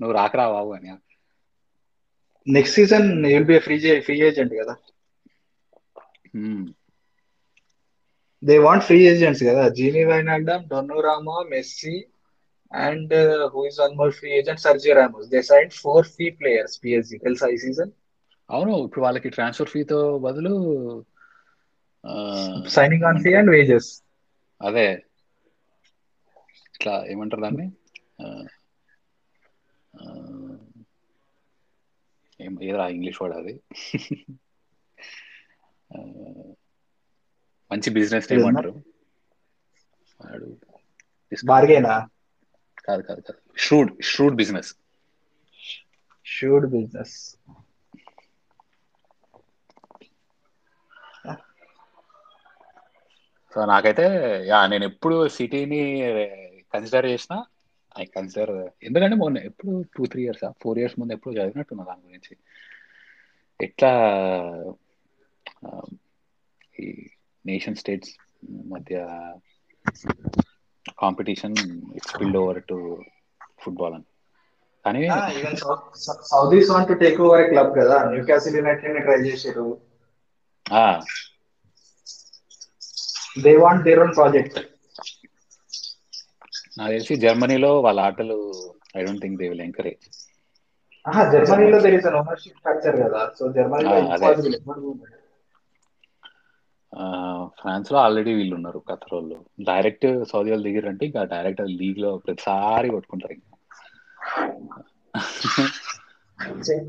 [0.00, 0.90] నువ్వు రాకరా బాబు అని.
[2.46, 4.74] Next season will be free free agent కదా.
[8.42, 9.62] దే వాంట్ ఫ్రీ ఏజెంట్స్ కదా.
[9.76, 11.94] Gini Wijnaldum Donnarumma Messi
[12.72, 13.14] and
[13.52, 17.48] who is one more free agent Sergio Ramos they sign four free players PSG తెలుసా
[17.50, 17.92] ఈ సీజన్
[18.48, 20.52] అవును ఇప్పుడు వాళ్ళకి transfer ఫీతో బదులు
[22.74, 23.90] signing on fee and wages
[24.60, 24.86] అదే.
[26.74, 27.66] ఇట్లా ఏమంటారు దాన్ని?
[32.40, 33.54] ఏం ఏదో ఇంగ్లీష్ వర్డ్ అది?
[37.70, 38.72] మంచి బిజినెస్ ఏమంటారు
[40.20, 40.48] వాడు
[41.32, 41.94] బార్గేనా
[42.84, 43.40] కాదు కాదు కాదు.
[43.58, 44.70] Shrewd shrewd business
[46.26, 47.16] shrewd business
[53.52, 54.04] so నాకైతే
[54.48, 55.80] యా నేను ఎప్పుడు సిటీని
[56.74, 57.34] కన్సిడర్ చేసిన
[57.98, 62.36] ఐ కన్సిడర్ ఎందుకంటే మొన్న ఎప్పుడు two three years four years ముందు ఎప్పుడు చదివినట్టున్నా దాని గురించి.
[63.60, 63.90] ఎట్లా
[66.80, 67.08] ఈ
[67.46, 68.10] నేషన్ స్టేట్స్
[68.50, 69.08] మధ్య
[70.98, 71.56] competition
[71.94, 73.02] it's build over to
[73.60, 74.04] football అని.
[74.84, 75.10] కానీ
[76.22, 78.10] Saudis want to take over club కదా.
[78.10, 79.80] న్యూ క్యాసిల్ యునైటెడ్ని ట్రై చేశారు.
[80.72, 81.00] ఆ,
[83.42, 84.58] they want their own project
[86.78, 88.38] నాకు తెలిసి జర్మనీలో వాళ్ళ ఆటలు
[88.96, 90.06] I don't think they will encourage
[91.32, 91.78] జర్మనీలో
[92.20, 93.20] ఓనర్షిప్ స్ట్రక్చర్ కదా.
[93.36, 93.94] సో జర్మనీలో
[97.58, 99.36] ఫ్రాన్స్లో ఆల్రెడీ వీళ్ళు ఉన్నారు ఖతర్ వాళ్ళు
[99.68, 103.54] డైరెక్ట్ సౌదీ వాళ్ళు దిగిరంటే ఇంకా డైరెక్ట్ లీగ్లో ప్రతిసారి కొట్టుకుంటారు ఇంకా.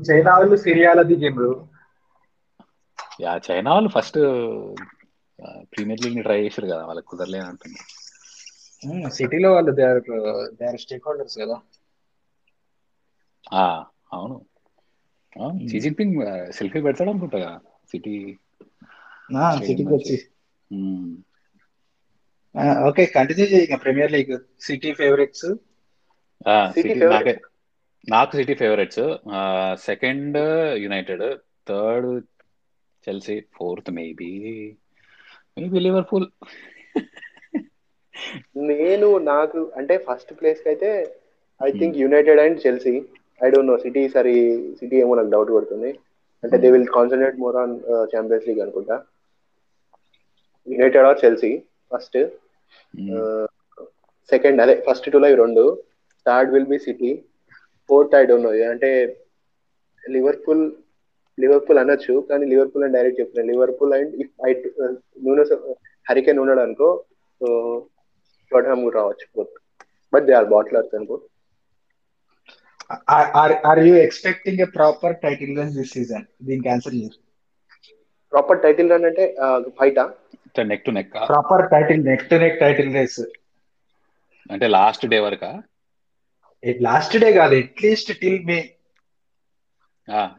[0.08, 1.50] చైనా వాళ్ళు సిరియాలో దిగిండ్రు
[3.20, 4.18] యా చైనా వాళ్ళు ఫస్ట్
[5.72, 7.88] ప్రీమియర్ లీగ్ని ట్రై చేశారు కదా వాళ్ళకి కుదరలేదు అంటున్నారు
[9.10, 10.02] సిటీలో వాళ్ళు they are
[10.54, 11.60] they are stakeholders కదా.
[13.52, 14.44] ఆ, అవును.
[15.68, 17.60] షీ జిన్పింగ్ సెల్ఫీ పెడతాడు అనుకుంటా
[17.90, 18.36] సిటీ.
[19.58, 20.26] సిటీకి వచ్చి.
[22.88, 24.38] ఓకే కంటిన్యూ చేయి ప్రీమియర్ లీగ్.
[24.60, 25.46] City favourites.
[28.10, 29.18] నాకు City favourites.
[29.74, 30.36] Second
[30.76, 32.24] United third
[33.08, 34.38] Chelsea fourth maybe.
[35.58, 36.26] Maybe Liverpool.
[38.70, 40.90] నేను నాకు అంటే ఫస్ట్ ప్లేస్కి అయితే
[41.60, 42.94] I think United and Chelsea
[43.40, 44.34] I don't know City సరి
[44.80, 45.90] సిటీ ఏమో నాకు డౌట్ పడుతుంది
[46.44, 47.72] అంటే they will concentrate more on
[48.12, 48.96] Champions League అనుకుంటా.
[50.66, 51.52] United or Chelsea
[51.90, 52.18] first
[54.30, 55.64] second అదే ఫస్ట్ టూ లో ఇవి రెండు.
[56.26, 57.10] Third will be City
[57.88, 58.90] fourth I don't no అంటే
[60.04, 60.62] లివర్పూల్
[61.38, 64.52] లివర్పూల్ అనొచ్చు కానీ లివర్పూల్ అని డైరెక్ట్ చెప్తున్నాను లివర్పూల్ అండ్ ఇఫ్ ఐ
[65.26, 65.44] నూనె
[66.06, 66.88] హరికేన్ ఉన్నాడు అనుకో
[67.40, 67.48] సో
[68.50, 69.46] టోటనమ్ కూడా రావచ్చు
[70.12, 71.16] బట్ దే ఆర్ బాట్లర్స్ అనుకో
[73.70, 77.18] are you expecting a proper title run this season దీనికి ఆన్సర్ చేయరు
[78.32, 79.24] ప్రాపర్ టైటిల్ రన్ అంటే
[79.78, 80.04] ఫైటా
[80.64, 83.20] neck to neck proper title neck to neck title race
[84.50, 85.50] అంటే లాస్ట్ డే వరకా?
[86.82, 88.58] లాస్ట్ డే కాదు at least till May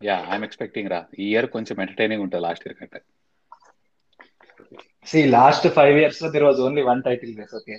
[0.02, 1.00] yeah I'm expecting రా.
[1.20, 3.00] ఈ year కొంచెం entertaining ఉంటుంది లాస్ట్ ఇయర్ కంటే.
[5.08, 7.78] సి లాస్ట్ ఫైవ్ ఇయర్స్లో there was only one title race okay.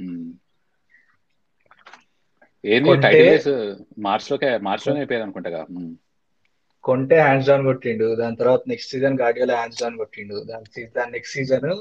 [0.00, 5.66] ఏంది కొంటే- టైటిల్ రేస్ మార్చ్ లోకే మార్చ్లోనే అయిపోయేది అనుకుంటా
[6.84, 10.44] కొంటే హ్యాండ్స్ డౌన్ కొట్టిండు దాని తర్వాత next season Guardiola hands down కొట్టిండు.
[10.44, 11.78] దాని దాని నెక్స్ట్ సీజన్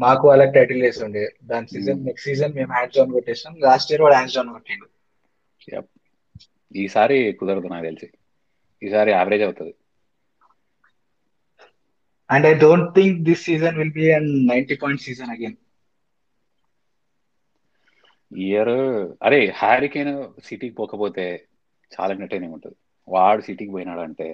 [0.00, 1.34] మాకు వాళ్ళకి టైటిల్ రేస్ ఉండే.
[1.44, 2.04] దాని సీజన్.
[2.04, 4.88] నెక్స్ట్ సీజన్ మేము హ్యాండ్స్ డౌన్ కొట్టేసాం లాస్ట్ ఇయర్ వాడు హ్యాండ్స్ డౌన్ కొట్టిండు.
[6.76, 8.10] ఈసారి కుదరదు నాకు తెలిసి.
[8.82, 9.74] ఈసారి యావరేజ్ అవుతుంది.
[12.30, 15.54] And I don't think this season will be and ninety point season again
[18.32, 18.74] year
[19.22, 20.12] అరే హ్యారికేన్
[20.44, 21.24] సిటీకి పోకపోతే
[21.92, 22.76] చాలా ఎంటర్టైనింగ్ ఉంటుంది.
[23.08, 24.26] వాడు సిటీకి పోయినాడు అంటే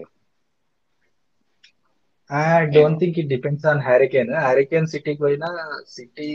[2.30, 5.48] I don't think it depends on Harry Kane Harry Kane సిటీకి పోయినా
[5.96, 6.28] సిటీ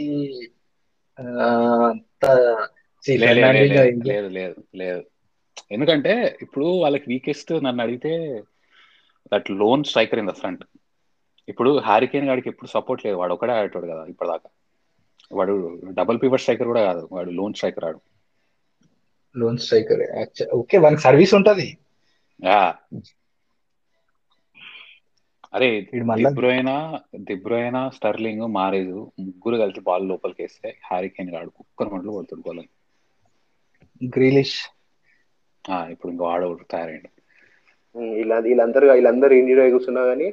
[4.06, 5.02] లేదు లేదు లేదు
[5.72, 8.12] ఎందుకంటే ఇప్పుడు వాళ్ళకి వీకెస్ట్ నన్ను అడిగితే
[9.32, 10.64] that lone striker in the front
[11.48, 13.18] ఇప్పుడు హ్యారికేన్ గాడికి ఎప్పుడు సపోర్ట్ లేదు.
[13.22, 14.50] వాడు ఒకడే ఆడేటోడు కదా ఇప్పటిదాకా.
[15.38, 15.54] వాడు
[16.00, 18.00] డబుల్ పివట్ స్ట్రైకర్ కూడా కాదు వాడు లోన్ స్ట్రైకర్ ఆడు.
[19.36, 20.02] లోన్ స్ట్రైకర్
[20.60, 21.68] ఓకే వానికి సర్వీస్ ఉంటది.
[25.54, 25.68] అరే
[26.20, 26.76] దిబ్రోయినా
[27.28, 28.94] దిబ్రోయినా స్టర్లింగ్ మారేజ్
[29.26, 32.62] ముగ్గురు కలిసి బాల్ లోపలికి వేస్తే హ్యారికేన్ గాడు కుక్కర్ మంటలు కొడుతుంది గోల్
[34.02, 34.58] గ్రీలిష్
[35.92, 37.10] ఇప్పుడు ఇంకా వాడు తయారైండు.
[38.46, 40.28] వీళ్ళందరూ వీళ్ళందరూ ఇండియా అయి కూర్చున్నా కానీ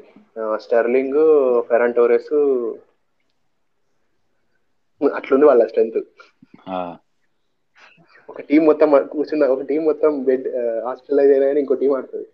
[0.64, 1.18] స్టెర్లింగ్
[1.68, 2.32] ఫెరాన్ టోరెస్
[5.01, 5.98] అట్లుంది వాళ్ళ స్ట్రెంత్
[6.68, 6.76] ఆ,
[8.28, 10.46] ఒక టీం మొత్తం కూర్చున్న ఒక టీం మొత్తం బెడ్
[10.84, 12.28] హాస్పిటలైజ్ అయినా ఇంకో టీం ఆడుతుంది.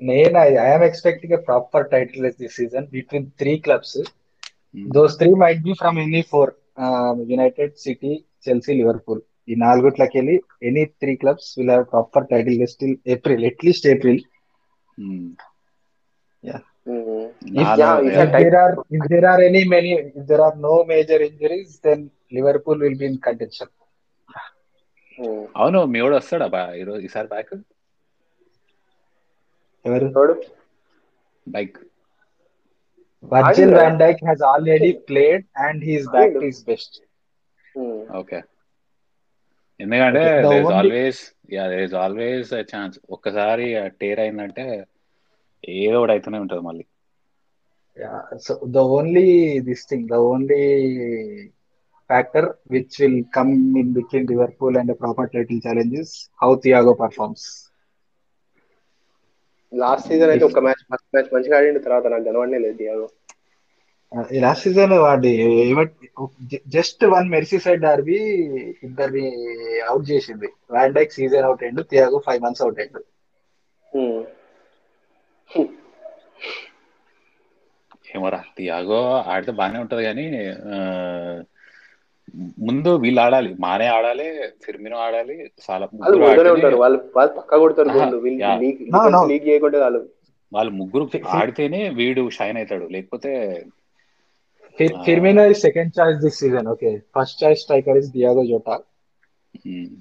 [0.00, 3.98] నేను I'm expecting proper title this season between three clubs
[4.94, 6.52] those three might be from any four
[7.30, 8.12] United City
[8.46, 10.36] Chelsea Liverpool ఈ నాలుగుట్లకి వెళ్ళి
[10.68, 14.20] any three clubs will have proper title list April at least April
[14.98, 15.28] um.
[16.87, 17.23] Um.
[17.51, 18.31] If, నాలో- yeah, if yeah.
[18.35, 21.99] there are if there are any many if there are no major injuries, then
[22.31, 23.69] Liverpool will be in contention.
[25.19, 25.43] ఉమ్.
[25.61, 27.53] అవును మీ వాడు వస్తాడా బా ఈరోజు ఈసారి back
[29.85, 30.33] ఎవరు చూడు
[33.31, 33.77] Virgil ఆడిండు.
[33.79, 36.91] van Dijk has already played and he is back to his best.
[37.75, 38.01] Um.
[38.19, 38.39] Okay
[39.79, 41.21] ఎందుకంటే Okay, the there is only- always
[41.55, 43.65] yeah there is always chance ఒక్కసారి
[44.01, 44.65] టేర్ అయిందంటే
[45.64, 46.84] ఏదో ఒకటి అయితేనే ఉంటుంది మళ్ళీ
[48.76, 49.26] only
[49.60, 51.52] this thing, the only
[52.10, 56.96] factor which will come in between Liverpool and a proper title challenge is how Thiago
[56.96, 57.70] performs.
[59.72, 63.08] Last season అయితే ఒక match first match మంచిగా ఆడిండు తర్వాత నాకు కనబడనే లేదు డియాగో
[64.42, 65.32] లాస్ట్ సీజన్ వాడి
[66.76, 68.18] just one Merseyside derby
[68.88, 69.26] ఇద్దరిని
[69.90, 70.50] అవుట్ చేసింది
[70.96, 73.02] డైక్ సీజన్ అవుట్ అయ్యిండు థియాగో ఫైవ్ మంత్స్ అవుట్ అయ్యిండు.
[78.14, 79.00] ఏమోరా టియాగో
[79.32, 80.24] ఆడితే బాగానే ఉంటది కానీ
[82.66, 83.50] ముందు వీళ్ళు ఆడాలి.
[83.64, 84.26] మానే ఆడాలి
[84.64, 85.36] ఫిర్మినో ఆడాలి
[85.66, 85.84] చాలా
[86.82, 87.90] వాళ్ళు వాళ్ళు పక్కా కొడతారు
[88.26, 88.38] వీళ్ళు
[90.80, 91.04] ముగ్గురు
[91.40, 92.86] ఆడితేనే వీడు షైన్ అవుతాడు.
[92.96, 93.32] లేకపోతే
[95.52, 96.66] is second choice this season.
[96.68, 98.76] Okay, first choice striker is Diego Jota.
[99.68, 99.94] ఉమ్,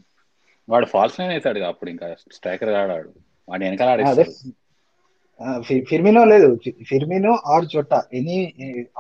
[0.68, 2.08] వాడు ఫాల్స్ లైన్ అవుతాడు అప్పుడు ఇంకా.
[2.38, 3.10] స్ట్రైకర్ ఆడాడు
[3.48, 4.34] వాడిని వెనకాల ఆడేస్తాడు.
[5.90, 6.50] ఫిర్మినో లేదు.
[6.90, 8.40] Firmino or Jota any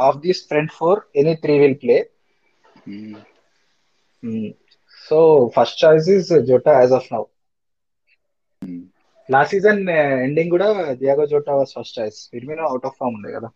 [0.07, 1.97] of these front four any three will play
[5.07, 5.17] so
[5.55, 7.23] first choice is Jota as of now.
[9.29, 9.81] Last season
[10.25, 10.67] ending కూడా
[11.01, 13.49] Diogo Jota was first choice Firmino out of form ఉండే కదా.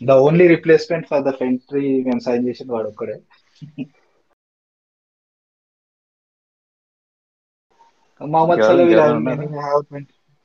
[0.00, 3.16] The only replacement for the ఫెంట్రీ మేము sign చేసిన వాడు ఒక్కడే.
[8.20, 8.84] Mohammed Salaar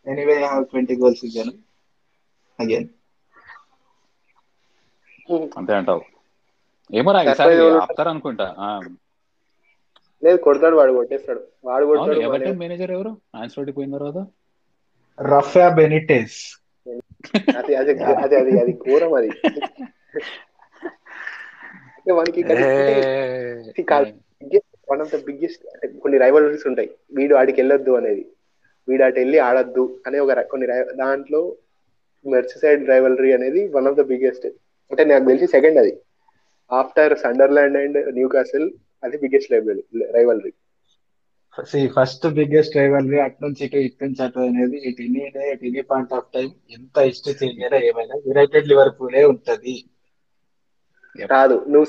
[0.07, 1.49] anyway have 20 anyway have 20 goals season
[2.61, 2.87] again.
[5.57, 6.01] అంతే అంటావు.
[6.93, 7.79] ఏమోరా ఈసారి Surprise ఎవరు?
[7.79, 8.55] ఆపుతారు అనుకుంటా.
[8.57, 8.79] ఆ,
[10.23, 11.41] లేదు కొడతాడు వాడు కొట్టేస్తాడు.
[11.65, 14.27] వాడు కొడతాడు ఎవరిటైన్ మేనేజర్ ఎవరు ఆన్సర్ పోయిన తర్వాత?
[15.21, 16.61] రఫా బెనిటెస్.
[17.57, 19.29] అది అది అది అది అది ఘోరం అది.
[22.11, 22.43] వానికి
[24.91, 26.91] వన్ ఆఫ్ ద బిగ్గెస్ట్ అంటే కొన్ని రైవలరీస్ ఉంటాయి.
[27.11, 28.27] వీడు ఆడికి వెళ్ళొద్దు అనేది.
[28.87, 30.67] వీడు అటు వెళ్ళి ఆడొద్దు అనే ఒక కొన్ని
[31.01, 31.41] దాంట్లో
[32.25, 34.47] మెర్సిసైడ్ రైవలరీ అనేది వన్ ఆఫ్ ద బిగ్గెస్ట్.
[34.91, 35.93] అంటే నాకు తెలిసి సెకండ్ అది.
[36.71, 38.67] After Sunderland and Newcastle
[39.05, 39.51] అది biggest
[40.17, 40.53] rivalry.
[41.97, 46.13] First biggest rivalry అటు నుంచి ఇటు ఇటు నుంచి అటు అనేది ఇటు ఎనీ ఇటు ఎనీ పాయింట్
[46.17, 49.75] ఆఫ్ టైం ఎంత ఇష్టం చేంజ్ అయినా ఏమైనా యునైటెడ్ లివర్పూలే ఉంటది.
[51.33, 51.87] కాదు నువ్వు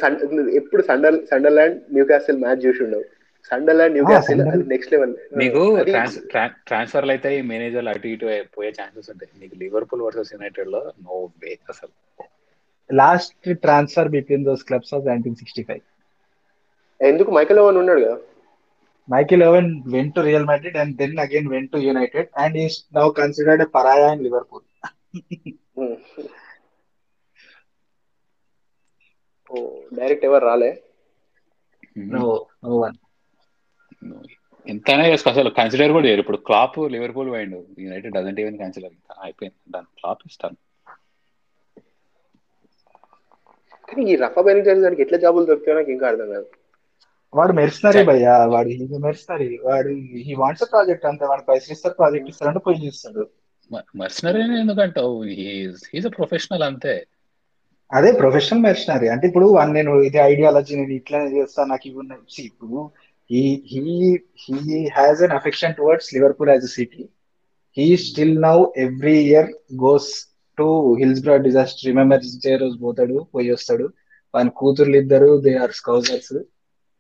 [0.61, 3.07] ఎప్పుడు సండర్ సండర్లాండ్ న్యూ కాసిల్ మ్యాచ్ చూసి ఉండవు.
[3.51, 5.61] సండర్లాండ్ న్యూ క్యాసిల్ Sunderland- అది నెక్స్ట్ లెవెల్ నీకు
[6.69, 8.27] ట్రాన్స్ఫర్లు అయితే మేనేజర్లు అటు ఇటు
[8.57, 9.31] పోయే ఛాన్సెస్ ఉంటాయి.
[9.43, 11.93] నీకు లివర్పూల్ వర్సెస్ యునైటెడ్లో నో వే అసలు.
[12.91, 13.35] Last
[13.65, 15.83] transfer between those clubs of nineteen sixty five
[17.01, 17.31] ఎందుకు?
[17.31, 18.17] మైకల్ ఓవన్ ఉన్నాడు కదా.
[19.09, 23.07] Michael Owen went to Real Madrid and then again went to United and is now
[23.21, 24.65] considered pariah in Liverpool
[29.93, 30.71] direct ఎవరు రాలే?
[32.13, 32.25] No
[32.65, 32.97] no one
[34.69, 36.21] ఎంతైనా చేసుకో అసలు consider కూడా చేయరు.
[36.21, 37.65] ఇప్పుడు క్లాప్ లివర్పూల్ పోయిండు.
[37.79, 39.73] యునైటెడ్ డజంట్ ఈవెన్ కన్సిడర్ ఇంకా అయిపోయింది.
[39.73, 40.57] దాని క్లాప్ ఇస్తాను
[43.89, 46.47] కానీ ఈ రఫా బెనిటెన్స్ దానికి ఎట్లా జాబులు దొరుకుతాయో నాకు ఇంకా అర్థం కాదు.
[47.35, 48.47] వాడు మెరిసినరీ భయ్యా.
[48.47, 51.25] వాడు ఇది మెరిసినరీ వాడు హీ వాంట్స్ ప్రాజెక్ట్ అంతే.
[51.25, 53.29] వాడు పైసలు ఇస్తారు ప్రాజెక్ట్ ఇస్తారంటే పోయి చేస్తాడు.
[53.97, 55.23] మర్చినరీ ఎందుకంటావు?
[55.23, 57.07] హీస్ అ ప్రొఫెషనల్ అంతే.
[57.93, 59.09] అదే ప్రొఫెషనల్ మెరిసినరీ.
[59.09, 62.23] అంటే ఇప్పుడు నేను ఇది ఐడియాలజీ నేను ఇట్లానే చేస్తాను నాకు ఇవి ఉన్నాయి.
[62.37, 62.91] See, ఇప్పుడు
[63.31, 63.83] he he
[64.45, 64.57] he
[64.95, 67.03] has an affection towards Liverpool as a city
[67.77, 69.51] he still now every year
[69.83, 70.11] goes
[70.59, 70.67] to
[71.23, 72.23] Hillsborough disaster remember
[72.63, 73.87] రోజు పోతాడు పోయి వస్తాడు.
[74.35, 76.35] వాని కూతుర్లు ఇద్దరు they are స్కౌజర్స్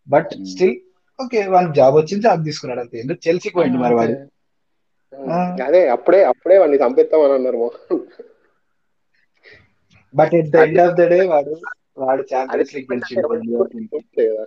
[0.07, 0.31] but.
[0.51, 0.77] Still
[1.19, 2.97] okay వానికి జాబ్ వచ్చింది జాబ్ తీసుకున్నాడు అంతే.
[3.03, 4.17] ఎందుకు చెల్సీకి పోయింది మరి వాడు.
[5.67, 5.81] అదే.
[5.97, 7.59] అప్పుడే అప్పుడే వాడిని చంపేస్తామని అన్నారు
[10.15, 11.55] but at the end of the day వాడు
[12.03, 13.73] వాడు ఛాంపియన్స్ లీగ్ గెలిచిండు లివర్పూల్
[14.21, 14.45] కదా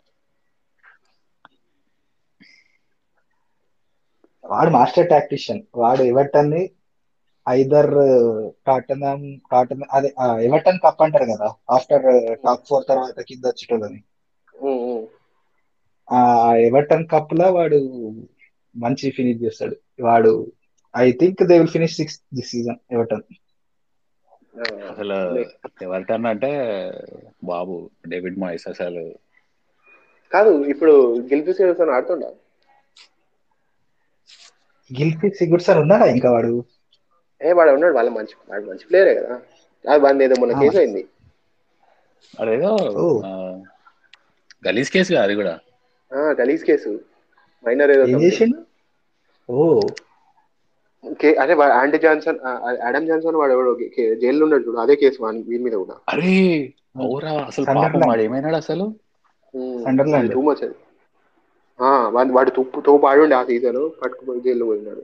[4.44, 5.62] వాడు మాస్టర్ టాక్టిషియన్.
[5.76, 6.70] వాడు ఎవటన్ని
[7.50, 7.92] ఐదర్
[8.68, 9.04] టాటన్
[9.52, 10.10] టాటన్ అదే
[10.44, 11.48] ఎవటన్ కప్ అంటారు కదా?
[11.70, 12.06] ఆఫ్టర్
[12.44, 14.00] టాప్ ఫోర్ తర్వాత కింద వచ్చేటోళ్ళని.
[16.08, 16.22] ఆ
[16.56, 17.80] ఎవటన్ కప్లో వాడు
[18.76, 19.76] మంచి ఫినిష్ చేస్తాడు.
[20.02, 20.52] వాడు
[20.98, 23.24] I think they will finish six this season Everton
[24.58, 25.44] ఆ, అసలు అదే.
[25.82, 26.50] ఎవరికన్నా అంటే
[27.44, 27.76] బాబు
[28.08, 29.04] డేవిడ్ మాయిస్ అసలు.
[30.32, 32.30] కాదు ఇప్పుడు గిల్పి ఆడుతుండా?
[35.00, 36.64] గిల్ఫీ సిగుడ్సన్ ఉన్నాడా ఇంకా వాడు?
[37.44, 39.42] ఏ వాడు ఉన్నాడు వాళ్ళ మంచి వాడు మంచి ప్లేయరే కదా.
[39.92, 40.54] అది వాడిని ఏదో మొన్న.
[40.60, 41.08] కేసు అయింది.
[42.40, 42.76] అదేదో
[44.68, 45.60] గలీజ్ కేసు అది కూడా.
[46.14, 47.00] ఆ, గలీజ్ కేసు
[47.68, 48.06] మైనర్ ఏదో
[49.50, 49.80] ఓ.
[51.54, 52.40] వా- ఆంటీ జాన్సన్
[52.84, 53.78] ఆడమ్ జాన్సన్ వాడు ఎవడో
[54.16, 54.78] జైల్లో ఉన్నాడు చూడు.
[54.78, 55.94] అదే కేసు వాని మీద కూడా.
[56.10, 56.74] అరే
[57.48, 58.10] అసలు పాపం.
[58.10, 58.96] వాడు ఏమైనాడు అసలు
[59.84, 60.34] సండర్లాండ్.
[60.34, 60.74] టూ మచ్ అది.
[62.16, 63.06] వాడు తుప్పుతో తుప్పు తోపు
[63.40, 65.04] ఆ సీజన్ పట్టుకుపోయి జైల్లో పోయినాడు.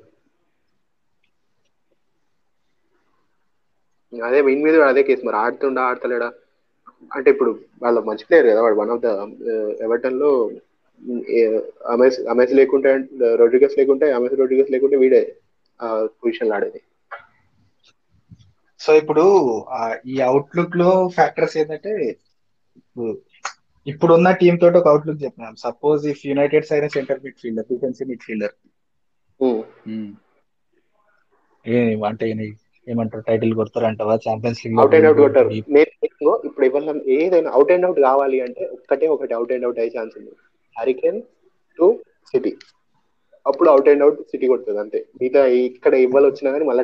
[4.14, 5.38] అదే వీని మీద అదే కేసు మరి.
[5.44, 6.28] ఆడుతుండా ఆడతలేడా?
[7.16, 7.52] అంటే ఇప్పుడు
[7.84, 8.62] వాళ్ళ మంచి ప్లేయర్ కదా.
[8.66, 9.10] వాడు వన్ ఆఫ్ ద
[9.88, 10.30] ఎవర్టన్లో
[11.94, 12.92] అమెస్ అమెస్ లేకుంటే
[13.42, 15.22] రోడ్రిగస్ లేకుంటే అమెస్ రోడ్రిగస్ లేకుంటే వీడే
[16.22, 16.80] పొజిషన్ ఆడేది.
[18.80, 19.24] సో ఇప్పుడు
[20.14, 21.94] ఈ అవుట్లుక్లో ఫ్యాక్టర్స్ ఏంటంటే
[23.88, 25.54] ఇప్పుడున్న టీమ్ తోటి ఒక అవుట్లుక్ చెప్పినాం.
[25.64, 28.56] Suppose if United side centre midfielder defensive midfielder
[32.10, 32.26] అంటే
[32.88, 34.16] ఏమంటారు title కొడతారంటావా?
[34.26, 35.52] Champions League out and out కొట్టారు
[36.48, 40.16] ఇప్పుడు ఇవాళ ఏదైనా అవుట్ అండ్ అవుట్ కావాలి అంటే ఒక్కటే ఒకటి అవుట్ అండ్ అవుట్ అయ్యే ఛాన్స్
[40.20, 40.34] ఉంది.
[40.76, 41.20] హరికేన్
[41.80, 41.88] టు
[42.34, 42.52] సిటీ
[43.46, 45.00] అప్పుడు అవుట్ అండ్ అవుట్ సిటీ కొడుతుంది అంతే.
[45.16, 46.84] మిగతా ఇక్కడ ఇవ్వాలి వచ్చినా కానీ మళ్ళీ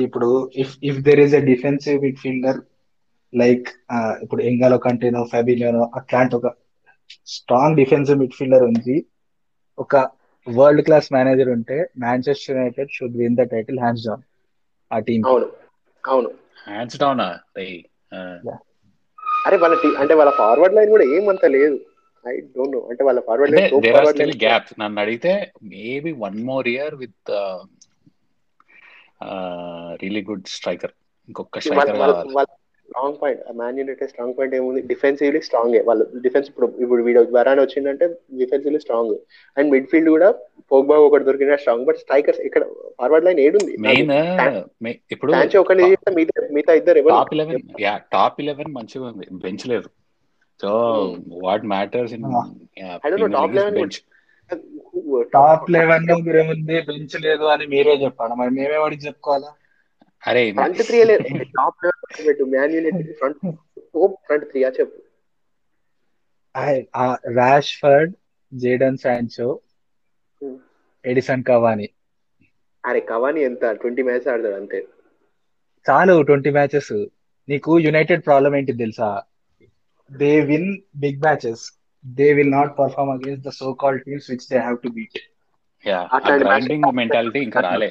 [0.00, 0.28] ఇప్పుడు
[0.62, 2.60] if if there is a defensive midfielder
[3.34, 3.68] like
[4.22, 6.46] ఇప్పుడు ఎంగాలో కంటేనో ఫెబిలియోనో అట్లాంటి ఒక
[7.26, 9.06] స్ట్రాంగ్ డిఫెన్సివ్ మిడ్ ఫీల్డర్ ఉంది
[9.78, 9.96] ఒక
[10.54, 14.22] వరల్డ్ క్లాస్ మేనేజర్ ఉంటే Manchester United should win the title hands down
[14.92, 15.24] ఆ టీమ్.
[15.26, 15.46] అవును.
[16.06, 16.30] అవును.
[16.68, 17.20] Hands down?
[19.46, 21.80] అరే వాళ్ళ టీ- అంటే వాళ్ళ ఫార్వర్డ్ లైన్ కూడా ఏమంత లేదు.
[22.28, 25.52] ఐ డోంట్ నో అంటే వాళ్ళ forward line there are forward still line gaps నన్ను అడిగితే
[25.62, 27.30] maybe one more year with
[29.94, 30.90] really good striker
[31.28, 32.34] ఇంకొక స్ట్రైకర్ కావాలి.
[32.86, 34.80] Strong point man United strong point ఏముంది?
[34.90, 38.06] డిఫెన్సివ్లీ స్ట్రాంగ్ వాళ్ళు డిఫెన్స్ ఇప్పుడు ఇప్పుడు వీడియో వరాన్ వచ్చిందంటే
[38.42, 39.14] defensively strong
[39.56, 40.28] and midfield కూడా
[40.72, 42.62] పోగ్బా ఒకటి దొరికిన స్ట్రాంగ్ బట్ స్ట్రైకర్స్ ఇక్కడ
[43.00, 44.12] ఫార్వర్డ్ లైన్ ఏడుంది మెయిన్
[45.14, 45.32] ఇప్పుడు
[46.56, 47.14] మిగతా ఇద్దరు ఎవరు?
[47.16, 49.26] Top eleven yeah top eleven మంచిగా ఉంది.
[49.44, 49.88] బెంచ్ లేదు.
[50.60, 50.70] So
[51.46, 52.26] what matters in
[53.06, 53.98] 11 bench
[55.36, 56.10] top eleven
[56.54, 58.34] ఉంది బెంచ్ లేదు అని మీరే చెప్పాలి.
[58.40, 59.50] మరి మేమే వాడికి చెప్పుకోవాలా?
[60.22, 60.98] అరే ఫ్రంట్ త్రీ
[61.52, 61.76] టాప్
[62.20, 63.38] పెట్టు man United front
[64.24, 64.98] front three చెప్పు.
[67.38, 68.12] Rashford
[68.52, 68.98] Jadon
[70.42, 70.56] Hmm.
[71.04, 71.86] Edinson Cavani
[72.84, 73.62] అరే కవాని ఎంత?
[73.80, 74.78] ట్వంటీ మ్యాచ్ ఆడతాడు అంతే.
[75.86, 76.92] చాలు ట్వంటీ మ్యాచెస్
[77.48, 79.08] నీకు యునైటెడ్ ప్రాబ్లం ఏంటి తెలుసా?
[80.10, 81.64] They win big matches
[82.04, 85.18] they will not perform against the so call teams which they have to beat
[85.84, 87.90] yeah ఆ grinding mentality ఇంకా రాలే.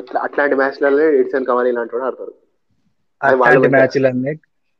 [0.00, 2.34] ఇట్లా అట్లాంటి మ్యాచ్లలో ఎడిసన్ కవాని ఇలాంటి వాడు ఆడతారు
[3.20, 3.68] అది వాళ్ళ అట్లాంటి.
[3.74, 4.32] మ్యాచ్లన్నీ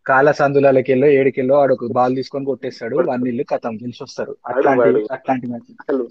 [0.07, 4.81] కాల సందులకి వెళ్ళో ఏడుకెళ్ళో ఆడు ఒక బాల్ తీసుకొని కొట్టేస్తాడు వన్ ఇల్లు కథం గెలిచి వస్తారు అట్లాంటి
[4.83, 5.01] వాడు.
[5.17, 6.05] అట్లాంటి మ్యాచ్ అసలు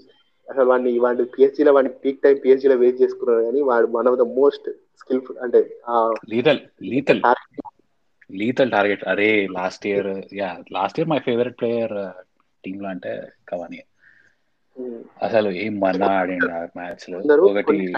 [0.48, 4.08] అసలు వాడిని వాడిని PSG లో వాడిని పీక్ టైం పిహెచ్డి లో వెయిట్ చేసుకున్నారు కానీ వాడు one
[4.10, 4.68] of the most
[5.00, 5.60] skillful అంటే
[6.30, 7.20] లీతల్ లీతల్
[8.30, 11.96] లీతల్ టార్గెట్ అరే last year yeah last year my favourite player
[12.64, 13.12] టీమ్లో అంటే
[13.48, 13.78] కవాని
[15.22, 17.92] అసలు ఏం మన్నా ఆడిండు ఆ మ్యాచ్లో ఒకటి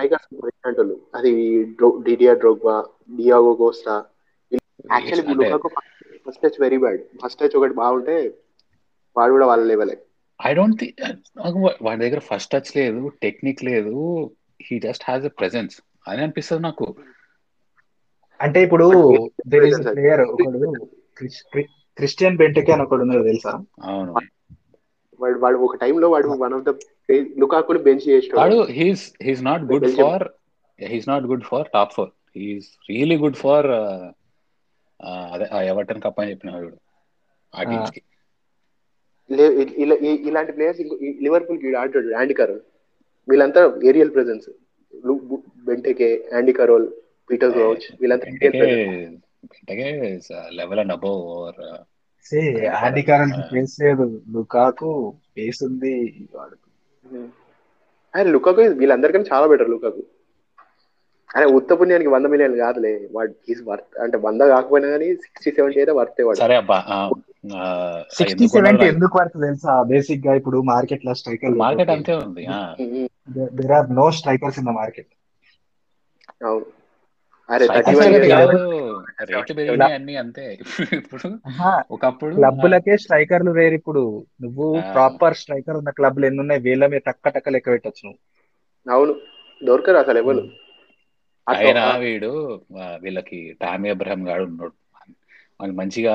[1.15, 2.85] అది Didier Drogba
[3.17, 4.05] Diego Costa
[4.93, 5.69] actually Lukaku
[6.29, 7.01] first touch very bad.
[7.25, 8.35] First touch ఒకటి బాగుంటే
[9.17, 9.99] వాడు కూడా వాళ్ళ లెవెలే.
[10.47, 14.31] ఐ డోంట్ థింక్ వాడి దగ్గర ఫస్ట్ టచ్ లేదు టెక్నిక్ లేదు
[14.63, 16.95] he just has a presence అని అనిపిస్తుంది నాకు.
[18.41, 19.15] అంటే ఇప్పుడు
[19.49, 20.01] దెర్ ఇస్ Presence.
[20.01, 20.87] ప్లేయర్ ఒకడు
[21.17, 23.65] క్రిస్- క్రి- క్రిస్టియన్ బెంటకే అని ఒకడు ఉన్నాడు తెలుసా?
[23.83, 24.15] అవును.
[25.21, 26.73] వాడు వాడు ఒక టైంలో వాడు వన్ ఆఫ్ ద
[27.39, 29.89] లుకాకుని బెంచ్ చేసాడు he's he's not good.
[29.99, 30.25] Far
[30.79, 33.69] he's not good far top four he's really good far
[35.35, 36.71] అదే ఎవటన్ కప్ అని చెప్పిన వాడు.
[37.53, 38.01] ఆ టీమ్స్కి
[40.29, 40.81] ఇలాంటి ప్లేయర్స్
[41.25, 42.63] లివర్పూల్కి ఆడాడు యాండీ కరోల్
[43.29, 44.49] వీళ్ళంతా aerial presence
[45.67, 46.87] Benteke Andy Carroll
[47.31, 48.27] Peter Crouch వీళ్ళంతా
[50.59, 51.61] level and above over
[52.27, 52.41] say
[52.81, 54.91] ఆదికారం space లేదు లుకాకు
[55.27, 55.95] స్పేస్ ఉంది
[56.37, 56.57] వాడు
[58.15, 60.03] ఆయన లుకాకు వీళ్ళందరికన్నా చాలా బెటర్ లుకాకు.
[61.35, 65.79] ఆయన ఉత్త పుణ్యానికి వంద మిలియన్ కాదులే వాడు హీస్ వర్త్ అంటే వంద కాకపోయినా కానీ సిక్స్టీ సెవెంటీ
[65.83, 66.41] అయితే వర్తే వాడు.
[66.41, 66.79] సరే అబ్బా
[68.19, 69.75] సిక్స్టీ సెవెంటీ ఎందుకు పడుతుంది తెలుసా?
[69.93, 72.45] బేసిక్గా ఇప్పుడు మార్కెట్లో స్ట్రైకర్ మార్కెట్ అంతే ఉంది.
[73.59, 75.11] There are no strikers in the market
[76.49, 76.67] అవును.
[77.49, 78.57] అరే Strikers థర్టీ వన్
[79.21, 80.59] రేట్లు పెరిగినాయి అన్ని అంతే.
[80.93, 81.29] ఇప్పుడు
[81.91, 84.27] ఒకప్పుడు క్లబ్లకే స్ట్రైకర్లు వేరు ఇప్పుడు.
[84.43, 84.83] నువ్వు.
[84.93, 88.21] ప్రాపర్ స్ట్రైకర్ ఉన్న క్లబ్లు ఎన్ని ఉన్నాయి వీళ్ళ మీద టక్క టక్క లెక్క పెట్టచ్చు నువ్వు.
[88.93, 89.15] అవును.
[89.65, 90.43] దొరకరు అసలు ఎవరు.
[91.49, 92.61] అయినా వీడు
[93.03, 94.73] వీళ్ళకి టామీ అబ్రహం గాడు ఉన్నాడు.
[95.61, 96.15] వాళ్ళు మంచిగా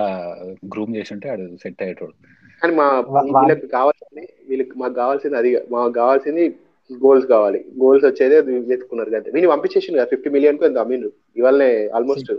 [0.65, 2.13] గ్రూమ్ చేసి ఉంటే ఆడు సెట్ అయ్యేటోడు.
[2.61, 5.57] కానీ మా వీళ్ళకి కావాల్సింది వీళ్ళకి మాకు కావాల్సింది అది.
[5.71, 6.49] మాకు కావాల్సింది
[6.89, 7.65] గోల్స్ కావాలి.
[7.81, 12.31] గోల్స్ వచ్చేదే అది వెతుకున్నారు కదా వీని పంపించేసింది కదా ఫిఫ్టీ మిలియన్కు ఎంత అమీన్ ఇవాళనే ఆల్మోస్ట్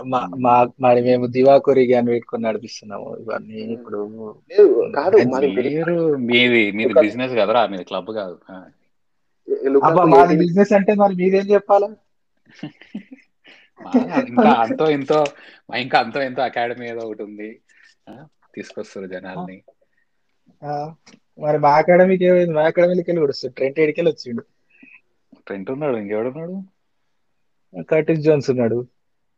[0.00, 3.16] మా- మా మరి మేము దివాకూరి అని పెట్టుకొని నడిపిస్తున్నాము.
[3.20, 8.38] ఇవన్నీ ఇప్పుడు లేదు కాదు మాది మీరు మీది మీది బిజినెస్ కదరా మీది క్లబ్ కాదు.
[8.50, 11.86] మాది 80 బిజినెస్ అంటే మరి మీరేం చెప్పాలా?
[13.82, 13.92] మా
[14.28, 15.24] ఇంకా అంతో ఇంతో
[15.76, 17.60] ఇంకా అంతో ఎంతో అకాడమీ ఏదో ఒకటి ఉంది.
[18.54, 19.62] తీసుకొస్తారు జనాల్ని.
[20.64, 20.94] ఆ,
[21.38, 22.52] మరి మా అకాడమీకి ఏమైంది?
[22.52, 24.44] మా అకాడమీకి వెళ్ళి కూడా ట్రెంట్ ఎడికెళ్ళి వచ్చిండు.
[25.46, 26.62] ట్రెంట్ ఉన్నాడు ఇంకెవడున్నాడు?
[27.82, 28.86] కర్టిస్ జోన్స్ ఉన్నాడు.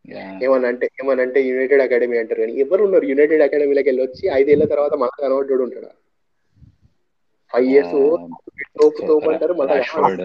[0.05, 0.23] యా.
[0.45, 4.65] ఏమని అంటే ఏమని అంటే యునైటెడ్ అకాడమీ అంటారు కానీ ఎవరు ఉన్నారు యునైటెడ్ అకాడమీలోకి వెళ్ళి వచ్చి ఐదేళ్ళ
[4.73, 5.91] తర్వాత మళ్ళీ కనబడ్డాడు ఉంటాడు
[7.53, 7.95] ఫైవ్ ఇయర్స్
[8.77, 10.23] తోపు తోపు అంటారు మళ్ళీ రాష్ఫర్డ్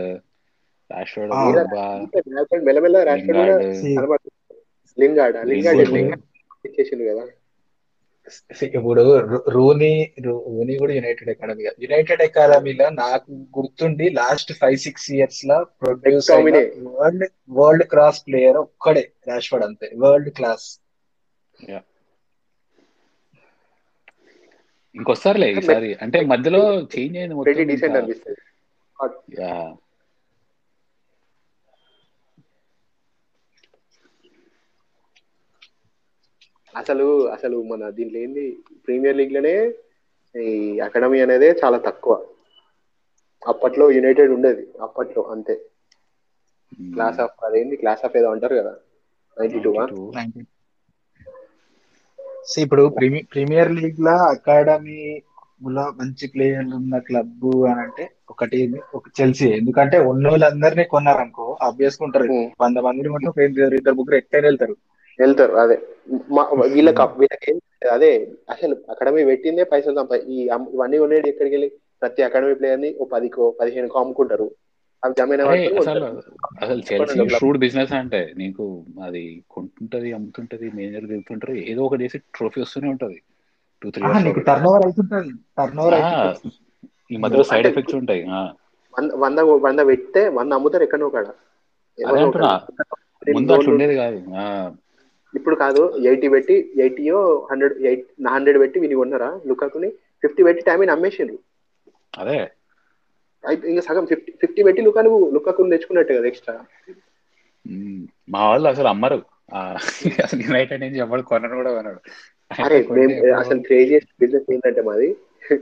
[0.91, 1.41] రాష్ఫర్డ్ ఆ.
[1.45, 1.83] పోగ్బా,
[2.67, 3.37] మెల్లమెల్ల రాష్ట్రం
[4.97, 5.81] లింగాడ్ లింగాడ్
[6.65, 7.23] ఇచ్చేసిండు కదా
[8.73, 9.03] ఇప్పుడు
[9.49, 9.91] రూనీ
[10.25, 16.29] రూనీ కూడా యునైటెడ్ అకాడమీ యునైటెడ్ అకాడమీలో నాకు గుర్తుండి లాస్ట్ ఫైవ్ సిక్స్ ఇయర్స్లో produce.
[16.31, 19.91] World world class player ఒక్కడే రాష్ఫర్డ్ అంతే.
[19.97, 20.67] వరల్డ్ క్లాస్
[24.95, 25.89] ఇంకొస్తారులే ఈసారి.
[26.01, 26.61] అంటే మధ్యలో
[26.93, 27.99] చేంజ్ అయింది మొత్తం డీసెంట్ ఇంకా.
[27.99, 28.41] అనిపిస్తుంది
[29.39, 29.53] యా.
[36.73, 37.05] అసలు
[37.35, 38.43] అసలు మన దీంట్లో ఏంది
[38.85, 39.55] ప్రీమియర్ లీగ్లోనే
[40.35, 40.51] ఈ
[40.87, 42.13] అకాడమీ అనేది చాలా తక్కువ.
[43.43, 45.55] అప్పట్లో యునైటెడ్ ఉండేది అప్పట్లో అంతే.
[46.93, 48.73] క్లాస్ ఆఫ్ అదేంది క్లాస్ ఆఫ్ ఏదో అంటారు కదా
[49.37, 50.45] నైన్టీ టూ 92.
[52.47, 55.01] సో ఇప్పుడు ప్రీమి ప్రీమియర్ లీగ్ లా అకాడమీ
[55.69, 57.31] లో మంచి ప్లేయర్లు ఉన్న క్లబ్
[57.69, 58.59] అని అంటే ఒకటి
[58.93, 59.47] ఒక చెల్సీ.
[59.59, 61.45] ఎందుకంటే ఉన్న వాళ్ళందరినీ కొన్నారనుకో
[62.29, 62.45] Hmm.
[62.61, 64.75] వంద మందిని కొంటే ఇద్దరు ముగ్గురు ఎట్టైనా వెళ్తారు.
[65.19, 65.77] వెళ్తారు అదే.
[66.73, 67.57] వీళ్ళకి వీళ్ళకి ఏం
[67.91, 68.11] అదే
[68.49, 70.37] అసలు అకాడమీ పెట్టిందే పైసలు సంపా ఈ
[70.69, 71.69] ఇవన్నీ ఉండేది ఎక్కడికి వెళ్ళి?
[72.01, 74.47] ప్రతి అకాడమీ ప్లేయర్ని ఓ పదికో పదిహేనుకో అమ్ముకుంటారు.
[75.03, 75.41] అవి జమైన
[76.61, 78.65] అసలు చెల్సీ షూడ్ బిజినెస్ అంటే నీకు
[79.07, 83.17] అది కొంటుంటది అమ్ముతుంటది మేనేజర్ దిగుతుంటారు ఏదో ఒకటి చేసి ట్రోఫీ వస్తూనే ఉంటది.
[83.81, 86.39] టూ త్రీ ఆహా, నీకు టర్న్ ఓవర్ అవుతుంటది టర్న్ ఓవర్ అవుతుంటది
[87.11, 88.23] ఈ మధ్యలో సైడ్ ఎఫెక్ట్స్ ఉంటాయి.
[89.17, 91.27] వంద వంద పెడితే వంద అమ్ముతారు ఎక్కడో కాడ.
[91.97, 92.21] అదే.
[93.33, 94.43] ముందు అట్లా ఉండేది కాదు ఆ,
[95.33, 97.19] ఇప్పుడు కాదు ఎయిటీ పెట్టి ఎయిటీయో
[97.49, 99.29] హండ్రెడ్ ఎయిట్ హండ్రెడ్ పెట్టి విని కొన్నారా?
[99.49, 99.89] లుకాకుని
[100.23, 101.37] ఫిఫ్టీ పెట్టి టైం అమ్మేసిండ్రు
[102.13, 102.39] అదే.
[103.43, 106.55] అయితే ఇంకా సగం ఫిఫ్టీ ఫిఫ్టీ పెట్టి లుకాను లుకాకుని తెచ్చుకున్నట్టు కదా ఎక్స్ట్రా?
[108.33, 109.19] మా వాళ్ళు అసలు అమ్మరు.
[110.23, 111.99] అసలు యునైటెడ్ నుంచి ఎవరు కొనరు కూడా కొనడు
[112.51, 115.09] అరే మేము అసలు క్రేజియస్ట్ బిజినెస్ ఏంటంటే మాది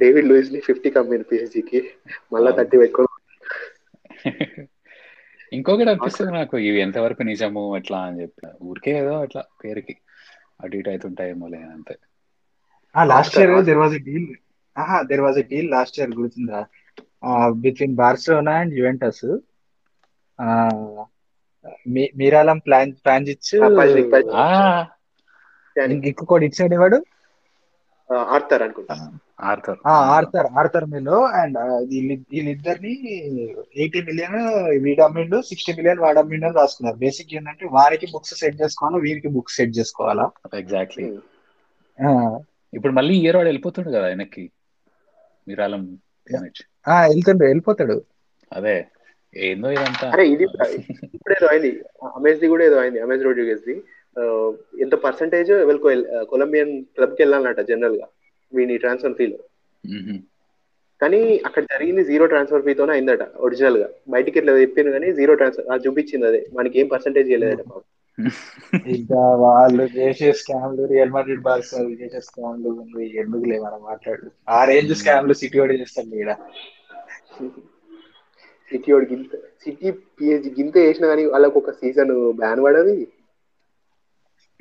[0.00, 1.78] డేవిడ్ లూయిస్ని ఫిఫ్టీ కమ్మింది పిఎస్జీకి
[2.32, 2.50] మళ్ళా.
[2.58, 3.08] థర్టీ పెట్టుకొని
[5.52, 8.34] ఇంకొకటి అనిపిస్తుంది నాకు ఇవి ఎంతవరకు నిజము ఎట్లా అని చెప్పి.
[8.68, 9.94] ఊరికే ఏదో అట్లా పేరుకి
[10.60, 11.94] అటు ఇటు అవుతుంటాయేమో లే అంతే.
[12.94, 13.52] Last year.
[13.68, 14.28] There was deal
[15.08, 16.60] there was deal last year గుర్తుందా
[17.64, 19.24] between Barcelona and Juventus
[22.18, 22.92] Miralem plan
[23.76, 24.12] పల్జిక్.
[24.40, 24.46] ఆ
[26.06, 26.98] ఇంకొకటి ఇచ్చాడు వాడు
[28.12, 29.12] ఆ, ఆడతారు అనుకుంటా.
[29.40, 31.58] Arthur Arthur Arthur Melo and
[31.88, 33.14] వీళ్ళిద్దరిని
[33.76, 34.34] ఎయిటీ మిలియన్
[34.84, 36.96] వీడు అమ్మిండు సిక్స్టీ మిలియన్ వాడు అమ్మిండు అని రాసుకున్నారు.
[36.96, 40.30] బేసిక్ ఏంటంటే వారికి బుక్స్ సెట్ చేసుకోవాలా వీరికి బుక్స్ సెట్ చేసుకోవాలా?
[40.54, 41.18] ఎగ్జాక్ట్లీ.
[42.08, 42.38] ఆ,
[42.74, 44.50] ఇప్పుడు మళ్ళీ ఇయర్ వాడు వెళ్ళిపోతుండు కదా వెనక్కి.
[45.48, 45.98] మీరాలం
[46.30, 46.90] ప్యానిచ్.
[46.90, 48.02] ఆ, వెళ్తుండు వెళ్ళిపోతాడు.
[48.52, 48.86] అదే.
[49.36, 50.10] ఏందో ఇదంతా.
[50.10, 50.44] అరే ఇది
[51.14, 51.82] ఇప్పుడు ఏదో అయింది.
[52.04, 53.74] అమేజ్ ది కూడా ఏదో అయింది అమేజ్ రోడ్రిగేస్ ది.
[53.74, 53.99] ఆ,
[54.84, 55.90] ఎంత పర్సంటేజ్ వీళ్ళకి
[56.30, 58.06] కొలంబియన్ క్లబ్కి వెళ్ళాలన్నట జనరల్గా
[58.52, 59.38] వీని ట్రాన్స్ఫర్ ఫీలో
[59.84, 60.18] మ్మ్.
[61.00, 61.18] కానీ
[61.48, 63.86] అక్కడ జరిగింది జీరో ట్రాన్స్ఫర్ ఫీతోనే అయిందట ఒరిజినల్గా.
[64.14, 66.40] బయటికి ఇట్లా చెప్పింది కానీ జీరో ట్రాన్స్ఫర్ అది చూపించింది అదే.
[66.58, 67.30] మనకి ఏం పర్సంటేజ్
[67.62, 67.86] పాపం.
[68.94, 72.70] ఇంకా వాళ్ళు చేసే స్కామ్లు రియల్ మాడ్రిడ్ బార్సల్ చేసే స్కామ్లు
[73.20, 74.26] ఎందుకులే మనం మాట్లాడు.
[74.48, 76.32] ఆ రేంజ్ స్కామ్లు సిటీ వాడు చేస్తాడు ఈడ
[78.70, 79.32] సిటీ వాడు గింత
[79.62, 79.88] సిటీ
[80.18, 82.96] పిహెచ్ గింత చేసినా కానీ వాళ్ళకి ఒక సీజన్ బ్యాన్ పడది.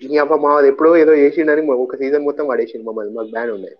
[0.03, 3.13] ఈ అబ్బా మాది ఎప్పుడో ఏదో చేసిండని మా- ఒక సీజన్ మొత్తం పడేసింది మమ్మల్ని.
[3.13, 3.75] మాకు బ్యాన్ ఉండే.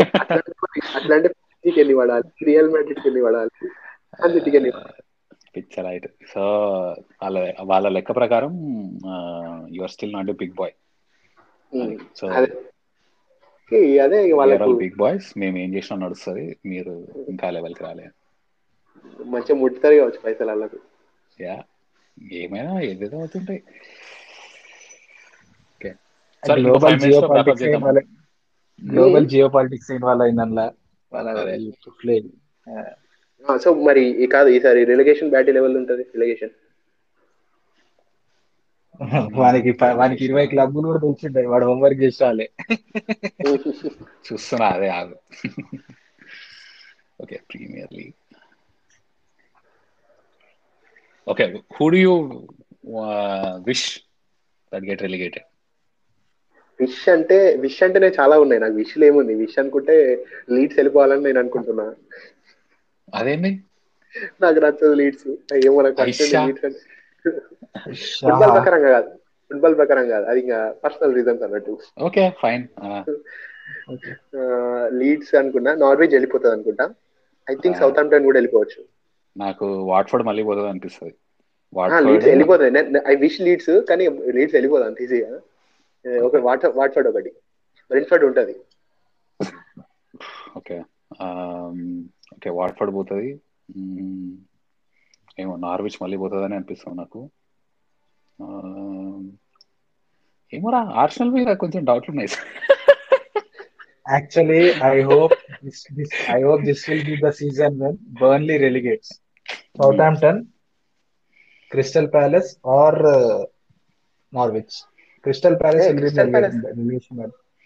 [0.95, 1.29] అట్లా అంటే
[1.65, 2.45] వెళ్ళి పడాలి.
[2.45, 3.67] రియల్ మ్యాడ్రిడ్కి వెళ్ళి పడాలి.
[4.23, 4.71] అండ్ సిటీకి వెళ్ళి
[5.57, 6.41] పిక్చర్ రైట్ సో
[7.23, 8.53] వాళ్ళ వాళ్ళ లెక్క ప్రకారం
[9.71, 10.71] your still not big boy.
[12.15, 12.27] So
[14.03, 16.43] అదే వాళ్ళకు బిగ్ బాయ్స్ మేము ఏం చేసినా నడుస్తుంది.
[16.65, 16.93] మీరు
[17.27, 18.07] ఇంకా లెవెల్కి రాలే.
[19.33, 20.77] మంచిగా ముట్టుతారు కావచ్చు పైసలు వాళ్ళకు
[21.39, 21.55] యా
[22.37, 23.61] ఏమైనా ఏదేదో అవుతుంటాయి.
[25.73, 25.91] ఓకే
[26.43, 27.85] సరే ఇంకో గ్లోబల్ జియో పాలిటిక్స్ అయిన చేద్దామా?
[27.85, 27.99] వాళ్ళ
[28.81, 30.65] గ్లోబల్ జియో పాలిటిక్స్ అయిన వాళ్ళ అయిందల్లా
[31.11, 31.55] వాళ్ళ అదే.
[31.97, 32.15] ప్లే
[33.59, 36.03] సో మరి ఈ కాదు ఈసారి రిలిగేషన్ బ్యాటీ లెవెల్ ఉంటుంది?
[36.13, 36.53] రిలిగేషన్
[39.39, 42.47] వానికి వానికి ఇరవై క్లబ్లు కూడా తెలిసింటాయి వాడు హోంవర్క్ చేసి రాలే
[44.27, 45.15] చూస్తున్నా అదే ఆగు.
[47.19, 48.15] Okay Premier League
[51.27, 52.13] okay who do you
[53.67, 53.87] wish
[54.71, 55.47] that get relegated
[56.79, 58.61] wish అంటే విష్ అంటేనే చాలా ఉన్నాయి.
[58.63, 59.33] నాకు విష్లు ఏముంది?
[59.41, 59.95] విష్ అనుకుంటే
[60.49, 61.87] లీడ్స్ వెళ్ళిపోవాలని నేను అనుకుంటున్నా.
[63.13, 63.51] అదేంటి
[64.43, 65.27] నాకు నచ్చదు లీడ్స్
[65.61, 65.97] ఏమో నాకు.
[66.39, 66.79] లీడ్స్ అంటే.
[67.75, 69.09] ఫుట్బాల్ ప్రకారంగా కాదు.
[69.49, 70.25] ఫుట్బాల్ ప్రకారం కాదు.
[70.25, 71.79] అది ఇంకా పర్సనల్ రీజన్స్ అన్నట్టు.
[72.01, 72.67] Okay fine.
[75.01, 76.85] లీడ్స్ అనుకున్నా నార్వేజ్ వెళ్ళిపోతుంది అనుకుంటా.
[77.51, 77.77] I think.
[77.77, 78.81] సౌత్ ఆంప్టన్ కూడా వెళ్ళిపోవచ్చు.
[79.37, 81.13] నాకు వాట్ఫోర్డ్ మళ్ళీ పోతుంది అనిపిస్తుంది.
[82.07, 83.01] లీడ్స్ వెళ్ళిపోతుంది.
[83.07, 85.39] ఐ విష్ లీడ్స్ కానీ లీడ్స్ వెళ్ళిపోదు అంత ఈజీగా.
[86.23, 87.31] ఒక వాట్ వాట్ఫర్డ్ ఒకటి.
[87.89, 88.55] బ్రెన్ఫర్డ్ ఉంటది.
[90.57, 90.77] ఓకే.
[92.35, 93.29] ఓకే వాట్ఫోర్డ్ పోతుంది.
[95.39, 97.29] ఏమో నార్విచ్ మళ్ళీ పోతుందని అనిపిస్తుంది నాకు.
[100.53, 102.29] ఏమోరా ఆర్సనల్ మీద కొంచెం డౌట్లు ఉన్నాయి.
[104.05, 105.35] Actually I hope
[106.29, 109.13] I hope this will be the season when Burnley relegates
[110.01, 110.39] Southampton
[111.71, 112.99] Crystal Palace or
[114.33, 114.75] Norwich
[115.25, 116.57] Crystal Palace Hey, Crystal Palace.
[116.79, 117.19] Relation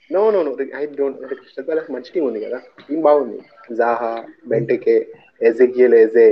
[0.09, 2.57] no no no I don't అంటే క్రిస్టల్ ప్యాలెస్ మంచి team ఉంది కదా.
[2.87, 3.39] Team బాగుంది.
[3.79, 4.11] జాహా
[4.47, 4.95] బెంటెకే
[5.41, 6.27] Ezekiel ఎజే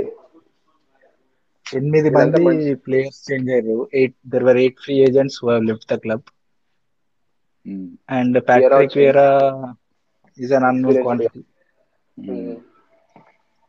[1.74, 2.44] ఎనిమిది మంది
[2.74, 3.88] players change అయ్యారు.
[3.94, 5.38] Eight there were eight free agents
[5.68, 6.26] left the club.
[8.10, 8.96] And Patrick.
[8.98, 9.28] Vieira
[10.38, 11.42] is an unknown quantity.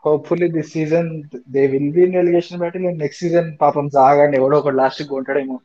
[0.03, 1.09] Hopefully this season
[1.49, 5.57] they will be in relegation battle and next season పాపం సాగండి ఎవడో ఒకటి last కొంటాడేమో.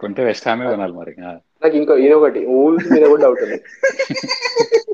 [0.00, 1.12] కొంటే west హామే కొనాలి మరి.
[1.62, 3.58] నాకు ఇంకో ఈయన ఒకటి ఊల్స్ మీద కూడా డౌట్ ఉంది.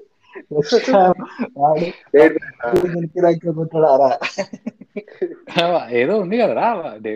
[6.00, 6.68] ఏదో ఉంది కదరా.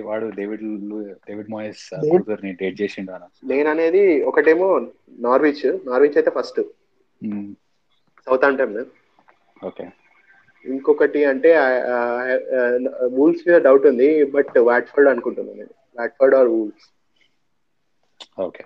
[0.08, 0.62] వాడు డేవిడ్
[1.28, 1.84] డేవిడ్ మోయస్
[2.60, 3.26] డేట్ చేసిండు అన్న.
[3.44, 4.68] నేను అనేది ఒకటేమో
[5.26, 5.66] నార్విచ్.
[5.86, 6.60] నార్విచ్ అయితే ఫస్ట్.
[8.44, 8.78] Southampton
[9.66, 9.84] okay.
[10.66, 11.50] ఇంకొకటి అంటే
[13.16, 15.74] వూల్స్ మీద డౌట్ ఉంది బట్ వాట్ఫర్డ్ అనుకుంటున్నాను నేను.
[16.00, 16.86] Watford or Wolves?
[18.40, 18.64] Okay.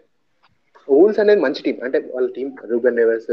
[0.88, 1.78] Wolves అనేది మంచి టీం.
[1.84, 3.32] అంటే వాళ్ళ team Ruben Neves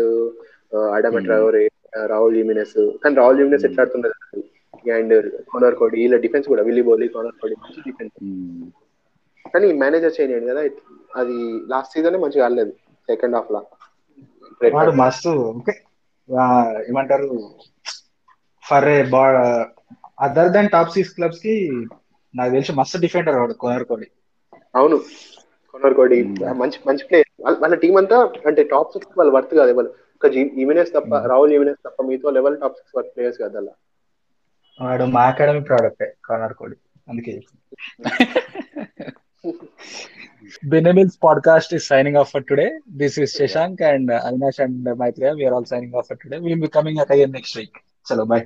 [0.75, 1.25] Hmm.
[1.25, 1.63] Traore
[2.07, 2.73] Raul Jimenez
[3.03, 3.69] కానీ రాహుల్ యూమినస్ Hmm.
[3.69, 4.15] ఎట్లా ఆడుతున్నారు
[4.95, 5.13] అండ్
[5.51, 8.65] కోనర్ కోడి వీళ్ళ డిఫెన్స్ కూడా విల్లీ బోలీ కోనర్ కోడి మంచి డిఫెన్స్ మ్మ్.
[9.45, 10.61] కానీ మేనేజర్ చేయలేడు కదా
[11.13, 11.37] అది
[11.71, 12.73] లాస్ట్ సీజన్ మంచిగా ఆడలేదు
[13.09, 13.61] సెకండ్ హాఫ్ లా.
[14.73, 15.31] వాడు మస్తు
[16.85, 17.27] ఏమంటారు?
[18.63, 18.97] For a
[20.25, 21.55] other than top six క్లబ్స్కి
[22.33, 24.07] నాకు తెలిసి మస్తు డిఫెండర్ వాడు కోనర్ కోడి
[24.73, 24.97] అవును.
[25.73, 26.57] కొనర్ కోడి Hmm.
[26.61, 27.29] మంచి మంచి ప్లేయర్
[27.61, 28.17] వాళ్ళ టీం అంతా
[28.49, 29.91] అంటే టాప్ సిక్స్ వాళ్ళు వర్త్ కాదు వాళ్ళు
[30.24, 30.30] ఒక
[30.62, 31.28] ఈవెనెస్ తప్ప Hmm.
[31.32, 33.74] రాహుల్ ఈవెనెస్ తప్ప మిగతా level top six worth players కాదు అలా
[34.78, 37.34] వాడు మా అకాడమీ ప్రోడక్ట్ కార్నర్ కోడి అందుకే
[40.64, 42.70] Benamil's podcast is signing off for today.
[43.02, 45.34] This is Shashank and uh, Avinash and uh, Maitreya.
[45.34, 46.40] We are all signing off for today.
[46.40, 47.74] We'll be coming again next week.
[48.06, 48.44] Chalo, bye.